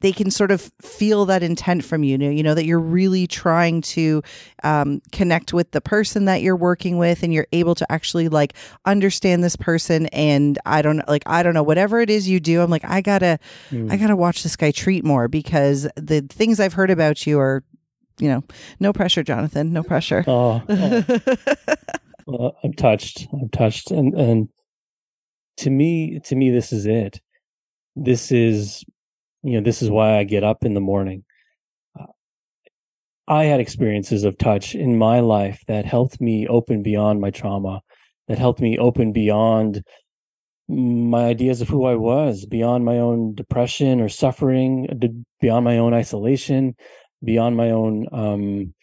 they 0.00 0.12
can 0.12 0.30
sort 0.30 0.50
of 0.50 0.70
feel 0.80 1.26
that 1.26 1.42
intent 1.42 1.84
from 1.84 2.02
you, 2.04 2.18
you 2.18 2.42
know, 2.42 2.54
that 2.54 2.64
you're 2.64 2.80
really 2.80 3.26
trying 3.26 3.80
to 3.82 4.22
um, 4.62 5.00
connect 5.12 5.52
with 5.52 5.70
the 5.70 5.80
person 5.80 6.24
that 6.26 6.42
you're 6.42 6.56
working 6.56 6.98
with 6.98 7.22
and 7.22 7.32
you're 7.32 7.46
able 7.52 7.74
to 7.74 7.90
actually 7.90 8.28
like 8.28 8.54
understand 8.84 9.44
this 9.44 9.56
person. 9.56 10.06
And 10.08 10.58
I 10.66 10.82
don't 10.82 11.06
like, 11.08 11.22
I 11.26 11.42
don't 11.42 11.54
know, 11.54 11.62
whatever 11.62 12.00
it 12.00 12.10
is 12.10 12.28
you 12.28 12.40
do, 12.40 12.62
I'm 12.62 12.70
like, 12.70 12.84
I 12.84 13.00
gotta, 13.00 13.38
mm. 13.70 13.90
I 13.90 13.96
gotta 13.96 14.16
watch 14.16 14.42
this 14.42 14.56
guy 14.56 14.70
treat 14.70 15.04
more 15.04 15.28
because 15.28 15.88
the 15.96 16.22
things 16.22 16.60
I've 16.60 16.74
heard 16.74 16.90
about 16.90 17.26
you 17.26 17.38
are 17.38 17.62
you 18.18 18.28
know, 18.28 18.44
no 18.78 18.92
pressure, 18.92 19.22
Jonathan, 19.22 19.72
no 19.72 19.82
pressure. 19.82 20.24
Oh, 20.26 20.62
oh. 20.68 22.52
I'm 22.62 22.74
touched. 22.74 23.26
I'm 23.32 23.48
touched, 23.48 23.90
and 23.90 24.14
and 24.14 24.48
to 25.58 25.70
me, 25.70 26.20
to 26.24 26.36
me, 26.36 26.50
this 26.50 26.72
is 26.72 26.86
it. 26.86 27.20
This 27.96 28.30
is, 28.30 28.84
you 29.42 29.52
know, 29.52 29.60
this 29.60 29.82
is 29.82 29.90
why 29.90 30.18
I 30.18 30.24
get 30.24 30.44
up 30.44 30.64
in 30.64 30.74
the 30.74 30.80
morning. 30.80 31.24
I 33.28 33.44
had 33.44 33.60
experiences 33.60 34.24
of 34.24 34.38
touch 34.38 34.74
in 34.74 34.98
my 34.98 35.20
life 35.20 35.62
that 35.68 35.84
helped 35.84 36.20
me 36.20 36.48
open 36.48 36.82
beyond 36.82 37.20
my 37.20 37.30
trauma, 37.30 37.80
that 38.26 38.38
helped 38.38 38.60
me 38.60 38.76
open 38.76 39.12
beyond 39.12 39.84
my 40.68 41.26
ideas 41.26 41.60
of 41.60 41.68
who 41.68 41.84
I 41.84 41.94
was, 41.94 42.44
beyond 42.44 42.84
my 42.84 42.98
own 42.98 43.34
depression 43.34 44.00
or 44.00 44.08
suffering, 44.08 44.88
beyond 45.40 45.64
my 45.64 45.78
own 45.78 45.94
isolation, 45.94 46.74
beyond 47.22 47.56
my 47.56 47.70
own 47.70 48.06
um, 48.10 48.74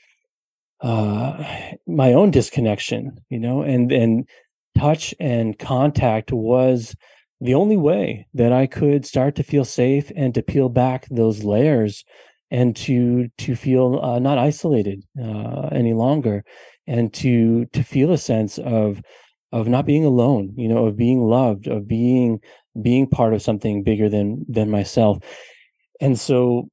uh, 0.80 1.43
my 1.86 2.13
own 2.13 2.32
disconnection, 2.32 3.17
you 3.30 3.39
know, 3.39 3.63
and 3.63 3.91
and 3.91 4.30
touch 4.78 5.13
and 5.20 5.58
contact 5.60 6.32
was 6.32 6.96
the 7.39 7.54
only 7.54 7.78
way 7.78 8.28
that 8.34 8.52
I 8.52 8.67
could 8.67 9.06
start 9.06 9.36
to 9.36 9.43
feel 9.43 9.65
safe 9.65 10.12
and 10.15 10.34
to 10.34 10.41
peel 10.41 10.69
back 10.69 11.08
those 11.10 11.43
layers 11.43 12.04
and 12.50 12.76
to 12.78 13.28
to 13.38 13.56
feel 13.56 14.00
uh, 14.02 14.19
not 14.19 14.38
isolated 14.38 15.04
uh, 15.21 15.67
any 15.71 15.93
longer 15.93 16.43
and 16.88 17.13
to 17.15 17.65
to 17.67 17.84
feel 17.84 18.12
a 18.12 18.17
sense 18.17 18.58
of 18.58 19.02
of 19.52 19.67
not 19.67 19.86
being 19.86 20.06
alone 20.06 20.54
you 20.58 20.67
know 20.67 20.86
of 20.86 20.97
being 20.97 21.21
loved 21.21 21.67
of 21.67 21.88
being 21.88 22.39
being 22.82 23.08
part 23.08 23.34
of 23.34 23.41
something 23.41 23.84
bigger 23.84 24.10
than 24.10 24.45
than 24.47 24.69
myself. 24.69 25.19
And 26.00 26.19
so 26.19 26.69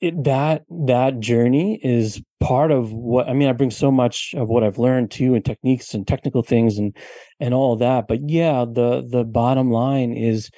it, 0.00 0.24
that 0.24 0.64
that 0.70 1.20
journey 1.20 1.78
is 1.82 2.22
part 2.40 2.70
of 2.70 2.92
what 2.92 3.28
I 3.28 3.34
mean. 3.34 3.48
I 3.48 3.52
bring 3.52 3.70
so 3.70 3.90
much 3.90 4.34
of 4.36 4.48
what 4.48 4.64
I've 4.64 4.78
learned 4.78 5.10
too, 5.10 5.34
and 5.34 5.44
techniques 5.44 5.94
and 5.94 6.06
technical 6.06 6.42
things, 6.42 6.78
and 6.78 6.96
and 7.38 7.52
all 7.52 7.76
that. 7.76 8.08
But 8.08 8.28
yeah, 8.28 8.64
the 8.64 9.06
the 9.06 9.24
bottom 9.24 9.70
line 9.70 10.12
is 10.12 10.50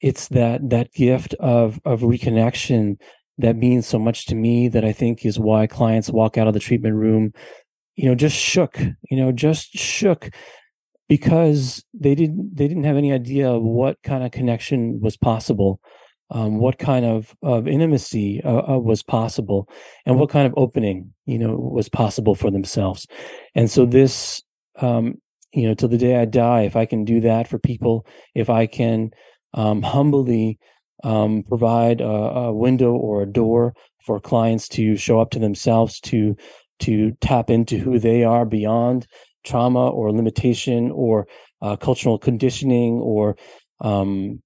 it's 0.00 0.28
that 0.28 0.68
that 0.70 0.92
gift 0.92 1.34
of 1.34 1.80
of 1.84 2.00
reconnection 2.00 2.96
that 3.38 3.56
means 3.56 3.86
so 3.86 3.98
much 3.98 4.26
to 4.26 4.34
me. 4.34 4.68
That 4.68 4.84
I 4.84 4.92
think 4.92 5.24
is 5.24 5.38
why 5.38 5.66
clients 5.66 6.10
walk 6.10 6.36
out 6.36 6.48
of 6.48 6.54
the 6.54 6.60
treatment 6.60 6.96
room, 6.96 7.32
you 7.96 8.08
know, 8.08 8.14
just 8.14 8.36
shook, 8.36 8.78
you 8.78 9.16
know, 9.16 9.32
just 9.32 9.72
shook 9.72 10.30
because 11.08 11.82
they 11.94 12.14
didn't 12.14 12.54
they 12.54 12.68
didn't 12.68 12.84
have 12.84 12.96
any 12.96 13.12
idea 13.12 13.58
what 13.58 13.96
kind 14.02 14.22
of 14.22 14.32
connection 14.32 15.00
was 15.00 15.16
possible 15.16 15.80
um, 16.32 16.58
what 16.58 16.78
kind 16.78 17.04
of, 17.04 17.36
of 17.42 17.68
intimacy 17.68 18.42
uh, 18.42 18.74
uh, 18.74 18.78
was 18.78 19.02
possible 19.02 19.68
and 20.06 20.18
what 20.18 20.30
kind 20.30 20.46
of 20.46 20.54
opening 20.56 21.12
you 21.26 21.38
know 21.38 21.54
was 21.54 21.88
possible 21.88 22.34
for 22.34 22.50
themselves. 22.50 23.06
And 23.54 23.70
so 23.70 23.86
this 23.86 24.42
um, 24.80 25.20
you 25.52 25.68
know 25.68 25.74
till 25.74 25.88
the 25.88 25.98
day 25.98 26.16
i 26.16 26.24
die 26.24 26.62
if 26.62 26.76
i 26.76 26.86
can 26.86 27.04
do 27.04 27.20
that 27.20 27.46
for 27.46 27.58
people 27.58 28.06
if 28.34 28.50
i 28.50 28.66
can 28.66 29.10
um, 29.54 29.82
humbly 29.82 30.58
um, 31.04 31.42
provide 31.42 32.00
a, 32.00 32.06
a, 32.06 32.52
window 32.52 32.92
or 32.92 33.22
a 33.22 33.26
door 33.26 33.74
for 34.00 34.20
clients 34.20 34.68
to 34.68 34.96
show 34.96 35.20
up 35.20 35.30
to 35.30 35.38
themselves 35.38 36.00
to 36.00 36.36
to 36.78 37.12
tap 37.20 37.50
into 37.50 37.76
who 37.76 37.98
they 37.98 38.24
are 38.24 38.46
beyond 38.46 39.06
trauma 39.44 39.90
or 39.90 40.12
limitation 40.12 40.90
or 40.92 41.26
uh, 41.60 41.76
cultural 41.76 42.18
conditioning 42.18 42.94
or 42.94 43.36
um, 43.80 44.40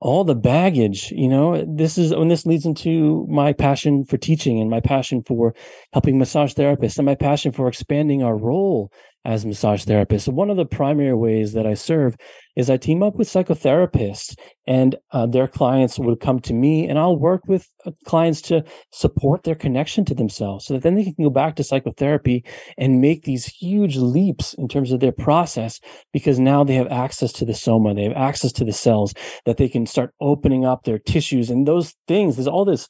all 0.00 0.24
the 0.24 0.34
baggage 0.34 1.12
you 1.12 1.28
know 1.28 1.64
this 1.68 1.98
is 1.98 2.14
when 2.14 2.28
this 2.28 2.46
leads 2.46 2.64
into 2.64 3.26
my 3.28 3.52
passion 3.52 4.04
for 4.04 4.16
teaching 4.16 4.58
and 4.58 4.70
my 4.70 4.80
passion 4.80 5.22
for 5.22 5.54
helping 5.92 6.18
massage 6.18 6.54
therapists 6.54 6.98
and 6.98 7.04
my 7.06 7.14
passion 7.14 7.52
for 7.52 7.68
expanding 7.68 8.22
our 8.22 8.36
role 8.36 8.90
as 9.24 9.44
massage 9.44 9.84
therapists. 9.84 10.32
One 10.32 10.50
of 10.50 10.56
the 10.56 10.64
primary 10.64 11.14
ways 11.14 11.52
that 11.52 11.66
I 11.66 11.74
serve 11.74 12.16
is 12.56 12.70
I 12.70 12.76
team 12.76 13.02
up 13.02 13.16
with 13.16 13.28
psychotherapists 13.28 14.36
and 14.66 14.96
uh, 15.12 15.26
their 15.26 15.46
clients 15.46 15.98
would 15.98 16.20
come 16.20 16.40
to 16.40 16.54
me 16.54 16.88
and 16.88 16.98
I'll 16.98 17.18
work 17.18 17.42
with 17.46 17.68
uh, 17.84 17.90
clients 18.06 18.40
to 18.42 18.64
support 18.92 19.42
their 19.42 19.54
connection 19.54 20.04
to 20.06 20.14
themselves 20.14 20.66
so 20.66 20.74
that 20.74 20.82
then 20.82 20.94
they 20.94 21.04
can 21.04 21.14
go 21.22 21.30
back 21.30 21.56
to 21.56 21.64
psychotherapy 21.64 22.44
and 22.78 23.00
make 23.00 23.24
these 23.24 23.46
huge 23.46 23.96
leaps 23.96 24.54
in 24.54 24.68
terms 24.68 24.90
of 24.90 25.00
their 25.00 25.12
process 25.12 25.80
because 26.12 26.38
now 26.38 26.64
they 26.64 26.74
have 26.74 26.88
access 26.88 27.32
to 27.32 27.44
the 27.44 27.54
soma, 27.54 27.94
they 27.94 28.04
have 28.04 28.16
access 28.16 28.52
to 28.52 28.64
the 28.64 28.72
cells 28.72 29.14
that 29.44 29.58
they 29.58 29.68
can 29.68 29.86
start 29.86 30.14
opening 30.20 30.64
up 30.64 30.84
their 30.84 30.98
tissues 30.98 31.50
and 31.50 31.68
those 31.68 31.94
things. 32.08 32.36
There's 32.36 32.48
all 32.48 32.64
this 32.64 32.88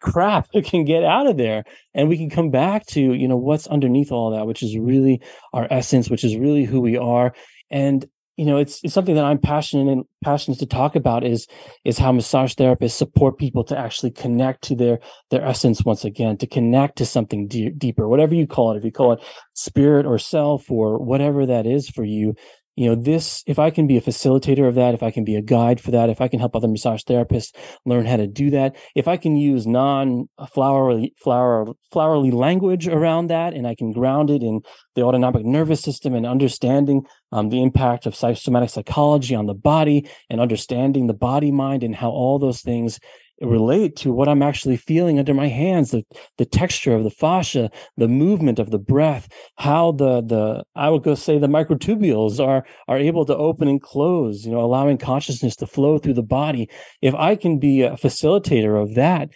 crap 0.00 0.50
that 0.52 0.64
can 0.64 0.84
get 0.84 1.04
out 1.04 1.26
of 1.26 1.36
there. 1.36 1.64
And 1.94 2.08
we 2.08 2.16
can 2.16 2.30
come 2.30 2.50
back 2.50 2.86
to 2.88 3.00
you 3.00 3.28
know 3.28 3.36
what's 3.36 3.66
underneath 3.66 4.12
all 4.12 4.30
that 4.30 4.46
which 4.46 4.62
is 4.62 4.76
really 4.78 5.20
our 5.52 5.66
essence 5.70 6.10
which 6.10 6.24
is 6.24 6.36
really 6.36 6.64
who 6.64 6.80
we 6.80 6.96
are. 6.96 7.34
And 7.70 8.06
you 8.36 8.46
know 8.46 8.56
it's 8.56 8.82
it's 8.82 8.94
something 8.94 9.14
that 9.14 9.24
i'm 9.24 9.38
passionate 9.38 9.92
and 9.92 10.04
passionate 10.24 10.58
to 10.58 10.66
talk 10.66 10.96
about 10.96 11.24
is 11.24 11.46
is 11.84 11.98
how 11.98 12.10
massage 12.10 12.54
therapists 12.54 12.92
support 12.92 13.38
people 13.38 13.62
to 13.62 13.78
actually 13.78 14.10
connect 14.10 14.62
to 14.62 14.74
their 14.74 14.98
their 15.30 15.44
essence 15.44 15.84
once 15.84 16.04
again 16.04 16.36
to 16.36 16.46
connect 16.46 16.96
to 16.96 17.04
something 17.04 17.46
de- 17.46 17.70
deeper 17.70 18.08
whatever 18.08 18.34
you 18.34 18.46
call 18.46 18.72
it. 18.72 18.78
If 18.78 18.84
you 18.84 18.92
call 18.92 19.12
it 19.12 19.20
spirit 19.54 20.06
or 20.06 20.18
self 20.18 20.70
or 20.70 20.98
whatever 20.98 21.44
that 21.46 21.66
is 21.66 21.88
for 21.90 22.04
you 22.04 22.34
you 22.76 22.88
know 22.88 22.94
this 22.94 23.42
if 23.46 23.58
i 23.58 23.70
can 23.70 23.86
be 23.86 23.96
a 23.96 24.00
facilitator 24.00 24.66
of 24.66 24.74
that 24.74 24.94
if 24.94 25.02
i 25.02 25.10
can 25.10 25.24
be 25.24 25.36
a 25.36 25.42
guide 25.42 25.80
for 25.80 25.90
that 25.90 26.08
if 26.08 26.20
i 26.20 26.28
can 26.28 26.40
help 26.40 26.56
other 26.56 26.68
massage 26.68 27.02
therapists 27.02 27.54
learn 27.84 28.06
how 28.06 28.16
to 28.16 28.26
do 28.26 28.50
that 28.50 28.74
if 28.94 29.06
i 29.06 29.16
can 29.16 29.36
use 29.36 29.66
non 29.66 30.28
flowery 30.52 31.12
flower 31.16 31.66
flowery 31.90 32.30
language 32.30 32.88
around 32.88 33.28
that 33.28 33.52
and 33.52 33.66
i 33.66 33.74
can 33.74 33.92
ground 33.92 34.30
it 34.30 34.42
in 34.42 34.60
the 34.94 35.02
autonomic 35.02 35.44
nervous 35.44 35.80
system 35.80 36.14
and 36.14 36.26
understanding 36.26 37.02
um, 37.32 37.48
the 37.48 37.62
impact 37.62 38.06
of 38.06 38.14
somatic 38.14 38.70
psychology 38.70 39.34
on 39.34 39.46
the 39.46 39.54
body 39.54 40.08
and 40.28 40.40
understanding 40.40 41.06
the 41.06 41.14
body 41.14 41.50
mind 41.50 41.82
and 41.82 41.96
how 41.96 42.10
all 42.10 42.38
those 42.38 42.60
things 42.60 42.98
relate 43.40 43.96
to 43.96 44.12
what 44.12 44.28
I'm 44.28 44.42
actually 44.42 44.76
feeling 44.76 45.18
under 45.18 45.34
my 45.34 45.48
hands, 45.48 45.90
the 45.90 46.04
the 46.38 46.44
texture 46.44 46.94
of 46.94 47.04
the 47.04 47.10
fascia, 47.10 47.70
the 47.96 48.08
movement 48.08 48.58
of 48.58 48.70
the 48.70 48.78
breath, 48.78 49.28
how 49.56 49.92
the 49.92 50.22
the 50.22 50.64
I 50.74 50.90
would 50.90 51.02
go 51.02 51.14
say 51.14 51.38
the 51.38 51.46
microtubules 51.46 52.44
are 52.44 52.64
are 52.88 52.98
able 52.98 53.24
to 53.26 53.36
open 53.36 53.68
and 53.68 53.80
close, 53.80 54.44
you 54.44 54.52
know, 54.52 54.60
allowing 54.60 54.98
consciousness 54.98 55.56
to 55.56 55.66
flow 55.66 55.98
through 55.98 56.14
the 56.14 56.22
body. 56.22 56.68
If 57.00 57.14
I 57.14 57.36
can 57.36 57.58
be 57.58 57.82
a 57.82 57.92
facilitator 57.92 58.80
of 58.80 58.94
that, 58.94 59.30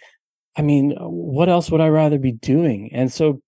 I 0.55 0.61
mean, 0.61 0.95
what 0.99 1.49
else 1.49 1.69
would 1.71 1.81
I 1.81 1.89
rather 1.89 2.17
be 2.17 2.31
doing? 2.31 2.89
And 2.93 3.11
so 3.11 3.41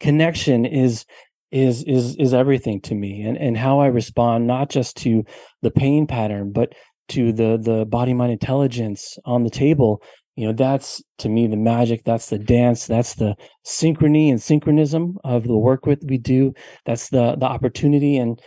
connection 0.00 0.64
is 0.64 1.04
is 1.50 1.84
is 1.84 2.16
is 2.16 2.32
everything 2.32 2.80
to 2.80 2.94
me 2.94 3.22
and 3.22 3.36
and 3.36 3.56
how 3.58 3.78
I 3.78 3.86
respond 3.86 4.46
not 4.46 4.70
just 4.70 4.96
to 4.98 5.24
the 5.60 5.70
pain 5.70 6.06
pattern 6.06 6.50
but 6.50 6.74
to 7.08 7.32
the 7.32 7.58
the 7.60 7.84
body 7.84 8.14
mind 8.14 8.32
intelligence 8.32 9.18
on 9.24 9.44
the 9.44 9.50
table 9.50 10.02
you 10.36 10.46
know 10.46 10.52
that's 10.52 11.02
to 11.18 11.28
me 11.28 11.46
the 11.46 11.56
magic 11.56 12.04
that's 12.04 12.30
the 12.30 12.38
dance 12.38 12.86
that's 12.86 13.14
the 13.14 13.34
synchrony 13.66 14.30
and 14.30 14.40
synchronism 14.40 15.18
of 15.24 15.44
the 15.44 15.56
work 15.56 15.84
with 15.86 16.02
we 16.06 16.18
do. 16.18 16.54
That's 16.86 17.10
the 17.10 17.36
the 17.36 17.46
opportunity. 17.46 18.16
And 18.16 18.40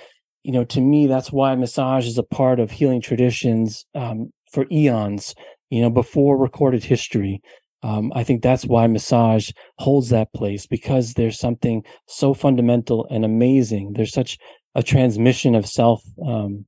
you 0.43 0.51
know 0.51 0.63
to 0.65 0.81
me 0.81 1.07
that's 1.07 1.31
why 1.31 1.55
massage 1.55 2.07
is 2.07 2.17
a 2.17 2.23
part 2.23 2.59
of 2.59 2.71
healing 2.71 3.01
traditions 3.01 3.85
um, 3.93 4.31
for 4.51 4.65
eons 4.71 5.35
you 5.69 5.81
know 5.81 5.89
before 5.89 6.37
recorded 6.37 6.83
history. 6.83 7.41
Um, 7.83 8.11
i 8.15 8.23
think 8.23 8.41
that's 8.41 8.65
why 8.65 8.87
massage 8.87 9.51
holds 9.77 10.09
that 10.09 10.33
place 10.33 10.65
because 10.65 11.13
there's 11.13 11.37
something 11.37 11.83
so 12.07 12.33
fundamental 12.33 13.05
and 13.11 13.23
amazing. 13.23 13.93
There's 13.93 14.13
such 14.13 14.39
a 14.73 14.81
transmission 14.81 15.53
of 15.53 15.67
self 15.67 16.01
um, 16.25 16.65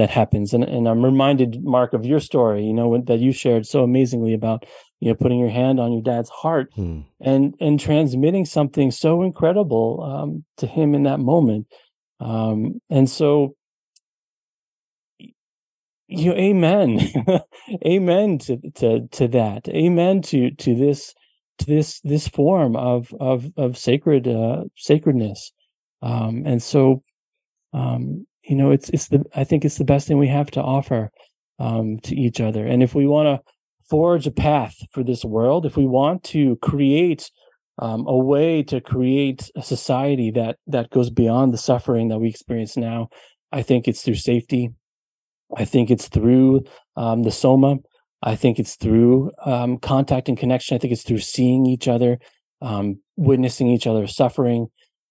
that 0.00 0.08
happens. 0.08 0.54
And, 0.54 0.64
and 0.64 0.88
I'm 0.88 1.04
reminded, 1.04 1.62
Mark, 1.62 1.92
of 1.92 2.06
your 2.06 2.20
story, 2.20 2.64
you 2.64 2.72
know, 2.72 3.02
that 3.06 3.18
you 3.18 3.32
shared 3.32 3.66
so 3.66 3.82
amazingly 3.82 4.32
about, 4.32 4.64
you 4.98 5.08
know, 5.08 5.14
putting 5.14 5.38
your 5.38 5.50
hand 5.50 5.78
on 5.78 5.92
your 5.92 6.00
dad's 6.00 6.30
heart 6.30 6.70
hmm. 6.74 7.00
and, 7.20 7.54
and 7.60 7.78
transmitting 7.78 8.46
something 8.46 8.90
so 8.90 9.22
incredible 9.22 10.02
um, 10.02 10.44
to 10.56 10.66
him 10.66 10.94
in 10.94 11.02
that 11.02 11.20
moment. 11.20 11.66
Um, 12.18 12.80
and 12.88 13.10
so, 13.10 13.56
you 16.08 16.30
know, 16.30 16.36
amen, 16.36 16.98
amen 17.86 18.38
to, 18.38 18.56
to, 18.76 19.06
to 19.08 19.28
that. 19.28 19.68
Amen 19.68 20.22
to, 20.22 20.50
to 20.50 20.74
this, 20.74 21.14
to 21.58 21.66
this, 21.66 22.00
this 22.00 22.26
form 22.26 22.74
of, 22.74 23.12
of, 23.20 23.52
of 23.58 23.76
sacred, 23.76 24.26
uh, 24.26 24.64
sacredness. 24.78 25.52
Um, 26.00 26.44
and 26.46 26.62
so, 26.62 27.02
um, 27.74 28.26
you 28.50 28.56
know 28.56 28.70
it's 28.70 28.88
it's 28.90 29.08
the 29.08 29.22
i 29.34 29.44
think 29.44 29.64
it's 29.64 29.78
the 29.78 29.84
best 29.84 30.06
thing 30.06 30.18
we 30.18 30.28
have 30.28 30.50
to 30.50 30.60
offer 30.60 31.10
um, 31.58 31.98
to 32.00 32.16
each 32.16 32.40
other. 32.40 32.66
And 32.66 32.82
if 32.82 32.94
we 32.94 33.06
want 33.06 33.26
to 33.26 33.52
forge 33.88 34.26
a 34.26 34.30
path 34.30 34.76
for 34.92 35.02
this 35.04 35.24
world 35.24 35.64
if 35.64 35.76
we 35.76 35.86
want 35.86 36.24
to 36.24 36.56
create 36.56 37.30
um, 37.78 38.06
a 38.06 38.16
way 38.16 38.62
to 38.64 38.80
create 38.80 39.50
a 39.56 39.62
society 39.62 40.30
that 40.32 40.56
that 40.66 40.90
goes 40.90 41.10
beyond 41.10 41.52
the 41.52 41.58
suffering 41.58 42.08
that 42.08 42.18
we 42.18 42.28
experience 42.28 42.76
now 42.76 43.08
i 43.52 43.62
think 43.62 43.88
it's 43.88 44.02
through 44.02 44.16
safety. 44.32 44.70
I 45.56 45.64
think 45.64 45.90
it's 45.90 46.08
through 46.08 46.64
um, 46.96 47.24
the 47.24 47.32
soma. 47.32 47.78
I 48.22 48.36
think 48.36 48.58
it's 48.58 48.76
through 48.76 49.32
um, 49.44 49.78
contact 49.78 50.28
and 50.28 50.38
connection. 50.38 50.74
I 50.74 50.78
think 50.78 50.92
it's 50.92 51.02
through 51.02 51.18
seeing 51.18 51.66
each 51.66 51.88
other 51.88 52.18
um, 52.62 53.00
witnessing 53.16 53.68
each 53.68 53.86
other's 53.86 54.14
suffering 54.14 54.68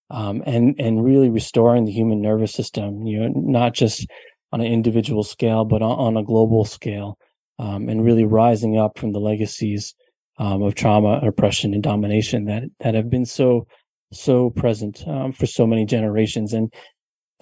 um, 0.10 0.44
and 0.46 0.76
and 0.80 1.04
really 1.04 1.30
restoring 1.30 1.86
the 1.86 1.92
human 1.92 2.22
nervous 2.22 2.54
system. 2.54 3.06
You 3.06 3.22
know, 3.22 3.34
not 3.36 3.74
just 3.74 4.08
on 4.52 4.62
an 4.62 4.68
individual 4.68 5.24
scale, 5.24 5.66
but 5.66 5.82
on, 5.82 6.16
on 6.16 6.18
a 6.18 6.24
global 6.26 6.66
scale, 6.66 7.18
um, 7.60 7.90
and 7.90 8.04
really 8.04 8.26
rising 8.26 8.78
up 8.78 8.98
from 8.98 9.12
the 9.12 9.20
legacies 9.20 9.94
um, 10.38 10.64
of 10.64 10.76
trauma, 10.76 11.20
oppression, 11.24 11.74
and 11.74 11.84
domination 11.84 12.46
that 12.46 12.64
that 12.80 12.96
have 12.96 13.10
been 13.10 13.26
so 13.26 13.68
so 14.12 14.50
present 14.50 15.08
um, 15.08 15.32
for 15.32 15.46
so 15.46 15.68
many 15.68 15.86
generations. 15.86 16.54
And 16.54 16.74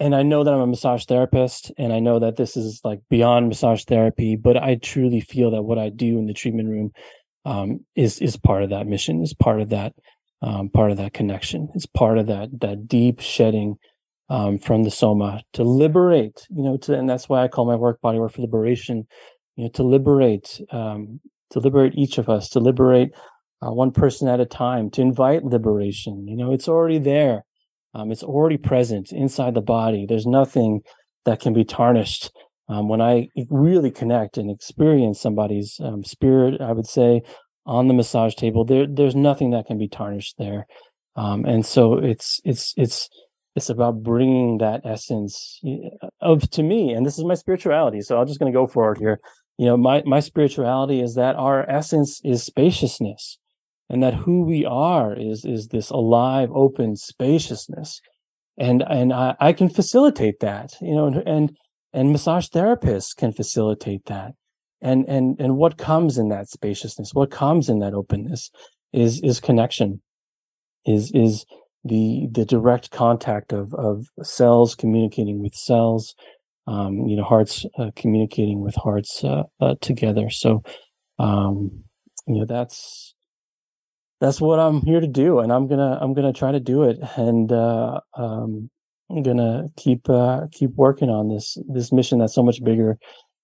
and 0.00 0.14
I 0.14 0.22
know 0.22 0.44
that 0.44 0.52
I'm 0.52 0.60
a 0.60 0.66
massage 0.66 1.06
therapist, 1.06 1.72
and 1.78 1.92
I 1.92 2.00
know 2.00 2.18
that 2.18 2.36
this 2.36 2.56
is 2.56 2.80
like 2.84 3.00
beyond 3.08 3.48
massage 3.48 3.84
therapy, 3.84 4.36
but 4.36 4.56
I 4.56 4.76
truly 4.76 5.20
feel 5.20 5.50
that 5.52 5.62
what 5.62 5.78
I 5.78 5.88
do 5.88 6.18
in 6.18 6.26
the 6.26 6.34
treatment 6.34 6.68
room 6.68 6.92
um, 7.44 7.84
is 7.96 8.20
is 8.20 8.36
part 8.36 8.62
of 8.62 8.70
that 8.70 8.86
mission, 8.86 9.22
is 9.22 9.34
part 9.34 9.60
of 9.60 9.70
that 9.70 9.94
um, 10.42 10.68
part 10.68 10.90
of 10.90 10.96
that 10.98 11.14
connection. 11.14 11.68
It's 11.74 11.86
part 11.86 12.18
of 12.18 12.26
that 12.26 12.60
that 12.60 12.86
deep 12.88 13.20
shedding 13.20 13.76
um, 14.30 14.58
from 14.58 14.84
the 14.84 14.90
soma 14.90 15.42
to 15.54 15.62
liberate. 15.62 16.46
You 16.50 16.62
know, 16.62 16.76
to, 16.78 16.94
and 16.94 17.08
that's 17.08 17.28
why 17.28 17.42
I 17.42 17.48
call 17.48 17.66
my 17.66 17.76
work 17.76 18.00
body 18.00 18.18
work 18.18 18.32
for 18.32 18.42
liberation. 18.42 19.06
You 19.56 19.64
know, 19.64 19.70
to 19.74 19.82
liberate, 19.82 20.60
um, 20.70 21.20
to 21.50 21.60
liberate 21.60 21.94
each 21.96 22.18
of 22.18 22.28
us, 22.28 22.48
to 22.50 22.60
liberate 22.60 23.10
uh, 23.60 23.72
one 23.72 23.90
person 23.90 24.28
at 24.28 24.40
a 24.40 24.46
time, 24.46 24.90
to 24.90 25.02
invite 25.02 25.44
liberation. 25.44 26.26
You 26.28 26.36
know, 26.36 26.52
it's 26.52 26.68
already 26.68 26.98
there. 26.98 27.42
Um, 27.94 28.12
it's 28.12 28.22
already 28.22 28.58
present 28.58 29.10
inside 29.10 29.54
the 29.54 29.60
body. 29.60 30.06
There's 30.08 30.26
nothing 30.26 30.82
that 31.24 31.40
can 31.40 31.52
be 31.52 31.64
tarnished. 31.64 32.30
Um, 32.68 32.88
when 32.88 33.00
I 33.00 33.28
really 33.50 33.90
connect 33.90 34.36
and 34.36 34.50
experience 34.50 35.20
somebody's 35.20 35.80
um, 35.82 36.04
spirit, 36.04 36.60
I 36.60 36.72
would 36.72 36.86
say 36.86 37.22
on 37.68 37.86
the 37.86 37.94
massage 37.94 38.34
table. 38.34 38.64
There, 38.64 38.86
there's 38.88 39.14
nothing 39.14 39.50
that 39.50 39.66
can 39.66 39.78
be 39.78 39.88
tarnished 39.88 40.36
there, 40.38 40.66
um, 41.14 41.44
and 41.44 41.64
so 41.64 41.98
it's 41.98 42.40
it's 42.44 42.72
it's 42.76 43.08
it's 43.54 43.68
about 43.68 44.02
bringing 44.02 44.58
that 44.58 44.80
essence 44.84 45.60
of 46.20 46.50
to 46.50 46.62
me, 46.62 46.92
and 46.92 47.04
this 47.04 47.18
is 47.18 47.24
my 47.24 47.34
spirituality. 47.34 48.00
So 48.00 48.18
I'm 48.18 48.26
just 48.26 48.40
going 48.40 48.50
to 48.50 48.56
go 48.56 48.66
forward 48.66 48.98
here. 48.98 49.20
You 49.58 49.66
know, 49.66 49.76
my 49.76 50.02
my 50.06 50.20
spirituality 50.20 51.00
is 51.00 51.14
that 51.14 51.36
our 51.36 51.68
essence 51.70 52.20
is 52.24 52.42
spaciousness, 52.42 53.38
and 53.90 54.02
that 54.02 54.14
who 54.14 54.44
we 54.44 54.64
are 54.64 55.14
is 55.14 55.44
is 55.44 55.68
this 55.68 55.90
alive, 55.90 56.48
open 56.54 56.96
spaciousness, 56.96 58.00
and 58.56 58.82
and 58.88 59.12
I, 59.12 59.36
I 59.38 59.52
can 59.52 59.68
facilitate 59.68 60.40
that. 60.40 60.72
You 60.80 60.94
know, 60.94 61.06
and 61.06 61.22
and 61.26 61.56
and 61.92 62.12
massage 62.12 62.46
therapists 62.46 63.14
can 63.14 63.32
facilitate 63.32 64.06
that 64.06 64.32
and 64.80 65.04
and 65.08 65.40
and 65.40 65.56
what 65.56 65.78
comes 65.78 66.18
in 66.18 66.28
that 66.28 66.48
spaciousness 66.48 67.14
what 67.14 67.30
comes 67.30 67.68
in 67.68 67.78
that 67.80 67.94
openness 67.94 68.50
is 68.92 69.20
is 69.22 69.40
connection 69.40 70.00
is 70.86 71.10
is 71.12 71.44
the 71.84 72.28
the 72.32 72.44
direct 72.44 72.90
contact 72.90 73.52
of 73.52 73.74
of 73.74 74.06
cells 74.22 74.74
communicating 74.74 75.40
with 75.40 75.54
cells 75.54 76.14
um, 76.68 77.06
you 77.06 77.16
know 77.16 77.24
hearts 77.24 77.64
uh, 77.78 77.90
communicating 77.96 78.60
with 78.60 78.74
hearts 78.74 79.24
uh, 79.24 79.44
uh, 79.60 79.74
together. 79.80 80.28
So 80.28 80.62
um, 81.18 81.84
you 82.26 82.40
know 82.40 82.44
that's 82.46 83.14
that's 84.20 84.40
what 84.40 84.58
i'm 84.58 84.82
here 84.82 85.00
to 85.00 85.06
do 85.06 85.38
and 85.38 85.52
i'm 85.52 85.68
gonna 85.68 85.96
i'm 86.00 86.12
gonna 86.12 86.32
try 86.32 86.52
to 86.52 86.60
do 86.60 86.82
it. 86.82 86.98
And 87.16 87.50
uh, 87.50 88.00
um, 88.14 88.70
i'm 89.10 89.22
gonna 89.22 89.68
keep 89.76 90.08
uh, 90.10 90.46
keep 90.52 90.70
working 90.74 91.08
on 91.08 91.28
this 91.28 91.56
this 91.68 91.90
mission 91.90 92.18
that's 92.18 92.34
so 92.34 92.42
much 92.42 92.62
bigger 92.62 92.98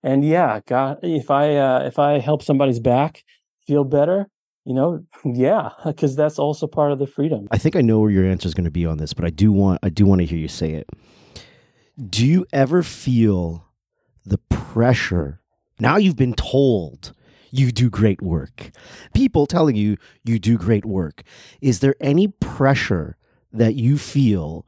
and 0.05 0.23
yeah, 0.23 0.61
God, 0.67 0.99
if 1.03 1.31
I 1.31 1.57
uh, 1.57 1.85
if 1.87 1.99
I 1.99 2.19
help 2.19 2.43
somebody's 2.43 2.79
back 2.79 3.25
feel 3.67 3.85
better, 3.85 4.29
you 4.65 4.75
know, 4.75 5.03
yeah, 5.25 5.71
because 5.85 6.15
that's 6.15 6.39
also 6.39 6.67
part 6.67 6.93
of 6.93 6.99
the 6.99 7.07
freedom. 7.07 7.49
I 7.51 7.59
think 7.59 7.75
I 7.75 7.81
know 7.81 7.99
where 8.01 8.11
your 8.11 8.27
answer 8.27 8.47
is 8.47 8.55
going 8.55 8.67
to 8.67 8.71
be 8.71 8.85
on 8.85 8.99
this, 8.99 9.15
but 9.15 9.25
I 9.25 9.31
do 9.31 9.51
want 9.51 9.81
I 9.83 9.89
do 9.89 10.05
want 10.05 10.21
to 10.21 10.27
hear 10.27 10.39
you 10.39 10.49
say 10.49 10.73
it. 10.73 10.89
Do 12.11 12.27
you 12.27 12.45
ever 12.53 12.83
feel 12.83 13.67
the 14.27 14.39
pressure? 14.51 15.41
Now 15.81 15.97
you've 15.97 16.17
been 16.17 16.35
told 16.35 17.15
you 17.51 17.73
do 17.73 17.89
great 17.89 18.21
work. 18.21 18.73
People 19.15 19.47
telling 19.47 19.75
you 19.75 19.97
you 20.23 20.39
do 20.39 20.59
great 20.59 20.85
work. 20.85 21.23
Is 21.63 21.81
there 21.81 21.95
any 21.99 22.29
pressure 22.29 23.17
that 23.53 23.75
you 23.75 23.97
feel 23.97 24.67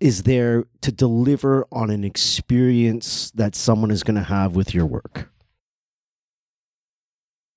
is 0.00 0.22
there 0.22 0.64
to 0.82 0.92
deliver 0.92 1.66
on 1.72 1.90
an 1.90 2.04
experience 2.04 3.30
that 3.32 3.54
someone 3.54 3.90
is 3.90 4.02
going 4.02 4.16
to 4.16 4.22
have 4.22 4.54
with 4.54 4.74
your 4.74 4.86
work? 4.86 5.30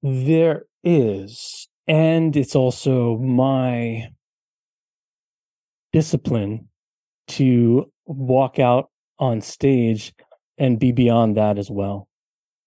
There 0.02 0.64
is. 0.84 1.68
And 1.88 2.36
it's 2.36 2.56
also 2.56 3.18
my 3.18 4.10
discipline 5.94 6.70
to 7.28 7.92
walk 8.06 8.60
out 8.60 8.90
on 9.20 9.42
stage 9.42 10.14
and 10.58 10.80
be 10.80 10.92
beyond 10.92 11.38
that 11.38 11.58
as 11.58 11.70
well. 11.70 12.08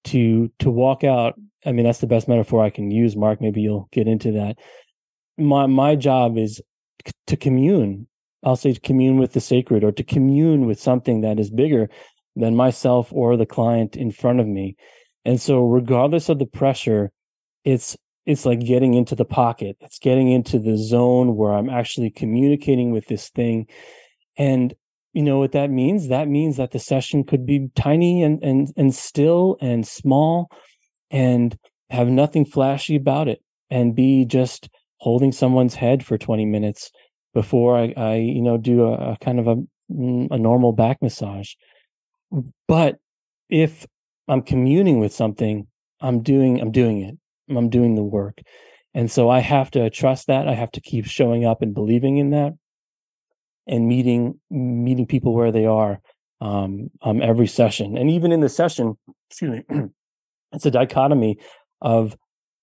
To 0.04 0.52
to 0.58 0.70
walk 0.70 1.02
out, 1.04 1.34
I 1.64 1.72
mean 1.72 1.86
that's 1.86 2.00
the 2.00 2.06
best 2.06 2.28
metaphor 2.28 2.62
I 2.62 2.70
can 2.70 2.90
use, 2.90 3.16
Mark. 3.16 3.40
Maybe 3.40 3.62
you'll 3.62 3.88
get 3.92 4.06
into 4.06 4.32
that. 4.32 4.58
My 5.38 5.66
my 5.66 5.96
job 5.96 6.36
is 6.36 6.60
to 7.26 7.36
commune 7.36 8.06
I'll 8.44 8.56
say 8.56 8.72
to 8.72 8.80
commune 8.80 9.18
with 9.18 9.32
the 9.32 9.40
sacred 9.40 9.82
or 9.82 9.92
to 9.92 10.04
commune 10.04 10.66
with 10.66 10.78
something 10.78 11.22
that 11.22 11.40
is 11.40 11.50
bigger 11.50 11.88
than 12.36 12.54
myself 12.54 13.12
or 13.12 13.36
the 13.36 13.46
client 13.46 13.96
in 13.96 14.10
front 14.10 14.40
of 14.40 14.46
me. 14.46 14.76
And 15.24 15.40
so 15.40 15.62
regardless 15.62 16.28
of 16.28 16.38
the 16.38 16.46
pressure, 16.46 17.10
it's 17.64 17.96
it's 18.26 18.46
like 18.46 18.60
getting 18.60 18.94
into 18.94 19.14
the 19.14 19.24
pocket. 19.24 19.76
It's 19.80 19.98
getting 19.98 20.30
into 20.30 20.58
the 20.58 20.76
zone 20.76 21.36
where 21.36 21.52
I'm 21.52 21.68
actually 21.68 22.10
communicating 22.10 22.90
with 22.90 23.06
this 23.06 23.28
thing. 23.30 23.66
And 24.36 24.74
you 25.12 25.22
know 25.22 25.38
what 25.38 25.52
that 25.52 25.70
means? 25.70 26.08
That 26.08 26.28
means 26.28 26.56
that 26.56 26.72
the 26.72 26.78
session 26.78 27.24
could 27.24 27.46
be 27.46 27.70
tiny 27.74 28.22
and 28.22 28.42
and 28.42 28.68
and 28.76 28.94
still 28.94 29.56
and 29.60 29.86
small 29.86 30.50
and 31.10 31.56
have 31.90 32.08
nothing 32.08 32.44
flashy 32.44 32.96
about 32.96 33.28
it 33.28 33.42
and 33.70 33.94
be 33.94 34.24
just 34.24 34.68
holding 34.98 35.32
someone's 35.32 35.74
head 35.74 36.04
for 36.04 36.18
20 36.18 36.44
minutes 36.46 36.90
before 37.34 37.76
I, 37.76 37.92
I 37.96 38.14
you 38.16 38.40
know, 38.40 38.56
do 38.56 38.84
a, 38.84 39.12
a 39.12 39.16
kind 39.20 39.38
of 39.38 39.46
a, 39.46 39.56
mm, 39.92 40.28
a 40.30 40.38
normal 40.38 40.72
back 40.72 41.02
massage. 41.02 41.52
But 42.66 42.96
if 43.50 43.86
I'm 44.28 44.42
communing 44.42 45.00
with 45.00 45.12
something, 45.12 45.66
I'm 46.00 46.22
doing, 46.22 46.60
I'm 46.60 46.72
doing 46.72 47.00
it. 47.02 47.18
I'm 47.54 47.68
doing 47.68 47.94
the 47.94 48.02
work. 48.02 48.40
And 48.94 49.10
so 49.10 49.28
I 49.28 49.40
have 49.40 49.70
to 49.72 49.90
trust 49.90 50.28
that. 50.28 50.48
I 50.48 50.54
have 50.54 50.70
to 50.72 50.80
keep 50.80 51.06
showing 51.06 51.44
up 51.44 51.62
and 51.62 51.74
believing 51.74 52.16
in 52.18 52.30
that 52.30 52.54
and 53.66 53.88
meeting, 53.88 54.40
meeting 54.50 55.06
people 55.06 55.34
where 55.34 55.50
they 55.50 55.66
are, 55.66 56.00
um, 56.40 56.90
um, 57.02 57.20
every 57.20 57.46
session. 57.46 57.98
And 57.98 58.10
even 58.10 58.30
in 58.32 58.40
the 58.40 58.48
session, 58.48 58.96
excuse 59.28 59.62
me, 59.68 59.88
it's 60.52 60.66
a 60.66 60.70
dichotomy 60.70 61.38
of 61.80 62.16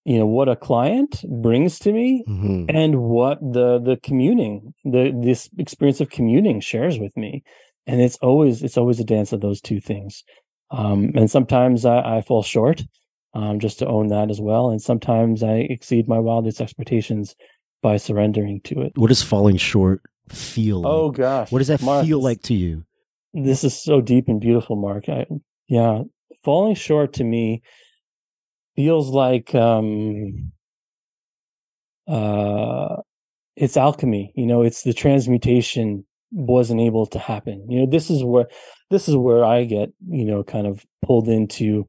you 0.03 0.17
know 0.17 0.25
what 0.25 0.49
a 0.49 0.55
client 0.55 1.23
brings 1.41 1.77
to 1.79 1.91
me 1.91 2.23
mm-hmm. 2.27 2.65
and 2.75 3.01
what 3.01 3.39
the 3.41 3.79
the 3.79 3.97
communing 4.01 4.73
the 4.83 5.11
this 5.23 5.49
experience 5.57 6.01
of 6.01 6.09
communing 6.09 6.59
shares 6.59 6.97
with 6.97 7.15
me. 7.15 7.43
And 7.87 8.01
it's 8.01 8.17
always 8.17 8.63
it's 8.63 8.77
always 8.77 8.99
a 8.99 9.03
dance 9.03 9.31
of 9.31 9.41
those 9.41 9.61
two 9.61 9.79
things. 9.79 10.23
Um, 10.71 11.11
and 11.15 11.29
sometimes 11.29 11.85
I, 11.85 12.17
I 12.17 12.21
fall 12.21 12.43
short 12.43 12.81
um, 13.33 13.59
just 13.59 13.79
to 13.79 13.87
own 13.87 14.07
that 14.07 14.29
as 14.29 14.39
well. 14.39 14.69
And 14.69 14.81
sometimes 14.81 15.43
i 15.43 15.55
exceed 15.55 16.07
my 16.07 16.19
wildest 16.19 16.61
expectations 16.61 17.35
by 17.81 17.97
surrendering 17.97 18.61
to 18.61 18.81
it. 18.81 18.93
What 18.95 19.07
does 19.09 19.21
falling 19.21 19.57
short 19.57 20.01
feel 20.29 20.85
oh 20.87 21.07
like? 21.07 21.17
gosh. 21.17 21.51
What 21.51 21.59
does 21.59 21.67
that 21.67 21.81
mark, 21.81 22.05
feel 22.05 22.21
like 22.21 22.41
to 22.43 22.53
you? 22.53 22.85
this 23.33 23.63
is 23.63 23.81
so 23.81 24.01
deep 24.01 24.27
and 24.27 24.39
beautiful 24.39 24.75
mark. 24.75 25.09
I, 25.09 25.25
yeah. 25.67 26.01
Falling 26.43 26.73
short 26.73 27.13
to 27.13 27.23
me 27.23 27.61
feels 28.75 29.09
like 29.09 29.53
um 29.55 30.51
uh 32.07 32.97
it's 33.55 33.77
alchemy 33.77 34.33
you 34.35 34.45
know 34.45 34.61
it's 34.61 34.83
the 34.83 34.93
transmutation 34.93 36.05
wasn't 36.31 36.79
able 36.79 37.05
to 37.05 37.19
happen 37.19 37.65
you 37.69 37.79
know 37.79 37.85
this 37.85 38.09
is 38.09 38.23
where 38.23 38.47
this 38.89 39.09
is 39.09 39.15
where 39.15 39.43
i 39.43 39.65
get 39.65 39.89
you 40.09 40.25
know 40.25 40.43
kind 40.43 40.65
of 40.65 40.85
pulled 41.05 41.27
into 41.27 41.85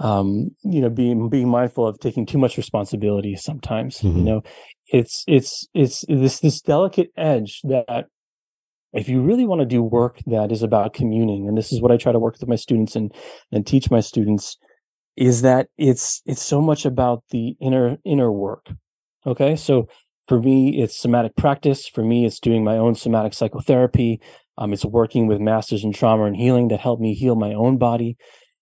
um 0.00 0.50
you 0.64 0.80
know 0.80 0.90
being 0.90 1.28
being 1.28 1.48
mindful 1.48 1.86
of 1.86 1.98
taking 2.00 2.26
too 2.26 2.38
much 2.38 2.56
responsibility 2.56 3.36
sometimes 3.36 3.98
mm-hmm. 3.98 4.18
you 4.18 4.24
know 4.24 4.42
it's 4.88 5.22
it's 5.28 5.68
it's 5.72 6.04
this 6.08 6.40
this 6.40 6.60
delicate 6.60 7.10
edge 7.16 7.60
that 7.62 8.06
if 8.92 9.08
you 9.08 9.22
really 9.22 9.46
want 9.46 9.60
to 9.60 9.66
do 9.66 9.82
work 9.82 10.18
that 10.26 10.50
is 10.50 10.62
about 10.62 10.92
communing 10.92 11.46
and 11.46 11.56
this 11.56 11.72
is 11.72 11.80
what 11.80 11.92
i 11.92 11.96
try 11.96 12.10
to 12.10 12.18
work 12.18 12.34
with 12.40 12.48
my 12.48 12.56
students 12.56 12.96
and 12.96 13.14
and 13.52 13.66
teach 13.66 13.88
my 13.90 14.00
students 14.00 14.56
is 15.16 15.42
that 15.42 15.68
it's 15.78 16.22
it's 16.26 16.42
so 16.42 16.60
much 16.60 16.84
about 16.84 17.22
the 17.30 17.56
inner 17.60 17.98
inner 18.04 18.30
work 18.32 18.68
okay? 19.26 19.56
So 19.56 19.88
for 20.26 20.40
me 20.40 20.82
it's 20.82 20.96
somatic 20.96 21.36
practice. 21.36 21.86
For 21.86 22.02
me 22.02 22.24
it's 22.24 22.40
doing 22.40 22.64
my 22.64 22.76
own 22.76 22.94
somatic 22.94 23.34
psychotherapy. 23.34 24.20
Um, 24.56 24.72
it's 24.72 24.84
working 24.84 25.26
with 25.26 25.40
masters 25.40 25.84
in 25.84 25.92
trauma 25.92 26.24
and 26.24 26.36
healing 26.36 26.68
that 26.68 26.80
help 26.80 27.00
me 27.00 27.14
heal 27.14 27.34
my 27.34 27.52
own 27.52 27.76
body. 27.76 28.16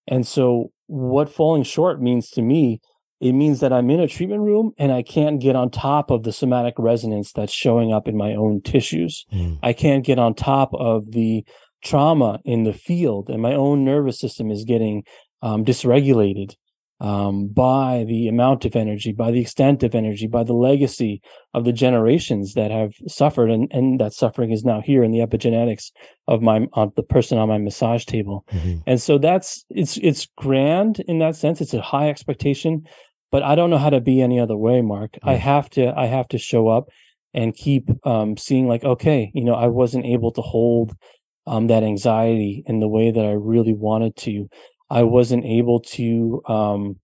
And 0.09 0.26
so 0.26 0.72
what 0.86 1.30
falling 1.30 1.62
short 1.62 2.00
means 2.00 2.30
to 2.30 2.42
me 2.42 2.80
it 3.20 3.32
means 3.32 3.61
that 3.61 3.72
i'm 3.72 3.88
in 3.88 4.00
a 4.00 4.09
treatment 4.09 4.42
room 4.42 4.72
and 4.76 4.92
i 4.92 5.00
can't 5.00 5.40
get 5.40 5.57
on 5.57 5.70
top 5.70 6.11
of 6.11 6.24
the 6.24 6.32
somatic 6.32 6.74
resonance 6.76 7.32
that's 7.32 7.53
showing 7.53 7.92
up 7.92 8.09
in 8.09 8.16
my 8.16 8.34
own 8.34 8.61
tissues. 8.61 9.24
Mm. 9.32 9.59
i 9.62 9.72
can't 9.72 10.05
get 10.05 10.18
on 10.18 10.34
top 10.34 10.70
of 10.74 11.12
the 11.12 11.44
trauma 11.82 12.40
in 12.44 12.64
the 12.64 12.74
field 12.74 13.30
and 13.30 13.40
my 13.40 13.55
own 13.55 13.84
nervous 13.84 14.18
system 14.18 14.50
is 14.50 14.64
getting 14.64 15.03
um, 15.43 15.64
dysregulated 15.64 16.55
um, 17.03 17.49
by 17.49 18.05
the 18.07 18.28
amount 18.28 18.64
of 18.64 18.76
energy, 18.76 19.12
by 19.12 19.32
the 19.32 19.40
extent 19.40 19.82
of 19.82 19.93
energy, 19.93 20.28
by 20.28 20.45
the 20.45 20.53
legacy 20.53 21.20
of 21.53 21.64
the 21.64 21.72
generations 21.72 22.55
that 22.55 22.70
have 22.70 22.93
suffered, 23.09 23.51
and, 23.51 23.68
and 23.72 24.01
that 24.01 24.12
suffering 24.12 24.53
is 24.53 24.64
now 24.64 24.80
here 24.80 25.03
in 25.03 25.11
the 25.11 25.18
epigenetics 25.18 25.90
of 26.28 26.43
my 26.43 26.68
of 26.74 26.95
the 26.95 27.03
person 27.03 27.38
on 27.38 27.49
my 27.49 27.59
massage 27.59 28.05
table. 28.05 28.47
Mm-hmm. 28.53 28.78
And 28.86 29.03
so 29.03 29.18
that's 29.18 29.64
it's 29.68 29.97
it's 29.97 30.28
grand 30.36 31.01
in 31.09 31.18
that 31.18 31.34
sense. 31.34 31.61
It's 31.61 31.74
a 31.74 31.82
high 31.82 32.09
expectation, 32.09 32.86
but 33.32 33.43
I 33.43 33.57
don't 33.57 33.70
know 33.70 33.78
how 33.78 33.90
to 33.90 34.01
be 34.01 34.22
any 34.22 34.38
other 34.38 34.57
way, 34.57 34.80
Mark. 34.80 35.14
Mm-hmm. 35.14 35.28
I 35.28 35.34
have 35.34 35.68
to 35.70 35.93
I 35.99 36.07
have 36.07 36.28
to 36.28 36.38
show 36.38 36.68
up 36.68 36.88
and 37.34 37.53
keep 37.53 37.90
um, 38.07 38.36
seeing 38.36 38.68
like, 38.68 38.84
okay, 38.84 39.32
you 39.34 39.43
know, 39.43 39.55
I 39.55 39.66
wasn't 39.66 40.07
able 40.07 40.30
to 40.32 40.40
hold 40.40 40.95
um, 41.47 41.66
that 41.66 41.82
anxiety 41.82 42.62
in 42.66 42.80
the 42.80 42.88
way 42.88 43.11
that 43.11 43.24
I 43.24 43.32
really 43.32 43.74
wanted 43.74 44.16
to. 44.18 44.49
I 44.93 45.05
wasn't 45.05 45.47
able 45.47 45.80
to, 45.80 46.43
um, 46.47 46.97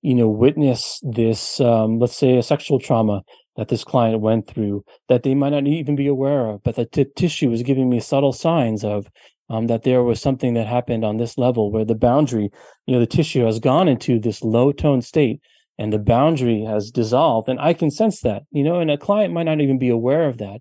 you 0.00 0.14
know, 0.14 0.28
witness 0.28 0.98
this, 1.02 1.60
um, 1.60 1.98
let's 1.98 2.16
say, 2.16 2.38
a 2.38 2.42
sexual 2.42 2.78
trauma 2.78 3.22
that 3.56 3.68
this 3.68 3.84
client 3.84 4.20
went 4.22 4.46
through 4.46 4.82
that 5.10 5.24
they 5.24 5.34
might 5.34 5.50
not 5.50 5.66
even 5.66 5.94
be 5.94 6.06
aware 6.06 6.46
of, 6.48 6.62
but 6.62 6.76
the 6.76 6.86
t- 6.86 7.06
tissue 7.14 7.50
was 7.50 7.62
giving 7.62 7.90
me 7.90 8.00
subtle 8.00 8.32
signs 8.32 8.82
of 8.82 9.06
um, 9.50 9.66
that 9.66 9.82
there 9.82 10.02
was 10.02 10.22
something 10.22 10.54
that 10.54 10.66
happened 10.66 11.04
on 11.04 11.18
this 11.18 11.36
level 11.36 11.70
where 11.70 11.84
the 11.84 11.94
boundary, 11.94 12.50
you 12.86 12.94
know, 12.94 13.00
the 13.00 13.06
tissue 13.06 13.44
has 13.44 13.60
gone 13.60 13.88
into 13.88 14.18
this 14.18 14.42
low 14.42 14.72
tone 14.72 15.02
state 15.02 15.42
and 15.78 15.92
the 15.92 15.98
boundary 15.98 16.64
has 16.64 16.90
dissolved. 16.90 17.50
And 17.50 17.60
I 17.60 17.74
can 17.74 17.90
sense 17.90 18.20
that, 18.20 18.44
you 18.52 18.64
know, 18.64 18.80
and 18.80 18.90
a 18.90 18.96
client 18.96 19.34
might 19.34 19.42
not 19.44 19.60
even 19.60 19.78
be 19.78 19.90
aware 19.90 20.28
of 20.28 20.38
that. 20.38 20.60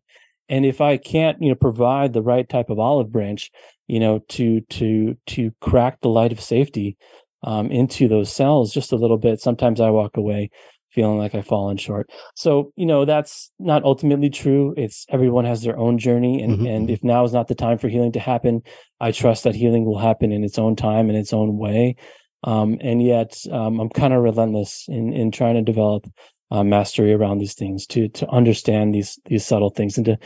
And 0.50 0.66
if 0.66 0.82
I 0.82 0.98
can't, 0.98 1.42
you 1.42 1.50
know, 1.50 1.56
provide 1.56 2.14
the 2.14 2.22
right 2.22 2.48
type 2.48 2.70
of 2.70 2.80
olive 2.80 3.12
branch, 3.12 3.52
you 3.88 4.00
know, 4.00 4.20
to 4.30 4.62
to 4.62 5.18
to 5.28 5.52
crack 5.62 6.02
the 6.02 6.10
light 6.10 6.32
of 6.32 6.42
safety 6.42 6.98
um, 7.44 7.72
into 7.72 8.08
those 8.08 8.34
cells 8.34 8.74
just 8.74 8.92
a 8.92 8.98
little 8.98 9.18
bit, 9.18 9.40
sometimes 9.40 9.80
I 9.82 9.90
walk 9.90 10.18
away 10.18 10.50
feeling 10.94 11.18
like 11.18 11.34
I've 11.34 11.48
fallen 11.48 11.78
short. 11.78 12.10
So, 12.36 12.72
you 12.76 12.86
know, 12.86 13.04
that's 13.04 13.52
not 13.60 13.84
ultimately 13.84 14.30
true. 14.30 14.74
It's 14.78 15.06
everyone 15.10 15.46
has 15.46 15.64
their 15.64 15.78
own 15.78 15.98
journey. 15.98 16.42
And, 16.42 16.58
mm-hmm. 16.58 16.68
and 16.68 16.90
if 16.90 17.04
now 17.04 17.24
is 17.24 17.34
not 17.34 17.48
the 17.48 17.56
time 17.56 17.80
for 17.80 17.90
healing 17.90 18.12
to 18.12 18.20
happen, 18.20 18.62
I 19.00 19.12
trust 19.12 19.44
that 19.44 19.56
healing 19.56 19.86
will 19.86 19.98
happen 19.98 20.32
in 20.32 20.44
its 20.44 20.60
own 20.60 20.76
time, 20.76 21.10
in 21.10 21.16
its 21.16 21.34
own 21.34 21.58
way. 21.58 21.96
Um, 22.44 22.78
and 22.82 23.02
yet, 23.02 23.38
um, 23.52 23.80
I'm 23.80 23.90
kind 23.90 24.14
of 24.14 24.22
relentless 24.22 24.86
in, 24.88 25.14
in 25.14 25.32
trying 25.32 25.56
to 25.56 25.62
develop 25.62 26.06
uh, 26.52 26.64
mastery 26.64 27.14
around 27.14 27.40
these 27.40 27.56
things 27.56 27.88
to, 27.88 28.08
to 28.10 28.30
understand 28.30 28.94
these, 28.94 29.20
these 29.26 29.46
subtle 29.46 29.70
things 29.70 29.98
and 29.98 30.06
to, 30.06 30.18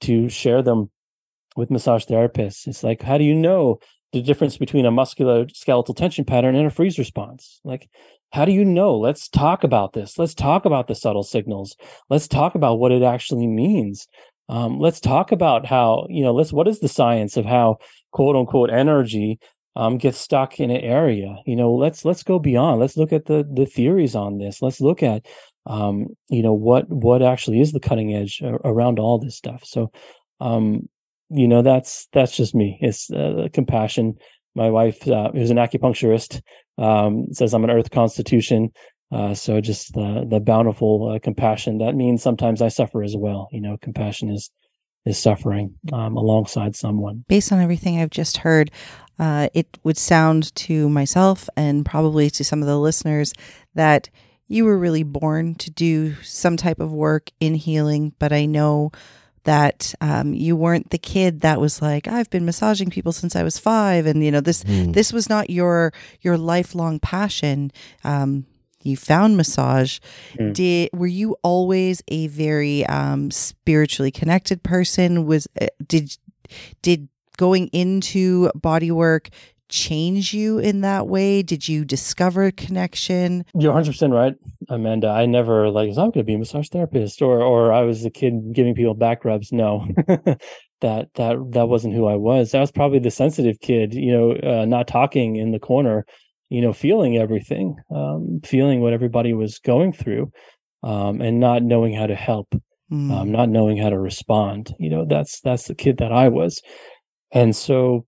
to 0.00 0.28
share 0.28 0.62
them 0.62 0.90
with 1.56 1.70
massage 1.70 2.04
therapists. 2.04 2.66
It's 2.66 2.82
like, 2.82 3.02
how 3.02 3.18
do 3.18 3.24
you 3.24 3.34
know 3.34 3.78
the 4.12 4.22
difference 4.22 4.56
between 4.56 4.86
a 4.86 4.90
muscular 4.90 5.46
skeletal 5.48 5.94
tension 5.94 6.24
pattern 6.24 6.54
and 6.54 6.66
a 6.66 6.70
freeze 6.70 6.98
response? 6.98 7.60
Like, 7.64 7.88
how 8.32 8.44
do 8.44 8.52
you 8.52 8.64
know? 8.64 8.96
Let's 8.96 9.28
talk 9.28 9.64
about 9.64 9.92
this. 9.92 10.18
Let's 10.18 10.34
talk 10.34 10.64
about 10.64 10.86
the 10.86 10.94
subtle 10.94 11.24
signals. 11.24 11.76
Let's 12.08 12.28
talk 12.28 12.54
about 12.54 12.78
what 12.78 12.92
it 12.92 13.02
actually 13.02 13.46
means. 13.46 14.06
Um, 14.48 14.78
let's 14.78 15.00
talk 15.00 15.32
about 15.32 15.66
how, 15.66 16.06
you 16.08 16.22
know, 16.22 16.32
let's, 16.32 16.52
what 16.52 16.68
is 16.68 16.80
the 16.80 16.88
science 16.88 17.36
of 17.36 17.44
how 17.44 17.78
quote 18.12 18.36
unquote 18.36 18.70
energy 18.70 19.38
um, 19.76 19.98
gets 19.98 20.18
stuck 20.18 20.58
in 20.58 20.70
an 20.70 20.80
area? 20.80 21.36
You 21.46 21.56
know, 21.56 21.72
let's, 21.72 22.04
let's 22.04 22.22
go 22.22 22.38
beyond. 22.38 22.80
Let's 22.80 22.96
look 22.96 23.12
at 23.12 23.26
the, 23.26 23.48
the 23.52 23.66
theories 23.66 24.14
on 24.14 24.38
this. 24.38 24.60
Let's 24.60 24.80
look 24.80 25.02
at, 25.02 25.26
um, 25.66 26.06
you 26.28 26.42
know, 26.42 26.54
what, 26.54 26.88
what 26.88 27.22
actually 27.22 27.60
is 27.60 27.72
the 27.72 27.80
cutting 27.80 28.14
edge 28.14 28.42
around 28.42 28.98
all 28.98 29.18
this 29.18 29.36
stuff. 29.36 29.62
So, 29.64 29.90
um, 30.40 30.88
you 31.28 31.48
know, 31.48 31.62
that's, 31.62 32.08
that's 32.12 32.36
just 32.36 32.54
me. 32.54 32.78
It's 32.80 33.10
uh, 33.10 33.48
compassion. 33.52 34.14
My 34.54 34.70
wife, 34.70 35.06
uh, 35.06 35.30
who's 35.32 35.50
an 35.50 35.58
acupuncturist, 35.58 36.40
um, 36.78 37.26
says 37.32 37.54
I'm 37.54 37.64
an 37.64 37.70
earth 37.70 37.90
constitution. 37.90 38.70
Uh, 39.12 39.34
so 39.34 39.60
just 39.60 39.92
the 39.94 40.24
the 40.28 40.38
bountiful 40.38 41.12
uh, 41.12 41.18
compassion 41.18 41.78
that 41.78 41.96
means 41.96 42.22
sometimes 42.22 42.62
I 42.62 42.68
suffer 42.68 43.02
as 43.02 43.16
well. 43.16 43.48
You 43.50 43.60
know, 43.60 43.76
compassion 43.80 44.30
is 44.30 44.50
is 45.04 45.18
suffering 45.18 45.74
um, 45.92 46.16
alongside 46.16 46.76
someone. 46.76 47.24
Based 47.28 47.52
on 47.52 47.60
everything 47.60 48.00
I've 48.00 48.10
just 48.10 48.38
heard, 48.38 48.70
uh, 49.18 49.48
it 49.54 49.78
would 49.82 49.96
sound 49.96 50.54
to 50.56 50.88
myself 50.88 51.48
and 51.56 51.84
probably 51.84 52.30
to 52.30 52.44
some 52.44 52.60
of 52.60 52.68
the 52.68 52.78
listeners 52.78 53.32
that 53.74 54.10
you 54.50 54.64
were 54.64 54.76
really 54.76 55.04
born 55.04 55.54
to 55.54 55.70
do 55.70 56.14
some 56.22 56.56
type 56.56 56.80
of 56.80 56.92
work 56.92 57.30
in 57.38 57.54
healing. 57.54 58.12
But 58.18 58.32
I 58.32 58.46
know 58.46 58.90
that 59.44 59.94
um, 60.00 60.34
you 60.34 60.56
weren't 60.56 60.90
the 60.90 60.98
kid 60.98 61.42
that 61.42 61.60
was 61.60 61.80
like 61.80 62.08
I've 62.08 62.28
been 62.30 62.44
massaging 62.44 62.90
people 62.90 63.12
since 63.12 63.36
I 63.36 63.44
was 63.44 63.58
five, 63.58 64.04
and 64.06 64.22
you 64.22 64.30
know 64.30 64.40
this 64.40 64.64
mm. 64.64 64.92
this 64.92 65.12
was 65.12 65.30
not 65.30 65.48
your 65.48 65.92
your 66.20 66.36
lifelong 66.36 66.98
passion. 66.98 67.70
Um, 68.04 68.44
you 68.82 68.96
found 68.96 69.36
massage. 69.36 70.00
Mm. 70.34 70.52
Did 70.52 70.90
were 70.92 71.06
you 71.06 71.36
always 71.42 72.02
a 72.08 72.26
very 72.26 72.84
um, 72.86 73.30
spiritually 73.30 74.10
connected 74.10 74.64
person? 74.64 75.26
Was 75.26 75.46
uh, 75.60 75.68
did 75.86 76.18
did 76.82 77.08
going 77.36 77.68
into 77.68 78.50
body 78.54 78.90
work 78.90 79.30
change 79.70 80.34
you 80.34 80.58
in 80.58 80.82
that 80.82 81.06
way? 81.06 81.42
Did 81.42 81.68
you 81.68 81.84
discover 81.84 82.50
connection? 82.50 83.44
You're 83.54 83.72
100% 83.72 84.12
right, 84.12 84.34
Amanda. 84.68 85.08
I 85.08 85.26
never 85.26 85.70
like, 85.70 85.88
I'm 85.90 85.94
going 85.94 86.12
to 86.12 86.24
be 86.24 86.34
a 86.34 86.38
massage 86.38 86.68
therapist 86.68 87.22
or, 87.22 87.42
or 87.42 87.72
I 87.72 87.82
was 87.82 88.04
a 88.04 88.10
kid 88.10 88.52
giving 88.52 88.74
people 88.74 88.94
back 88.94 89.24
rubs. 89.24 89.52
No, 89.52 89.86
that, 90.06 91.08
that, 91.14 91.36
that 91.50 91.68
wasn't 91.68 91.94
who 91.94 92.06
I 92.06 92.16
was. 92.16 92.54
I 92.54 92.60
was 92.60 92.72
probably 92.72 92.98
the 92.98 93.10
sensitive 93.10 93.60
kid, 93.60 93.94
you 93.94 94.12
know, 94.12 94.32
uh, 94.32 94.64
not 94.64 94.88
talking 94.88 95.36
in 95.36 95.52
the 95.52 95.58
corner, 95.58 96.04
you 96.48 96.60
know, 96.60 96.72
feeling 96.72 97.16
everything, 97.16 97.76
um, 97.94 98.40
feeling 98.44 98.80
what 98.80 98.92
everybody 98.92 99.32
was 99.32 99.58
going 99.58 99.92
through, 99.92 100.30
um, 100.82 101.20
and 101.20 101.40
not 101.40 101.62
knowing 101.62 101.94
how 101.94 102.06
to 102.06 102.14
help, 102.14 102.48
mm. 102.92 103.10
um, 103.12 103.30
not 103.30 103.48
knowing 103.48 103.78
how 103.78 103.90
to 103.90 103.98
respond. 103.98 104.74
You 104.78 104.90
know, 104.90 105.04
that's, 105.08 105.40
that's 105.40 105.68
the 105.68 105.74
kid 105.74 105.98
that 105.98 106.12
I 106.12 106.28
was. 106.28 106.60
And 107.32 107.54
so 107.54 108.06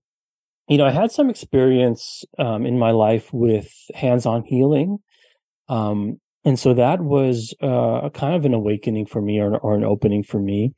you 0.67 0.77
know, 0.77 0.85
I 0.85 0.91
had 0.91 1.11
some 1.11 1.29
experience 1.29 2.23
um, 2.39 2.65
in 2.65 2.79
my 2.79 2.91
life 2.91 3.31
with 3.33 3.71
hands-on 3.93 4.43
healing, 4.43 4.99
um, 5.69 6.19
and 6.45 6.59
so 6.59 6.73
that 6.73 7.01
was 7.01 7.53
uh, 7.61 8.01
a 8.03 8.09
kind 8.09 8.35
of 8.35 8.45
an 8.45 8.53
awakening 8.53 9.05
for 9.05 9.21
me, 9.21 9.39
or, 9.39 9.57
or 9.57 9.75
an 9.75 9.83
opening 9.83 10.23
for 10.23 10.39
me. 10.39 10.73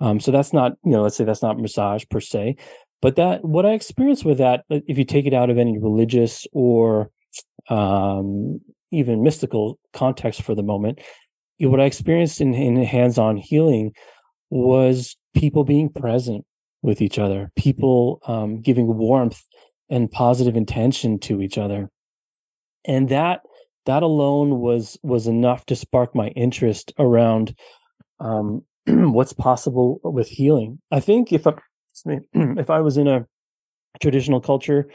Um, 0.00 0.18
so 0.18 0.30
that's 0.30 0.52
not, 0.52 0.72
you 0.84 0.92
know, 0.92 1.02
let's 1.02 1.16
say 1.16 1.24
that's 1.24 1.42
not 1.42 1.58
massage 1.58 2.04
per 2.10 2.20
se, 2.20 2.56
but 3.02 3.16
that 3.16 3.44
what 3.44 3.66
I 3.66 3.72
experienced 3.72 4.24
with 4.24 4.38
that, 4.38 4.64
if 4.70 4.98
you 4.98 5.04
take 5.04 5.26
it 5.26 5.34
out 5.34 5.50
of 5.50 5.58
any 5.58 5.78
religious 5.78 6.46
or 6.52 7.10
um, 7.68 8.60
even 8.90 9.22
mystical 9.22 9.78
context 9.92 10.42
for 10.42 10.54
the 10.54 10.62
moment, 10.62 11.00
what 11.58 11.80
I 11.80 11.84
experienced 11.84 12.40
in, 12.40 12.54
in 12.54 12.82
hands-on 12.82 13.36
healing 13.36 13.92
was 14.48 15.16
people 15.34 15.64
being 15.64 15.90
present 15.90 16.44
with 16.82 17.02
each 17.02 17.18
other, 17.18 17.50
people 17.56 18.20
um, 18.26 18.60
giving 18.60 18.96
warmth 18.96 19.42
and 19.88 20.10
positive 20.10 20.56
intention 20.56 21.18
to 21.18 21.42
each 21.42 21.58
other, 21.58 21.90
and 22.84 23.08
that 23.08 23.40
that 23.86 24.02
alone 24.02 24.60
was 24.60 24.98
was 25.02 25.26
enough 25.26 25.66
to 25.66 25.76
spark 25.76 26.14
my 26.14 26.28
interest 26.28 26.92
around 26.98 27.54
um, 28.20 28.62
what's 28.86 29.32
possible 29.32 30.00
with 30.04 30.28
healing. 30.28 30.80
I 30.90 31.00
think 31.00 31.32
if 31.32 31.46
I, 31.46 31.54
if 32.34 32.70
I 32.70 32.80
was 32.80 32.96
in 32.96 33.08
a 33.08 33.26
traditional 34.00 34.40
culture, 34.40 34.88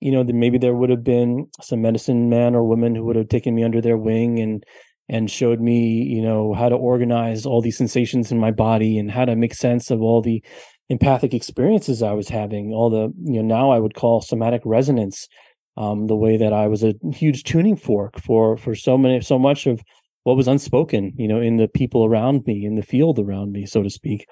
you 0.00 0.10
know, 0.10 0.24
then 0.24 0.38
maybe 0.40 0.58
there 0.58 0.74
would 0.74 0.90
have 0.90 1.04
been 1.04 1.46
some 1.60 1.82
medicine 1.82 2.28
man 2.28 2.54
or 2.54 2.64
woman 2.64 2.94
who 2.94 3.04
would 3.04 3.16
have 3.16 3.28
taken 3.28 3.54
me 3.54 3.62
under 3.62 3.80
their 3.80 3.96
wing 3.96 4.38
and 4.38 4.64
and 5.08 5.28
showed 5.28 5.60
me, 5.60 6.04
you 6.04 6.22
know, 6.22 6.54
how 6.54 6.68
to 6.68 6.76
organize 6.76 7.44
all 7.44 7.60
these 7.60 7.76
sensations 7.76 8.30
in 8.30 8.38
my 8.38 8.52
body 8.52 8.96
and 8.96 9.10
how 9.10 9.24
to 9.24 9.34
make 9.34 9.54
sense 9.54 9.90
of 9.90 10.00
all 10.00 10.22
the 10.22 10.42
empathic 10.90 11.32
experiences 11.32 12.02
I 12.02 12.12
was 12.12 12.28
having, 12.28 12.72
all 12.74 12.90
the, 12.90 13.12
you 13.22 13.42
know, 13.42 13.54
now 13.56 13.70
I 13.70 13.78
would 13.78 13.94
call 13.94 14.20
somatic 14.20 14.60
resonance, 14.64 15.28
um, 15.76 16.08
the 16.08 16.16
way 16.16 16.36
that 16.36 16.52
I 16.52 16.66
was 16.66 16.82
a 16.82 16.94
huge 17.12 17.44
tuning 17.44 17.76
fork 17.76 18.20
for, 18.20 18.58
for 18.58 18.74
so 18.74 18.98
many, 18.98 19.20
so 19.20 19.38
much 19.38 19.66
of 19.66 19.80
what 20.24 20.36
was 20.36 20.48
unspoken, 20.48 21.12
you 21.16 21.28
know, 21.28 21.40
in 21.40 21.56
the 21.56 21.68
people 21.68 22.04
around 22.04 22.44
me, 22.44 22.66
in 22.66 22.74
the 22.74 22.82
field 22.82 23.18
around 23.18 23.52
me, 23.52 23.64
so 23.66 23.82
to 23.82 23.88
speak. 23.88 24.26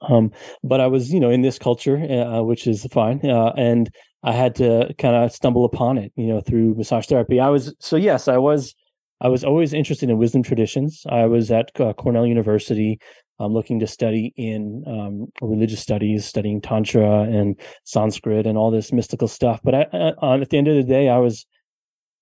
Um, 0.00 0.32
but 0.64 0.80
I 0.80 0.88
was, 0.88 1.12
you 1.12 1.20
know, 1.20 1.30
in 1.30 1.42
this 1.42 1.58
culture, 1.58 1.96
uh, 1.96 2.42
which 2.42 2.66
is 2.66 2.84
fine. 2.90 3.20
Uh, 3.24 3.52
and 3.56 3.88
I 4.24 4.32
had 4.32 4.54
to 4.56 4.92
kind 4.98 5.14
of 5.14 5.32
stumble 5.32 5.64
upon 5.64 5.98
it, 5.98 6.12
you 6.16 6.26
know, 6.26 6.40
through 6.40 6.74
massage 6.74 7.06
therapy. 7.06 7.38
I 7.38 7.50
was, 7.50 7.74
so 7.78 7.96
yes, 7.96 8.26
I 8.26 8.38
was, 8.38 8.74
I 9.20 9.28
was 9.28 9.44
always 9.44 9.72
interested 9.72 10.10
in 10.10 10.18
wisdom 10.18 10.42
traditions. 10.42 11.04
I 11.08 11.26
was 11.26 11.52
at 11.52 11.70
uh, 11.78 11.92
Cornell 11.92 12.26
University 12.26 12.98
I'm 13.38 13.52
looking 13.52 13.80
to 13.80 13.86
study 13.86 14.32
in 14.36 14.84
um, 14.86 15.32
religious 15.40 15.80
studies, 15.80 16.24
studying 16.24 16.60
Tantra 16.60 17.22
and 17.22 17.58
Sanskrit 17.84 18.46
and 18.46 18.56
all 18.56 18.70
this 18.70 18.92
mystical 18.92 19.28
stuff. 19.28 19.60
But 19.64 19.74
I, 19.74 20.12
I, 20.22 20.38
at 20.38 20.50
the 20.50 20.58
end 20.58 20.68
of 20.68 20.76
the 20.76 20.82
day, 20.82 21.08
I 21.08 21.18
was 21.18 21.46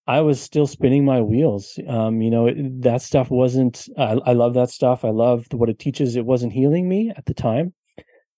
I 0.06 0.22
was 0.22 0.40
still 0.40 0.66
spinning 0.66 1.04
my 1.04 1.20
wheels. 1.20 1.78
Um, 1.86 2.20
you 2.20 2.30
know, 2.30 2.46
it, 2.46 2.82
that 2.82 3.02
stuff 3.02 3.30
wasn't. 3.30 3.86
I, 3.98 4.18
I 4.24 4.32
love 4.32 4.54
that 4.54 4.70
stuff. 4.70 5.04
I 5.04 5.10
love 5.10 5.46
what 5.52 5.68
it 5.68 5.78
teaches. 5.78 6.16
It 6.16 6.26
wasn't 6.26 6.52
healing 6.52 6.88
me 6.88 7.12
at 7.16 7.26
the 7.26 7.34
time, 7.34 7.74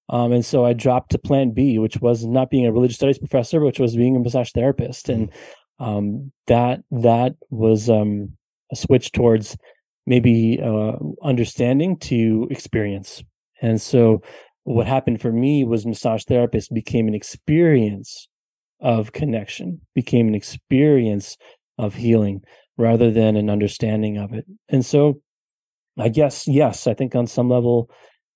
um, 0.09 0.33
and 0.33 0.45
so 0.45 0.65
I 0.65 0.73
dropped 0.73 1.13
to 1.13 1.19
Plan 1.19 1.53
B, 1.53 1.79
which 1.79 1.99
was 2.01 2.27
not 2.27 2.51
being 2.51 2.67
a 2.67 2.73
religious 2.73 2.97
studies 2.97 3.19
professor, 3.19 3.61
which 3.61 3.79
was 3.79 3.97
being 3.97 4.17
a 4.17 4.21
massage 4.21 4.51
therapist, 4.53 5.09
and 5.09 5.31
um, 5.79 6.33
that 6.47 6.83
that 6.91 7.37
was 7.51 7.89
um, 7.89 8.37
a 8.71 8.77
switch 8.77 9.13
towards 9.13 9.57
maybe 10.07 10.61
uh, 10.63 10.93
understanding 11.23 11.97
to 11.97 12.49
experience. 12.51 13.23
And 13.61 13.81
so 13.81 14.23
what 14.65 14.87
happened 14.87 15.21
for 15.21 15.33
me 15.33 15.65
was 15.65 15.87
massage 15.87 16.25
therapist 16.25 16.73
became 16.73 17.09
an 17.09 17.15
experience 17.15 18.29
of 18.81 19.13
connection, 19.13 19.81
became 19.95 20.29
an 20.29 20.35
experience 20.35 21.37
of 21.79 21.95
healing 21.95 22.43
rather 22.77 23.11
than 23.11 23.37
an 23.37 23.49
understanding 23.49 24.19
of 24.19 24.33
it. 24.33 24.45
And 24.69 24.85
so 24.85 25.21
I 25.99 26.09
guess 26.09 26.49
yes. 26.49 26.87
I 26.87 26.95
think 26.95 27.15
on 27.15 27.27
some 27.27 27.49
level, 27.49 27.91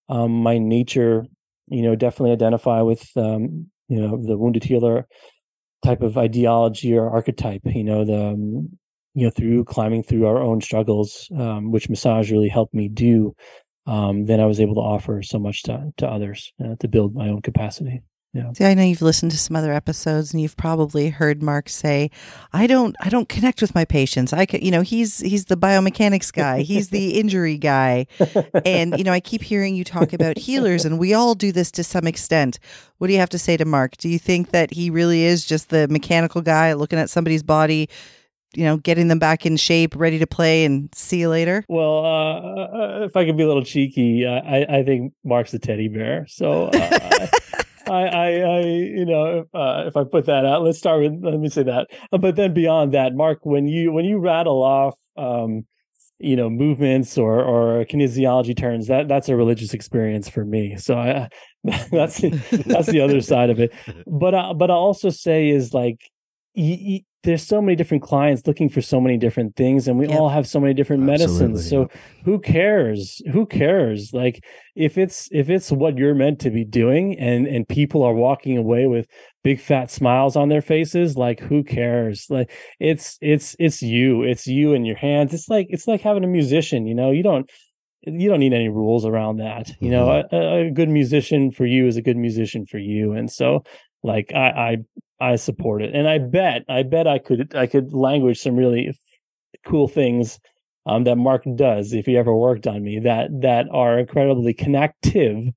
um, 0.08 0.32
my 0.42 0.58
nature, 0.58 1.24
you 1.68 1.82
know, 1.82 1.96
definitely 1.96 2.32
identify 2.32 2.82
with 2.82 3.08
um, 3.16 3.70
you 3.88 4.00
know 4.00 4.22
the 4.22 4.36
wounded 4.36 4.64
healer 4.64 5.06
type 5.84 6.02
of 6.02 6.18
ideology 6.18 6.96
or 6.96 7.10
archetype. 7.10 7.62
You 7.64 7.84
know, 7.84 8.04
the 8.04 8.26
um, 8.26 8.78
you 9.16 9.24
know 9.24 9.30
through 9.30 9.64
climbing 9.64 10.02
through 10.02 10.26
our 10.26 10.38
own 10.38 10.60
struggles, 10.60 11.28
um, 11.36 11.72
which 11.72 11.88
massage 11.88 12.30
really 12.30 12.50
helped 12.50 12.74
me 12.74 12.88
do. 12.88 13.34
Um, 13.86 14.26
then 14.26 14.40
I 14.40 14.46
was 14.46 14.60
able 14.60 14.74
to 14.74 14.80
offer 14.80 15.22
so 15.22 15.38
much 15.38 15.62
to 15.64 15.92
to 15.96 16.06
others 16.06 16.52
uh, 16.62 16.76
to 16.80 16.86
build 16.86 17.14
my 17.14 17.30
own 17.30 17.40
capacity. 17.40 18.02
Yeah. 18.34 18.52
See, 18.52 18.66
I 18.66 18.74
know 18.74 18.82
you've 18.82 19.00
listened 19.00 19.32
to 19.32 19.38
some 19.38 19.56
other 19.56 19.72
episodes 19.72 20.34
and 20.34 20.42
you've 20.42 20.58
probably 20.58 21.08
heard 21.08 21.42
Mark 21.42 21.70
say, 21.70 22.10
"I 22.52 22.66
don't, 22.66 22.94
I 23.00 23.08
don't 23.08 23.30
connect 23.30 23.62
with 23.62 23.74
my 23.74 23.86
patients. 23.86 24.34
I, 24.34 24.44
can, 24.44 24.60
you 24.60 24.70
know, 24.70 24.82
he's 24.82 25.20
he's 25.20 25.46
the 25.46 25.56
biomechanics 25.56 26.30
guy, 26.30 26.60
he's 26.60 26.90
the 26.90 27.18
injury 27.18 27.56
guy, 27.56 28.06
and 28.66 28.98
you 28.98 29.04
know, 29.04 29.12
I 29.12 29.20
keep 29.20 29.42
hearing 29.42 29.74
you 29.74 29.84
talk 29.84 30.12
about 30.12 30.36
healers, 30.36 30.84
and 30.84 30.98
we 30.98 31.14
all 31.14 31.34
do 31.34 31.50
this 31.50 31.70
to 31.72 31.84
some 31.84 32.06
extent. 32.06 32.58
What 32.98 33.06
do 33.06 33.14
you 33.14 33.20
have 33.20 33.30
to 33.30 33.38
say 33.38 33.56
to 33.56 33.64
Mark? 33.64 33.96
Do 33.96 34.10
you 34.10 34.18
think 34.18 34.50
that 34.50 34.70
he 34.70 34.90
really 34.90 35.22
is 35.22 35.46
just 35.46 35.70
the 35.70 35.88
mechanical 35.88 36.42
guy 36.42 36.74
looking 36.74 36.98
at 36.98 37.08
somebody's 37.08 37.42
body?" 37.42 37.88
You 38.56 38.64
know, 38.64 38.78
getting 38.78 39.08
them 39.08 39.18
back 39.18 39.44
in 39.44 39.56
shape, 39.56 39.94
ready 39.96 40.18
to 40.18 40.26
play, 40.26 40.64
and 40.64 40.88
see 40.94 41.20
you 41.20 41.28
later. 41.28 41.64
Well, 41.68 42.04
uh, 42.04 43.04
if 43.04 43.16
I 43.16 43.24
could 43.26 43.36
be 43.36 43.42
a 43.42 43.46
little 43.46 43.64
cheeky, 43.64 44.24
uh, 44.24 44.40
I, 44.40 44.78
I 44.78 44.82
think 44.82 45.12
Mark's 45.24 45.52
a 45.52 45.58
teddy 45.58 45.88
bear. 45.88 46.26
So 46.28 46.68
uh, 46.68 47.26
I, 47.88 48.06
I, 48.06 48.26
I, 48.40 48.60
you 48.60 49.04
know, 49.04 49.40
if, 49.40 49.54
uh, 49.54 49.84
if 49.86 49.96
I 49.96 50.04
put 50.04 50.26
that 50.26 50.44
out, 50.44 50.62
let's 50.62 50.78
start 50.78 51.02
with. 51.02 51.22
Let 51.22 51.38
me 51.38 51.48
say 51.48 51.62
that. 51.64 51.88
Uh, 52.12 52.18
but 52.18 52.36
then 52.36 52.52
beyond 52.52 52.94
that, 52.94 53.14
Mark, 53.14 53.40
when 53.42 53.68
you 53.68 53.92
when 53.92 54.04
you 54.04 54.18
rattle 54.18 54.62
off, 54.62 54.94
um, 55.16 55.66
you 56.18 56.34
know, 56.34 56.50
movements 56.50 57.16
or 57.16 57.42
or 57.42 57.84
kinesiology 57.84 58.56
turns, 58.56 58.88
that 58.88 59.06
that's 59.06 59.28
a 59.28 59.36
religious 59.36 59.74
experience 59.74 60.28
for 60.28 60.44
me. 60.44 60.76
So 60.76 60.96
I, 60.96 61.28
that's 61.90 62.18
that's 62.20 62.88
the 62.88 63.00
other 63.02 63.20
side 63.20 63.50
of 63.50 63.60
it. 63.60 63.72
But 64.06 64.34
uh, 64.34 64.54
but 64.54 64.70
I 64.70 64.74
also 64.74 65.10
say 65.10 65.48
is 65.48 65.74
like. 65.74 66.00
Y- 66.56 66.78
y- 66.86 67.04
there's 67.22 67.42
so 67.42 67.60
many 67.60 67.74
different 67.74 68.04
clients 68.04 68.46
looking 68.46 68.68
for 68.68 68.80
so 68.80 69.00
many 69.00 69.18
different 69.18 69.56
things 69.56 69.88
and 69.88 69.98
we 69.98 70.06
Yep. 70.06 70.16
all 70.18 70.28
have 70.28 70.46
so 70.46 70.60
many 70.60 70.72
different 70.72 71.02
Absolutely, 71.10 71.48
medicines 71.48 71.68
so 71.68 71.88
who 72.24 72.38
cares? 72.38 73.20
Who 73.32 73.46
cares? 73.46 74.12
Like 74.14 74.42
if 74.76 74.96
it's 74.96 75.28
if 75.32 75.50
it's 75.50 75.72
what 75.72 75.98
you're 75.98 76.14
meant 76.14 76.38
to 76.40 76.50
be 76.50 76.64
doing 76.64 77.18
and 77.18 77.46
and 77.48 77.68
people 77.68 78.04
are 78.04 78.14
walking 78.14 78.56
away 78.56 78.86
with 78.86 79.06
big 79.42 79.60
fat 79.60 79.90
smiles 79.90 80.36
on 80.36 80.48
their 80.48 80.62
faces 80.62 81.16
like 81.16 81.40
who 81.40 81.64
cares? 81.64 82.26
Like 82.30 82.50
it's 82.78 83.18
it's 83.20 83.56
it's 83.58 83.82
you. 83.82 84.22
It's 84.22 84.46
you 84.46 84.72
in 84.72 84.84
your 84.84 84.96
hands. 84.96 85.34
It's 85.34 85.48
like 85.48 85.66
it's 85.68 85.88
like 85.88 86.00
having 86.02 86.22
a 86.24 86.28
musician 86.28 86.86
you 86.86 86.94
know? 86.94 87.10
You 87.10 87.24
don't 87.24 87.50
you 88.02 88.28
don't 88.30 88.38
need 88.38 88.52
any 88.52 88.68
rules 88.68 89.04
around 89.04 89.38
that 89.38 89.72
you 89.80 89.90
know? 89.90 90.06
Mm-hmm. 90.06 90.36
A, 90.36 90.66
a 90.68 90.70
good 90.70 90.88
musician 90.88 91.50
for 91.50 91.66
you 91.66 91.88
is 91.88 91.96
a 91.96 92.02
good 92.02 92.16
musician 92.16 92.66
for 92.66 92.78
you. 92.78 93.12
And 93.12 93.28
so 93.32 93.64
like 94.06 94.32
i 94.34 94.76
i 95.20 95.32
i 95.32 95.36
support 95.36 95.82
it 95.82 95.94
and 95.94 96.08
i 96.08 96.18
bet 96.18 96.64
i 96.68 96.82
bet 96.82 97.06
i 97.06 97.18
could 97.18 97.54
i 97.54 97.66
could 97.66 97.92
language 97.92 98.38
some 98.38 98.56
really 98.56 98.96
cool 99.64 99.88
things 99.88 100.38
um, 100.86 101.04
that 101.04 101.16
Mark 101.16 101.44
does 101.56 101.92
if 101.92 102.06
he 102.06 102.16
ever 102.16 102.34
worked 102.34 102.66
on 102.66 102.82
me 102.82 103.00
that 103.00 103.28
that 103.42 103.66
are 103.72 103.98
incredibly 103.98 104.54
connective 104.54 105.48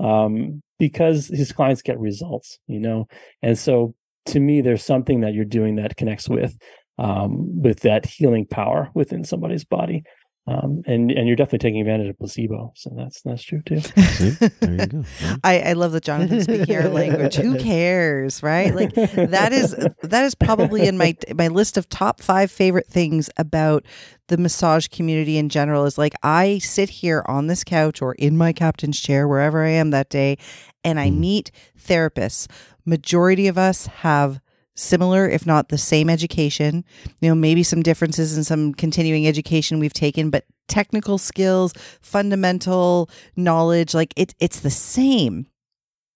um, 0.00 0.62
because 0.78 1.28
his 1.28 1.52
clients 1.52 1.82
get 1.82 1.98
results, 1.98 2.58
you 2.66 2.80
know. 2.80 3.06
And 3.42 3.58
so 3.58 3.94
to 4.26 4.40
me, 4.40 4.60
there's 4.60 4.84
something 4.84 5.20
that 5.20 5.34
you're 5.34 5.44
doing 5.44 5.76
that 5.76 5.96
connects 5.96 6.28
with 6.28 6.56
um, 6.98 7.60
with 7.60 7.80
that 7.80 8.06
healing 8.06 8.46
power 8.46 8.90
within 8.94 9.24
somebody's 9.24 9.64
body. 9.64 10.02
Um, 10.48 10.82
and 10.86 11.10
and 11.10 11.26
you're 11.26 11.36
definitely 11.36 11.58
taking 11.58 11.80
advantage 11.82 12.08
of 12.08 12.18
placebo, 12.18 12.72
so 12.74 12.90
that's 12.96 13.20
that's 13.20 13.42
true 13.42 13.60
too. 13.66 13.80
See? 14.12 14.30
There 14.30 14.74
you 14.76 14.86
go. 14.86 15.04
I, 15.44 15.60
I 15.60 15.72
love 15.74 15.92
that 15.92 16.04
Jonathan 16.04 16.40
speaking 16.40 16.74
our 16.76 16.88
language. 16.88 17.34
Who 17.34 17.58
cares, 17.58 18.42
right? 18.42 18.74
Like 18.74 18.94
that 18.94 19.52
is 19.52 19.76
that 20.02 20.24
is 20.24 20.34
probably 20.34 20.86
in 20.86 20.96
my 20.96 21.14
my 21.34 21.48
list 21.48 21.76
of 21.76 21.88
top 21.90 22.22
five 22.22 22.50
favorite 22.50 22.86
things 22.86 23.28
about 23.36 23.84
the 24.28 24.38
massage 24.38 24.88
community 24.88 25.36
in 25.36 25.50
general. 25.50 25.84
Is 25.84 25.98
like 25.98 26.14
I 26.22 26.58
sit 26.58 26.88
here 26.88 27.22
on 27.26 27.46
this 27.48 27.62
couch 27.62 28.00
or 28.00 28.14
in 28.14 28.36
my 28.38 28.54
captain's 28.54 28.98
chair 28.98 29.28
wherever 29.28 29.62
I 29.64 29.70
am 29.70 29.90
that 29.90 30.08
day, 30.08 30.38
and 30.82 30.98
I 30.98 31.10
Mm. 31.10 31.18
meet 31.18 31.50
therapists. 31.78 32.48
Majority 32.86 33.48
of 33.48 33.58
us 33.58 33.86
have 33.86 34.40
similar 34.78 35.28
if 35.28 35.46
not 35.46 35.68
the 35.68 35.78
same 35.78 36.08
education. 36.08 36.84
You 37.20 37.30
know 37.30 37.34
maybe 37.34 37.62
some 37.62 37.82
differences 37.82 38.36
in 38.36 38.44
some 38.44 38.74
continuing 38.74 39.26
education 39.26 39.78
we've 39.78 39.92
taken 39.92 40.30
but 40.30 40.44
technical 40.68 41.18
skills 41.18 41.72
fundamental 42.02 43.08
knowledge 43.36 43.94
like 43.94 44.12
it, 44.16 44.34
it's 44.38 44.60
the 44.60 44.70
same 44.70 45.46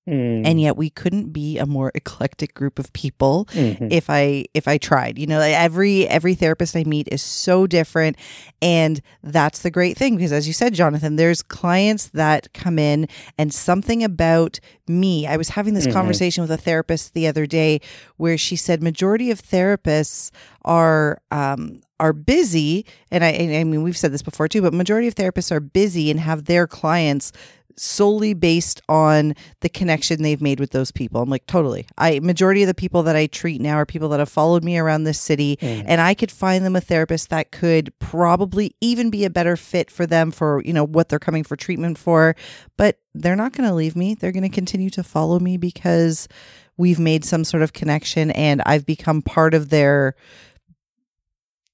Mm, 0.08 0.44
and 0.44 0.60
yet 0.60 0.76
we 0.76 0.90
couldn't 0.90 1.32
be 1.32 1.58
a 1.58 1.66
more 1.66 1.92
eclectic 1.94 2.54
group 2.54 2.80
of 2.80 2.92
people 2.92 3.44
mhm. 3.52 3.86
if 3.92 4.10
i 4.10 4.44
if 4.52 4.66
i 4.66 4.76
tried 4.76 5.16
you 5.16 5.28
know 5.28 5.38
every 5.38 6.08
every 6.08 6.34
therapist 6.34 6.74
i 6.74 6.82
meet 6.82 7.06
is 7.12 7.22
so 7.22 7.68
different 7.68 8.16
and 8.60 9.00
that's 9.22 9.60
the 9.60 9.70
great 9.70 9.96
thing 9.96 10.16
because 10.16 10.32
as 10.32 10.48
you 10.48 10.52
said 10.52 10.74
jonathan 10.74 11.14
there's 11.14 11.40
clients 11.40 12.08
that 12.08 12.52
come 12.52 12.80
in 12.80 13.06
and 13.38 13.54
something 13.54 14.02
about 14.02 14.58
me 14.88 15.24
i 15.28 15.36
was 15.36 15.50
having 15.50 15.74
this 15.74 15.86
Mhm. 15.86 15.92
conversation 15.92 16.42
with 16.42 16.50
a 16.50 16.56
therapist 16.56 17.14
the 17.14 17.28
other 17.28 17.46
day 17.46 17.80
where 18.16 18.36
she 18.36 18.56
said 18.56 18.82
majority 18.82 19.30
of 19.30 19.40
therapists 19.40 20.32
are 20.62 21.20
um 21.30 21.80
are 22.00 22.12
busy 22.12 22.84
and 23.12 23.22
I, 23.22 23.28
and 23.28 23.54
I 23.54 23.62
mean 23.62 23.84
we've 23.84 23.96
said 23.96 24.10
this 24.12 24.22
before 24.22 24.48
too 24.48 24.62
but 24.62 24.74
majority 24.74 25.06
of 25.06 25.14
therapists 25.14 25.52
are 25.52 25.60
busy 25.60 26.10
and 26.10 26.18
have 26.18 26.46
their 26.46 26.66
clients 26.66 27.30
solely 27.76 28.34
based 28.34 28.80
on 28.88 29.34
the 29.60 29.68
connection 29.68 30.22
they've 30.22 30.42
made 30.42 30.60
with 30.60 30.70
those 30.70 30.90
people. 30.90 31.20
I'm 31.22 31.30
like, 31.30 31.46
totally. 31.46 31.86
I 31.98 32.20
majority 32.20 32.62
of 32.62 32.66
the 32.68 32.74
people 32.74 33.02
that 33.04 33.16
I 33.16 33.26
treat 33.26 33.60
now 33.60 33.76
are 33.76 33.86
people 33.86 34.08
that 34.10 34.18
have 34.20 34.28
followed 34.28 34.64
me 34.64 34.78
around 34.78 35.04
this 35.04 35.20
city 35.20 35.58
Mm. 35.62 35.84
and 35.86 36.00
I 36.00 36.14
could 36.14 36.30
find 36.30 36.64
them 36.64 36.76
a 36.76 36.80
therapist 36.80 37.30
that 37.30 37.52
could 37.52 37.92
probably 37.98 38.74
even 38.80 39.10
be 39.10 39.24
a 39.24 39.30
better 39.30 39.56
fit 39.56 39.90
for 39.90 40.06
them 40.06 40.30
for, 40.30 40.62
you 40.64 40.72
know, 40.72 40.84
what 40.86 41.08
they're 41.08 41.18
coming 41.18 41.44
for 41.44 41.56
treatment 41.56 41.98
for, 41.98 42.34
but 42.76 42.98
they're 43.14 43.36
not 43.36 43.52
going 43.52 43.68
to 43.68 43.74
leave 43.74 43.94
me. 43.96 44.14
They're 44.14 44.32
going 44.32 44.42
to 44.42 44.48
continue 44.48 44.90
to 44.90 45.02
follow 45.02 45.38
me 45.38 45.56
because 45.56 46.28
we've 46.76 46.98
made 46.98 47.24
some 47.24 47.44
sort 47.44 47.62
of 47.62 47.72
connection 47.72 48.30
and 48.32 48.62
I've 48.66 48.86
become 48.86 49.22
part 49.22 49.54
of 49.54 49.68
their 49.68 50.14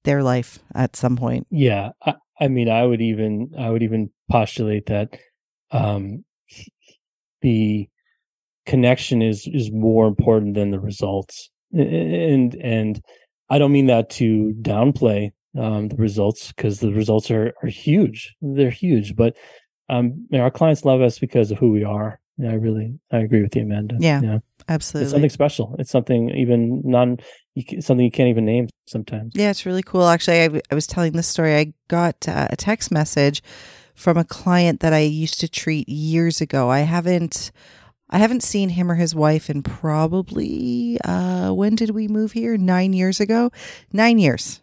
their 0.03 0.23
life 0.23 0.59
at 0.73 0.95
some 0.95 1.17
point. 1.17 1.47
Yeah, 1.51 1.89
I, 2.05 2.15
I 2.39 2.47
mean, 2.47 2.69
I 2.69 2.85
would 2.85 3.01
even 3.01 3.51
I 3.57 3.69
would 3.69 3.83
even 3.83 4.11
postulate 4.29 4.85
that 4.87 5.17
um, 5.71 6.23
the 7.41 7.87
connection 8.65 9.21
is 9.21 9.47
is 9.47 9.71
more 9.71 10.07
important 10.07 10.55
than 10.55 10.69
the 10.69 10.79
results, 10.79 11.49
and 11.73 12.55
and 12.55 13.01
I 13.49 13.57
don't 13.57 13.71
mean 13.71 13.87
that 13.87 14.09
to 14.11 14.53
downplay 14.61 15.31
um, 15.57 15.89
the 15.89 15.95
results 15.95 16.51
because 16.51 16.79
the 16.79 16.93
results 16.93 17.31
are 17.31 17.53
are 17.63 17.69
huge. 17.69 18.35
They're 18.41 18.69
huge, 18.69 19.15
but 19.15 19.35
um, 19.89 20.27
our 20.33 20.51
clients 20.51 20.85
love 20.85 21.01
us 21.01 21.19
because 21.19 21.51
of 21.51 21.57
who 21.57 21.71
we 21.71 21.83
are. 21.83 22.19
Yeah, 22.37 22.51
I 22.51 22.53
really 22.53 22.99
I 23.11 23.17
agree 23.17 23.41
with 23.41 23.55
you, 23.55 23.63
Amanda. 23.63 23.95
Yeah. 23.99 24.21
it's 24.35 24.43
Absolutely. 24.69 25.05
It's 25.05 25.11
something 25.11 25.29
special. 25.29 25.75
It's 25.79 25.91
something 25.91 26.29
even 26.29 26.81
non 26.85 27.17
you, 27.55 27.65
ca- 27.65 27.81
something 27.81 28.05
you 28.05 28.11
can't 28.11 28.29
even 28.29 28.45
name 28.45 28.69
sometimes. 28.85 29.33
Yeah, 29.35 29.49
it's 29.49 29.65
really 29.65 29.83
cool. 29.83 30.07
Actually, 30.07 30.41
I, 30.41 30.45
w- 30.45 30.61
I 30.71 30.75
was 30.75 30.87
telling 30.87 31.13
this 31.13 31.27
story. 31.27 31.55
I 31.55 31.73
got 31.87 32.27
uh, 32.27 32.47
a 32.51 32.55
text 32.55 32.91
message 32.91 33.41
from 33.99 34.15
a 34.15 34.23
client 34.23 34.79
that 34.79 34.93
I 34.93 34.99
used 34.99 35.41
to 35.41 35.49
treat 35.49 35.89
years 35.89 36.39
ago. 36.39 36.69
I 36.69 36.79
haven't, 36.79 37.51
I 38.09 38.17
haven't 38.17 38.43
seen 38.43 38.69
him 38.69 38.89
or 38.89 38.95
his 38.95 39.13
wife 39.13 39.49
in 39.49 39.61
probably 39.61 40.97
uh, 41.03 41.51
when 41.51 41.75
did 41.75 41.89
we 41.89 42.07
move 42.07 42.31
here? 42.31 42.55
Nine 42.57 42.93
years 42.93 43.19
ago. 43.19 43.51
Nine 43.91 44.17
years. 44.17 44.61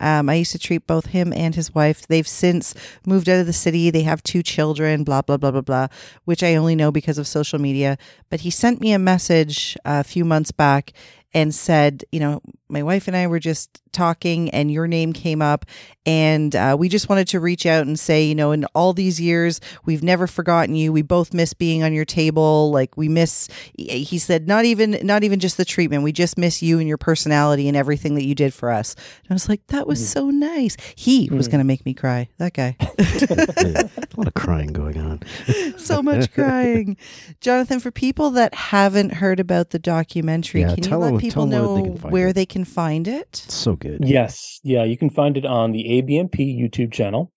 Um, 0.00 0.30
I 0.30 0.36
used 0.36 0.52
to 0.52 0.58
treat 0.58 0.86
both 0.86 1.06
him 1.06 1.30
and 1.34 1.54
his 1.54 1.74
wife. 1.74 2.08
They've 2.08 2.26
since 2.26 2.74
moved 3.04 3.28
out 3.28 3.40
of 3.40 3.46
the 3.46 3.52
city. 3.52 3.90
They 3.90 4.04
have 4.04 4.22
two 4.22 4.42
children, 4.42 5.04
blah, 5.04 5.20
blah, 5.20 5.36
blah, 5.36 5.50
blah, 5.50 5.60
blah, 5.60 5.88
which 6.24 6.42
I 6.42 6.54
only 6.54 6.74
know 6.74 6.90
because 6.90 7.18
of 7.18 7.26
social 7.26 7.58
media. 7.58 7.98
But 8.30 8.40
he 8.40 8.50
sent 8.50 8.80
me 8.80 8.92
a 8.92 8.98
message 8.98 9.76
a 9.84 10.02
few 10.02 10.24
months 10.24 10.52
back 10.52 10.94
and 11.34 11.54
said, 11.54 12.04
you 12.10 12.18
know, 12.18 12.40
my 12.70 12.82
wife 12.82 13.08
and 13.08 13.16
I 13.16 13.26
were 13.26 13.38
just 13.38 13.82
talking 13.92 14.50
and 14.50 14.70
your 14.70 14.86
name 14.86 15.12
came 15.12 15.42
up. 15.42 15.64
And 16.06 16.56
uh, 16.56 16.76
we 16.78 16.88
just 16.88 17.08
wanted 17.10 17.28
to 17.28 17.40
reach 17.40 17.66
out 17.66 17.86
and 17.86 17.98
say, 17.98 18.24
you 18.24 18.34
know, 18.34 18.52
in 18.52 18.64
all 18.74 18.94
these 18.94 19.20
years, 19.20 19.60
we've 19.84 20.02
never 20.02 20.26
forgotten 20.26 20.74
you. 20.74 20.92
We 20.92 21.02
both 21.02 21.34
miss 21.34 21.52
being 21.52 21.82
on 21.82 21.92
your 21.92 22.06
table. 22.06 22.70
Like 22.72 22.96
we 22.96 23.08
miss, 23.08 23.48
he 23.76 24.18
said, 24.18 24.48
not 24.48 24.64
even, 24.64 24.98
not 25.02 25.24
even 25.24 25.40
just 25.40 25.58
the 25.58 25.64
treatment. 25.64 26.02
We 26.02 26.12
just 26.12 26.38
miss 26.38 26.62
you 26.62 26.78
and 26.78 26.88
your 26.88 26.96
personality 26.96 27.68
and 27.68 27.76
everything 27.76 28.14
that 28.14 28.24
you 28.24 28.34
did 28.34 28.54
for 28.54 28.70
us. 28.70 28.94
And 28.94 29.30
I 29.30 29.34
was 29.34 29.48
like, 29.48 29.66
that 29.68 29.86
was 29.86 30.00
Mhm. 30.00 30.04
so 30.06 30.30
nice. 30.30 30.76
He 30.96 31.28
was 31.30 31.46
Mhm. 31.48 31.50
going 31.52 31.58
to 31.60 31.64
make 31.66 31.84
me 31.84 31.92
cry. 31.92 32.28
That 32.38 32.54
guy. 32.54 32.76
A 32.80 33.88
lot 34.16 34.26
of 34.26 34.34
crying 34.34 34.72
going 34.72 34.98
on. 34.98 35.20
so 35.78 36.02
much 36.02 36.32
crying. 36.32 36.96
Jonathan, 37.40 37.78
for 37.80 37.90
people 37.90 38.30
that 38.32 38.54
haven't 38.54 39.14
heard 39.14 39.38
about 39.38 39.70
the 39.70 39.78
documentary, 39.78 40.62
Yeah, 40.62 40.74
can 40.74 40.84
you 40.84 40.96
let 40.96 41.10
them- 41.10 41.20
people 41.20 41.46
where 41.46 41.58
they 41.60 41.66
know 41.66 41.84
where 42.08 42.28
it. 42.28 42.32
they 42.34 42.46
can 42.46 42.64
find 42.64 43.06
it? 43.06 43.36
So 43.48 43.76
good. 43.80 44.04
Yes, 44.06 44.60
yeah, 44.62 44.84
you 44.84 44.96
can 44.96 45.10
find 45.10 45.36
it 45.36 45.44
on 45.44 45.72
the 45.72 45.84
ABMP 45.84 46.58
YouTube 46.58 46.92
channel. 46.92 47.32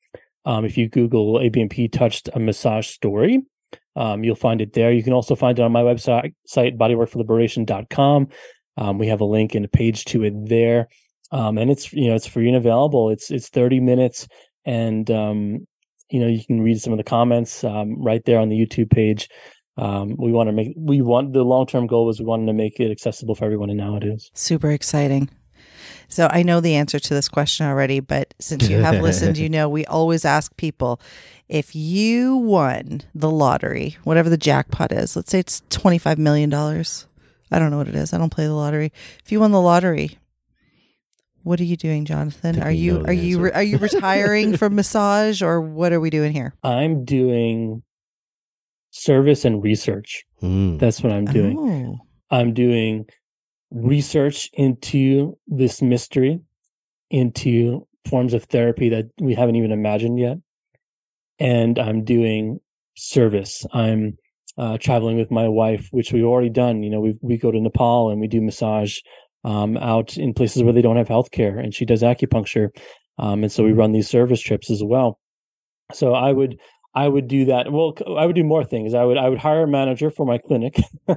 Um, 0.45 0.65
if 0.65 0.77
you 0.77 0.89
Google 0.89 1.35
ABMP 1.35 1.91
touched 1.91 2.29
a 2.33 2.39
massage 2.39 2.87
story, 2.87 3.43
um, 3.95 4.23
you'll 4.23 4.35
find 4.35 4.61
it 4.61 4.73
there. 4.73 4.91
You 4.91 5.03
can 5.03 5.13
also 5.13 5.35
find 5.35 5.57
it 5.57 5.61
on 5.61 5.71
my 5.71 5.81
website, 5.81 6.33
site 6.45 6.77
bodyworkforliberation.com. 6.77 8.27
Um, 8.77 8.97
we 8.97 9.07
have 9.07 9.21
a 9.21 9.25
link 9.25 9.55
and 9.55 9.65
a 9.65 9.69
page 9.69 10.05
to 10.05 10.23
it 10.23 10.33
there. 10.47 10.87
Um, 11.31 11.57
and 11.57 11.71
it's, 11.71 11.91
you 11.93 12.09
know, 12.09 12.15
it's 12.15 12.27
free 12.27 12.47
and 12.47 12.57
available. 12.57 13.09
It's, 13.09 13.31
it's 13.31 13.49
30 13.49 13.79
minutes 13.79 14.27
and, 14.65 15.09
um, 15.09 15.67
you 16.09 16.19
know, 16.19 16.27
you 16.27 16.43
can 16.45 16.61
read 16.61 16.79
some 16.79 16.93
of 16.93 16.97
the 16.97 17.03
comments, 17.03 17.63
um, 17.63 18.01
right 18.03 18.23
there 18.25 18.39
on 18.39 18.49
the 18.49 18.55
YouTube 18.55 18.91
page. 18.91 19.29
Um, 19.77 20.15
we 20.19 20.31
want 20.31 20.47
to 20.47 20.53
make, 20.53 20.73
we 20.77 21.01
want 21.01 21.33
the 21.33 21.43
long-term 21.43 21.87
goal 21.87 22.05
was 22.05 22.19
we 22.19 22.25
wanted 22.25 22.45
to 22.47 22.53
make 22.53 22.79
it 22.79 22.91
accessible 22.91 23.33
for 23.33 23.45
everyone 23.45 23.69
and 23.69 23.79
now 23.79 23.95
it 23.95 24.03
is. 24.03 24.29
Super 24.35 24.71
exciting. 24.71 25.29
So 26.14 26.28
I 26.30 26.43
know 26.43 26.59
the 26.59 26.76
answer 26.76 26.99
to 26.99 27.14
this 27.16 27.28
question 27.28 27.66
already, 27.66 27.99
but 27.99 28.36
since 28.39 28.70
you 28.70 28.78
have 28.78 29.01
listened, 29.01 29.39
you 29.39 29.49
know 29.55 29.68
we 29.68 29.84
always 29.86 30.26
ask 30.26 30.55
people 30.57 31.01
if 31.49 31.76
you 31.76 32.38
won 32.38 33.01
the 33.16 33.32
lottery, 33.32 33.97
whatever 34.03 34.30
the 34.30 34.38
jackpot 34.38 34.91
is, 34.91 35.16
let's 35.16 35.32
say 35.32 35.39
it's 35.39 35.61
$25 35.72 36.20
million. 36.20 36.53
I 36.53 37.59
don't 37.59 37.72
know 37.72 37.78
what 37.78 37.88
it 37.88 37.95
is. 37.95 38.14
I 38.14 38.20
don't 38.20 38.30
play 38.30 38.45
the 38.45 38.53
lottery. 38.53 38.93
If 39.26 39.32
you 39.32 39.39
won 39.39 39.51
the 39.51 39.59
lottery, 39.59 40.20
what 41.41 41.59
are 41.59 41.64
you 41.64 41.78
doing, 41.78 42.05
Jonathan? 42.05 42.61
Are 42.61 42.72
you 42.72 43.03
are 43.05 43.11
you 43.11 43.38
answer. 43.38 43.43
re- 43.45 43.51
are 43.51 43.64
you 43.64 43.78
retiring 43.80 44.55
from 44.55 44.76
massage 44.76 45.41
or 45.41 45.61
what 45.61 45.93
are 45.93 45.99
we 45.99 46.11
doing 46.11 46.32
here? 46.32 46.53
I'm 46.64 47.05
doing 47.05 47.82
service 48.91 49.45
and 49.45 49.64
research. 49.64 50.26
Mm. 50.43 50.78
That's 50.78 51.01
what 51.01 51.11
I'm 51.11 51.26
doing. 51.26 51.57
Oh. 51.57 51.97
I'm 52.30 52.53
doing 52.53 53.07
research 53.74 54.49
into 54.53 55.38
this 55.47 55.82
mystery, 55.82 56.39
into 57.09 57.88
forms 58.07 58.34
of 58.34 58.43
therapy 58.45 58.89
that 58.89 59.05
we 59.19 59.34
haven't 59.34 59.55
even 59.55 59.71
imagined 59.71 60.19
yet. 60.19 60.38
And 61.39 61.80
I'm 61.80 62.03
doing 62.03 62.59
service. 62.95 63.65
I'm 63.74 64.17
uh, 64.57 64.78
traveling 64.78 65.17
with 65.17 65.32
my 65.32 65.47
wife, 65.47 65.88
which 65.91 66.13
we've 66.13 66.24
already 66.24 66.49
done. 66.49 66.84
You 66.84 66.91
know, 66.91 66.99
we 66.99 67.17
we 67.21 67.38
go 67.38 67.51
to 67.51 67.59
Nepal 67.59 68.11
and 68.11 68.21
we 68.21 68.28
do 68.28 68.41
massage 68.41 68.99
um, 69.43 69.78
out 69.78 70.15
in 70.15 70.34
places 70.34 70.63
where 70.63 70.74
they 70.74 70.82
don't 70.82 70.97
have 70.97 71.07
healthcare, 71.07 71.59
and 71.59 71.74
she 71.74 71.86
does 71.86 72.03
acupuncture, 72.03 72.69
um, 73.17 73.43
and 73.43 73.51
so 73.51 73.63
we 73.63 73.71
run 73.71 73.91
these 73.91 74.07
service 74.07 74.41
trips 74.41 74.69
as 74.69 74.84
well. 74.84 75.19
So 75.91 76.13
I 76.13 76.32
would 76.32 76.59
I 76.95 77.07
would 77.07 77.27
do 77.27 77.45
that. 77.45 77.71
Well, 77.71 77.95
I 78.17 78.25
would 78.25 78.35
do 78.35 78.43
more 78.43 78.63
things. 78.63 78.93
I 78.93 79.03
would 79.03 79.17
I 79.17 79.27
would 79.27 79.39
hire 79.39 79.63
a 79.63 79.67
manager 79.67 80.11
for 80.11 80.25
my 80.27 80.37
clinic, 80.37 80.79
uh, 81.07 81.15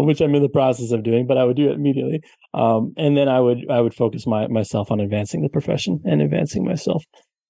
which 0.00 0.20
I'm 0.20 0.34
in 0.34 0.42
the 0.42 0.50
process 0.52 0.92
of 0.92 1.02
doing, 1.02 1.26
but 1.26 1.36
I 1.36 1.44
would 1.44 1.56
do 1.56 1.68
it 1.68 1.74
immediately. 1.74 2.20
Um, 2.54 2.94
and 2.96 3.16
then 3.16 3.28
I 3.28 3.40
would 3.40 3.68
I 3.68 3.80
would 3.80 3.94
focus 3.94 4.26
my 4.26 4.46
myself 4.46 4.92
on 4.92 5.00
advancing 5.00 5.42
the 5.42 5.48
profession 5.48 6.00
and 6.04 6.22
advancing 6.22 6.64
myself 6.64 7.04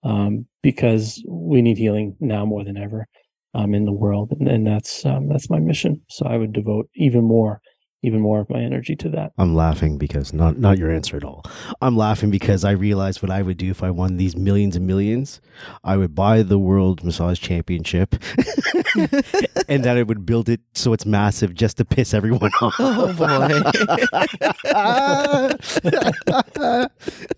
um, 0.04 0.46
because 0.62 1.22
we 1.28 1.60
need 1.60 1.76
healing 1.76 2.16
now 2.18 2.46
more 2.46 2.64
than 2.64 2.78
ever 2.78 3.06
um, 3.54 3.74
in 3.74 3.84
the 3.84 3.92
world, 3.92 4.32
and, 4.38 4.48
and 4.48 4.66
that's 4.66 5.04
um, 5.04 5.28
that's 5.28 5.50
my 5.50 5.58
mission. 5.58 6.00
So 6.08 6.26
I 6.26 6.38
would 6.38 6.54
devote 6.54 6.88
even 6.94 7.24
more 7.24 7.60
even 8.03 8.20
more 8.20 8.38
of 8.40 8.49
my 8.49 8.61
energy 8.61 8.94
to 8.96 9.09
that. 9.11 9.32
I'm 9.38 9.55
laughing 9.57 9.99
because 9.99 10.32
not 10.32 10.57
not 10.59 10.78
your 10.78 10.90
answer 10.90 11.16
at 11.16 11.24
all. 11.24 11.44
I'm 11.80 11.96
laughing 11.96 12.30
because 12.30 12.64
I 12.64 12.70
realized 12.70 13.22
what 13.22 13.30
I 13.30 13.42
would 13.42 13.57
do 13.57 13.70
if 13.70 13.82
I 13.82 13.90
won 13.90 14.16
these 14.18 14.36
millions 14.36 14.76
and 14.76 14.86
millions. 14.86 15.40
I 15.82 15.96
would 15.96 16.14
buy 16.14 16.42
the 16.42 16.59
World 16.59 17.03
Massage 17.03 17.40
Championship, 17.40 18.14
and 19.68 19.84
then 19.84 19.96
I 19.96 20.03
would 20.05 20.24
build 20.24 20.49
it 20.49 20.61
so 20.74 20.92
it's 20.92 21.05
massive 21.07 21.55
just 21.55 21.78
to 21.78 21.84
piss 21.84 22.14
everyone 22.14 22.53
off. 22.62 22.74
Oh, 22.78 23.12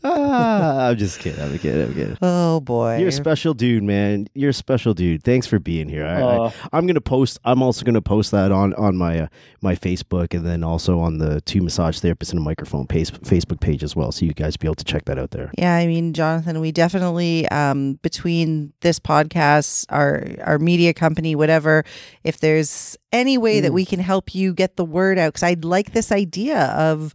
Ah, 0.03 0.89
I'm 0.89 0.97
just 0.97 1.21
kidding. 1.21 1.43
I'm 1.43 1.59
kidding. 1.59 1.83
I'm 1.89 1.95
kidding. 1.95 2.17
oh 2.23 2.61
boy. 2.61 2.99
You're 2.99 3.09
a 3.09 3.13
special 3.13 3.55
dude, 3.55 3.83
man. 3.83 4.29
You're 4.35 4.51
a 4.51 4.55
special 4.55 4.95
dude. 4.95 5.23
Thanks 5.23 5.47
for 5.47 5.59
being 5.59 5.89
here. 5.89 6.05
I, 6.07 6.21
I, 6.21 6.37
Uh, 6.47 6.51
I'm 6.73 6.87
gonna 6.87 7.01
post. 7.01 7.39
I'm 7.45 7.63
also 7.63 7.85
gonna 7.85 8.03
post 8.03 8.31
that 8.33 8.53
on 8.53 8.75
on 8.75 8.97
my 8.97 9.21
uh, 9.21 9.27
my 9.63 9.75
Facebook 9.75 10.35
and 10.35 10.47
then 10.47 10.50
also 10.65 10.99
on 11.01 11.19
the 11.19 11.41
two 11.43 11.61
massage 11.63 11.99
therapists 12.01 12.31
and 12.31 12.39
a 12.39 12.43
microphone 12.43 12.87
page, 12.87 13.11
Facebook 13.13 13.61
page 13.61 13.83
as 13.83 13.95
well, 13.95 14.13
so 14.13 14.25
you 14.25 14.33
guys 14.33 14.57
be 14.57 14.67
able 14.67 14.75
to 14.77 14.85
check 14.85 15.05
that 15.07 15.19
out 15.19 15.31
there. 15.31 15.51
Yeah, 15.57 15.75
I 15.75 15.87
mean, 15.87 16.13
Jonathan, 16.13 16.61
we 16.61 16.73
definitely 16.73 17.49
um, 17.49 17.99
between 18.03 18.73
this 18.81 18.99
podcast, 18.99 19.87
our 19.89 20.27
our 20.45 20.59
media 20.59 20.93
company, 20.95 21.35
whatever, 21.35 21.85
if 22.25 22.41
there's 22.41 22.97
any 23.13 23.39
way 23.39 23.61
that 23.61 23.71
Mm. 23.71 23.75
we 23.75 23.85
can 23.85 24.01
help 24.01 24.35
you 24.35 24.53
get 24.53 24.77
the 24.77 24.85
word 24.85 25.19
out, 25.19 25.29
because 25.35 25.43
I'd 25.45 25.65
like 25.65 25.93
this 25.93 26.11
idea 26.13 26.67
of 26.77 27.15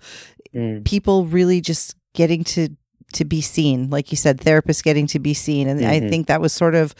mm, 0.53 0.83
people 0.85 1.25
really 1.25 1.61
just 1.61 1.95
getting 2.13 2.43
to 2.45 2.69
to 3.13 3.23
be 3.23 3.39
seen, 3.39 3.89
like 3.89 4.11
you 4.11 4.17
said, 4.17 4.39
therapists 4.39 4.83
getting 4.83 5.07
to 5.07 5.19
be 5.19 5.33
seen, 5.33 5.69
and 5.69 5.85
I 5.85 6.01
Mhm. 6.01 6.09
think 6.09 6.27
that 6.27 6.41
was 6.41 6.51
sort 6.51 6.75
of 6.75 6.93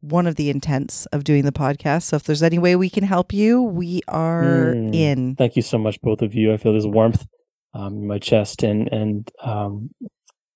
one 0.00 0.26
of 0.26 0.36
the 0.36 0.48
intents 0.50 1.06
of 1.06 1.24
doing 1.24 1.44
the 1.44 1.52
podcast. 1.52 2.02
So 2.04 2.16
if 2.16 2.22
there's 2.24 2.42
any 2.42 2.58
way 2.58 2.76
we 2.76 2.88
can 2.90 3.04
help 3.04 3.32
you, 3.32 3.62
we 3.62 4.00
are 4.08 4.74
Mm. 4.74 4.94
in. 4.94 5.36
thank 5.36 5.56
you 5.56 5.62
so 5.62 5.78
much, 5.78 6.00
both 6.00 6.22
of 6.22 6.34
you. 6.34 6.52
I 6.52 6.56
feel 6.56 6.72
this 6.72 6.86
warmth 6.86 7.26
um, 7.74 7.94
in 7.94 8.06
my 8.06 8.18
chest, 8.18 8.62
and 8.62 8.88
and 8.92 9.30
um, 9.42 9.90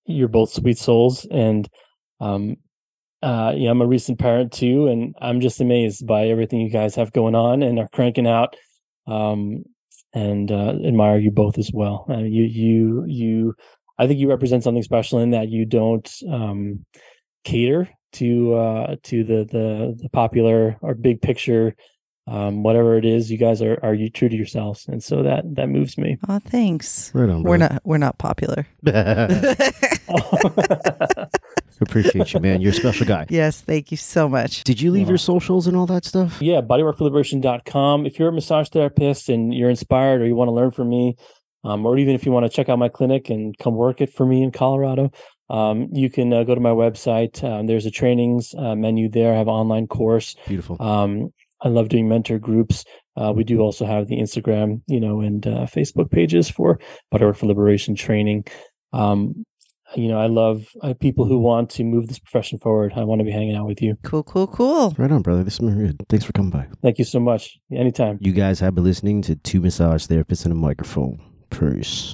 you're 0.06 0.28
both 0.28 0.50
sweet 0.52 0.78
souls. 0.78 1.26
And 1.30 1.68
um, 2.20 2.56
uh, 3.22 3.52
yeah, 3.56 3.70
I'm 3.70 3.82
a 3.82 3.86
recent 3.86 4.18
parent 4.18 4.52
too, 4.52 4.86
and 4.88 5.14
I'm 5.20 5.40
just 5.40 5.60
amazed 5.60 6.06
by 6.06 6.28
everything 6.28 6.60
you 6.60 6.70
guys 6.70 6.94
have 6.94 7.12
going 7.12 7.34
on 7.34 7.62
and 7.62 7.78
are 7.78 7.88
cranking 7.92 8.26
out. 8.26 8.56
Um, 9.06 9.64
and 10.14 10.52
uh, 10.52 10.74
admire 10.84 11.18
you 11.18 11.30
both 11.30 11.56
as 11.58 11.70
well. 11.72 12.04
Uh, 12.08 12.18
you 12.18 12.44
you 12.44 13.04
you, 13.06 13.54
I 13.98 14.06
think 14.06 14.20
you 14.20 14.28
represent 14.28 14.62
something 14.62 14.82
special 14.82 15.18
in 15.20 15.30
that 15.30 15.48
you 15.48 15.64
don't 15.64 16.10
um, 16.30 16.84
cater 17.44 17.88
to 18.12 18.54
uh, 18.54 18.96
to 19.04 19.24
the 19.24 19.44
the 19.44 19.98
the 20.02 20.08
popular 20.10 20.76
or 20.80 20.94
big 20.94 21.20
picture 21.22 21.74
um, 22.28 22.62
whatever 22.62 22.96
it 22.96 23.04
is, 23.04 23.32
you 23.32 23.36
guys 23.36 23.60
are 23.60 23.80
are 23.82 23.94
you 23.94 24.08
true 24.08 24.28
to 24.28 24.36
yourselves, 24.36 24.86
and 24.86 25.02
so 25.02 25.24
that 25.24 25.42
that 25.56 25.68
moves 25.68 25.98
me. 25.98 26.18
Oh, 26.28 26.38
thanks. 26.38 27.10
Right 27.14 27.28
on, 27.28 27.42
We're 27.42 27.56
not 27.56 27.82
we're 27.84 27.98
not 27.98 28.18
popular. 28.18 28.64
Appreciate 31.80 32.32
you, 32.32 32.38
man. 32.40 32.60
You're 32.60 32.70
a 32.70 32.74
special 32.74 33.06
guy. 33.06 33.26
yes, 33.28 33.60
thank 33.60 33.90
you 33.90 33.96
so 33.96 34.28
much. 34.28 34.62
Did 34.62 34.80
you 34.80 34.92
leave 34.92 35.06
Wow. 35.08 35.12
your 35.12 35.18
socials 35.18 35.66
and 35.66 35.76
all 35.76 35.86
that 35.86 36.04
stuff? 36.04 36.40
yeah, 36.40 36.60
bodyworkforliberation.com. 36.60 38.06
If 38.06 38.18
you're 38.20 38.28
a 38.28 38.32
massage 38.32 38.68
therapist 38.68 39.28
and 39.28 39.52
you're 39.52 39.70
inspired, 39.70 40.20
or 40.20 40.26
you 40.26 40.36
want 40.36 40.46
to 40.48 40.52
learn 40.52 40.70
from 40.70 40.88
me, 40.90 41.16
um, 41.64 41.84
or 41.84 41.98
even 41.98 42.14
if 42.14 42.24
you 42.24 42.30
want 42.30 42.44
to 42.46 42.50
check 42.50 42.68
out 42.68 42.78
my 42.78 42.88
clinic 42.88 43.30
and 43.30 43.58
come 43.58 43.74
work 43.74 44.00
it 44.00 44.12
for 44.12 44.24
me 44.24 44.42
in 44.44 44.52
Colorado, 44.52 45.10
um, 45.52 45.88
you 45.92 46.08
can 46.08 46.32
uh, 46.32 46.44
go 46.44 46.54
to 46.54 46.60
my 46.60 46.70
website. 46.70 47.44
Um, 47.44 47.66
there's 47.66 47.84
a 47.86 47.90
trainings 47.90 48.54
uh, 48.56 48.74
menu 48.74 49.08
there. 49.08 49.34
I 49.34 49.36
have 49.36 49.48
an 49.48 49.54
online 49.54 49.86
course. 49.86 50.34
Beautiful. 50.48 50.80
Um, 50.80 51.28
I 51.60 51.68
love 51.68 51.90
doing 51.90 52.08
mentor 52.08 52.38
groups. 52.38 52.84
Uh, 53.16 53.32
we 53.36 53.44
do 53.44 53.60
also 53.60 53.84
have 53.84 54.08
the 54.08 54.16
Instagram, 54.16 54.80
you 54.86 54.98
know, 54.98 55.20
and 55.20 55.46
uh, 55.46 55.66
Facebook 55.66 56.10
pages 56.10 56.48
for 56.48 56.80
Bodywork 57.12 57.36
for 57.36 57.46
Liberation 57.46 57.94
training. 57.94 58.44
Um, 58.94 59.44
you 59.94 60.08
know, 60.08 60.18
I 60.18 60.26
love 60.26 60.64
uh, 60.82 60.94
people 60.94 61.26
who 61.26 61.38
want 61.38 61.68
to 61.72 61.84
move 61.84 62.08
this 62.08 62.18
profession 62.18 62.58
forward. 62.58 62.94
I 62.96 63.04
want 63.04 63.20
to 63.20 63.24
be 63.24 63.30
hanging 63.30 63.54
out 63.54 63.66
with 63.66 63.82
you. 63.82 63.98
Cool, 64.02 64.22
cool, 64.22 64.46
cool. 64.46 64.94
Right 64.96 65.12
on, 65.12 65.20
brother. 65.20 65.44
This 65.44 65.60
is 65.60 65.74
good. 65.74 66.02
Thanks 66.08 66.24
for 66.24 66.32
coming 66.32 66.50
by. 66.50 66.66
Thank 66.80 66.98
you 66.98 67.04
so 67.04 67.20
much. 67.20 67.58
Anytime. 67.70 68.16
You 68.22 68.32
guys 68.32 68.58
have 68.60 68.74
been 68.74 68.84
listening 68.84 69.20
to 69.22 69.36
two 69.36 69.60
massage 69.60 70.06
therapists 70.06 70.46
and 70.46 70.52
a 70.52 70.56
microphone. 70.56 71.20
Peace. 71.50 72.10